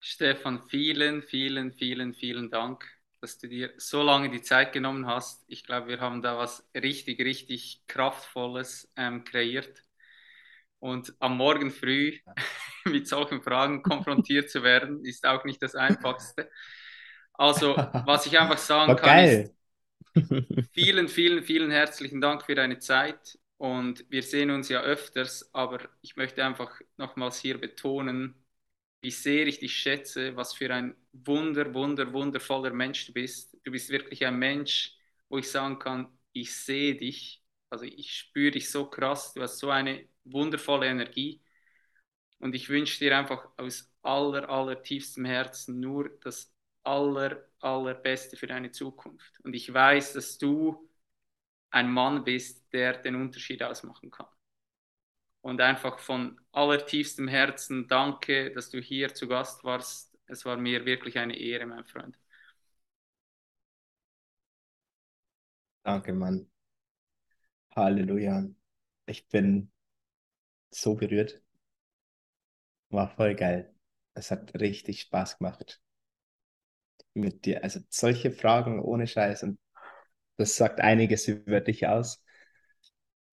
Stefan, 0.00 0.62
vielen, 0.68 1.22
vielen, 1.22 1.72
vielen, 1.72 2.14
vielen 2.14 2.50
Dank, 2.50 2.86
dass 3.20 3.38
du 3.38 3.46
dir 3.48 3.74
so 3.76 4.02
lange 4.02 4.30
die 4.30 4.40
Zeit 4.42 4.72
genommen 4.72 5.06
hast. 5.06 5.44
Ich 5.48 5.64
glaube, 5.64 5.88
wir 5.88 6.00
haben 6.00 6.22
da 6.22 6.38
was 6.38 6.66
richtig, 6.74 7.20
richtig 7.20 7.82
Kraftvolles 7.86 8.90
ähm, 8.96 9.24
kreiert. 9.24 9.82
Und 10.78 11.14
am 11.20 11.36
Morgen 11.36 11.70
früh 11.70 12.18
mit 12.84 13.08
solchen 13.08 13.42
Fragen 13.42 13.82
konfrontiert 13.82 14.50
zu 14.50 14.62
werden, 14.62 15.04
ist 15.04 15.26
auch 15.26 15.44
nicht 15.44 15.62
das 15.62 15.74
Einfachste. 15.74 16.50
Also, 17.34 17.84
was 18.04 18.26
ich 18.26 18.38
einfach 18.38 18.58
sagen 18.58 18.94
War 18.94 18.96
kann, 18.96 19.18
ist, 19.18 19.44
geil. 19.44 19.54
Vielen, 20.72 21.08
vielen, 21.08 21.42
vielen 21.42 21.70
herzlichen 21.70 22.20
Dank 22.20 22.44
für 22.44 22.54
deine 22.54 22.78
Zeit 22.78 23.38
und 23.56 24.04
wir 24.10 24.22
sehen 24.22 24.50
uns 24.50 24.68
ja 24.68 24.82
öfters, 24.82 25.52
aber 25.54 25.88
ich 26.02 26.16
möchte 26.16 26.44
einfach 26.44 26.80
nochmals 26.98 27.38
hier 27.40 27.58
betonen, 27.58 28.34
wie 29.00 29.10
sehr 29.10 29.46
ich 29.46 29.58
dich 29.60 29.74
schätze, 29.76 30.36
was 30.36 30.54
für 30.54 30.72
ein 30.74 30.94
wunder, 31.12 31.72
wunder, 31.74 32.12
wundervoller 32.12 32.72
Mensch 32.72 33.06
du 33.06 33.12
bist. 33.14 33.56
Du 33.64 33.70
bist 33.72 33.90
wirklich 33.90 34.26
ein 34.26 34.38
Mensch, 34.38 34.96
wo 35.28 35.38
ich 35.38 35.50
sagen 35.50 35.78
kann, 35.78 36.08
ich 36.32 36.54
sehe 36.54 36.96
dich, 36.96 37.42
also 37.70 37.84
ich 37.86 38.12
spüre 38.12 38.50
dich 38.52 38.70
so 38.70 38.86
krass, 38.90 39.32
du 39.34 39.42
hast 39.42 39.58
so 39.58 39.70
eine 39.70 40.06
wundervolle 40.26 40.86
Energie 40.86 41.42
und 42.38 42.54
ich 42.54 42.68
wünsche 42.68 42.98
dir 42.98 43.16
einfach 43.16 43.48
aus 43.56 43.92
aller, 44.02 44.48
aller 44.48 44.82
tiefstem 44.82 45.24
Herzen 45.24 45.80
nur 45.80 46.10
das 46.22 46.54
aller, 46.82 47.44
allerbeste 47.60 48.36
für 48.36 48.46
deine 48.46 48.70
Zukunft. 48.70 49.40
Und 49.40 49.54
ich 49.54 49.72
weiß, 49.72 50.12
dass 50.12 50.38
du 50.38 50.88
ein 51.70 51.90
Mann 51.90 52.24
bist, 52.24 52.72
der 52.72 52.98
den 52.98 53.16
Unterschied 53.16 53.62
ausmachen 53.62 54.10
kann. 54.10 54.26
Und 55.40 55.60
einfach 55.60 55.98
von 55.98 56.40
allertiefstem 56.52 57.28
Herzen 57.28 57.86
danke, 57.88 58.52
dass 58.52 58.70
du 58.70 58.80
hier 58.80 59.14
zu 59.14 59.28
Gast 59.28 59.64
warst. 59.64 60.16
Es 60.26 60.44
war 60.44 60.56
mir 60.56 60.84
wirklich 60.84 61.18
eine 61.18 61.38
Ehre, 61.38 61.66
mein 61.66 61.84
Freund. 61.84 62.18
Danke, 65.84 66.12
Mann. 66.12 66.50
Halleluja. 67.76 68.44
Ich 69.06 69.28
bin 69.28 69.70
so 70.70 70.94
berührt. 70.94 71.42
War 72.90 73.08
voll 73.14 73.36
geil. 73.36 73.72
Es 74.14 74.32
hat 74.32 74.52
richtig 74.58 75.00
Spaß 75.02 75.38
gemacht. 75.38 75.80
mit 77.14 77.44
dir. 77.46 77.62
Also 77.64 77.80
solche 77.90 78.30
Fragen 78.32 78.80
ohne 78.80 79.06
Scheiß 79.06 79.42
und 79.44 79.58
das 80.36 80.56
sagt 80.56 80.80
einiges 80.80 81.28
über 81.28 81.60
dich 81.60 81.86
aus. 81.86 82.22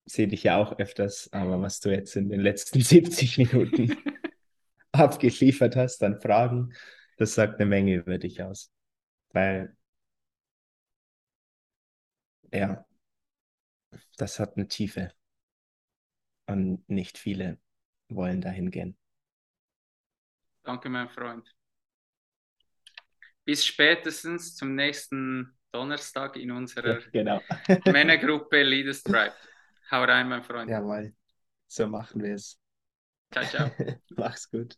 Sehe 0.05 0.27
dich 0.27 0.43
ja 0.43 0.57
auch 0.57 0.77
öfters, 0.79 1.29
aber 1.31 1.61
was 1.61 1.79
du 1.79 1.89
jetzt 1.91 2.15
in 2.15 2.29
den 2.29 2.41
letzten 2.41 2.81
70 2.81 3.37
Minuten 3.37 3.95
abgeliefert 4.93 5.75
hast 5.75 6.03
an 6.03 6.21
Fragen, 6.21 6.73
das 7.17 7.35
sagt 7.35 7.59
eine 7.61 7.67
Menge 7.69 7.95
über 7.95 8.17
dich 8.19 8.43
aus. 8.43 8.71
Weil, 9.33 9.75
ja, 12.51 12.85
das 14.17 14.39
hat 14.39 14.57
eine 14.57 14.67
Tiefe. 14.67 15.11
Und 16.45 16.87
nicht 16.89 17.17
viele 17.17 17.57
wollen 18.09 18.41
dahin 18.41 18.69
gehen. 18.71 18.97
Danke, 20.63 20.89
mein 20.89 21.09
Freund. 21.09 21.53
Bis 23.45 23.65
spätestens 23.65 24.55
zum 24.55 24.75
nächsten 24.75 25.57
Donnerstag 25.71 26.37
in 26.37 26.51
unserer 26.51 26.99
Ja, 26.99 27.05
genau. 27.11 27.41
Männergruppe 27.85 28.63
Leaders 28.63 29.03
Tribe. 29.03 29.33
Hau 29.91 30.03
rein, 30.03 30.29
mein 30.29 30.43
Freund. 30.43 30.69
Jawohl. 30.69 31.13
So 31.67 31.87
machen 31.87 32.23
wir 32.23 32.35
es. 32.35 32.59
Ciao, 33.31 33.43
ciao. 33.45 33.71
Mach's 34.15 34.49
gut. 34.49 34.77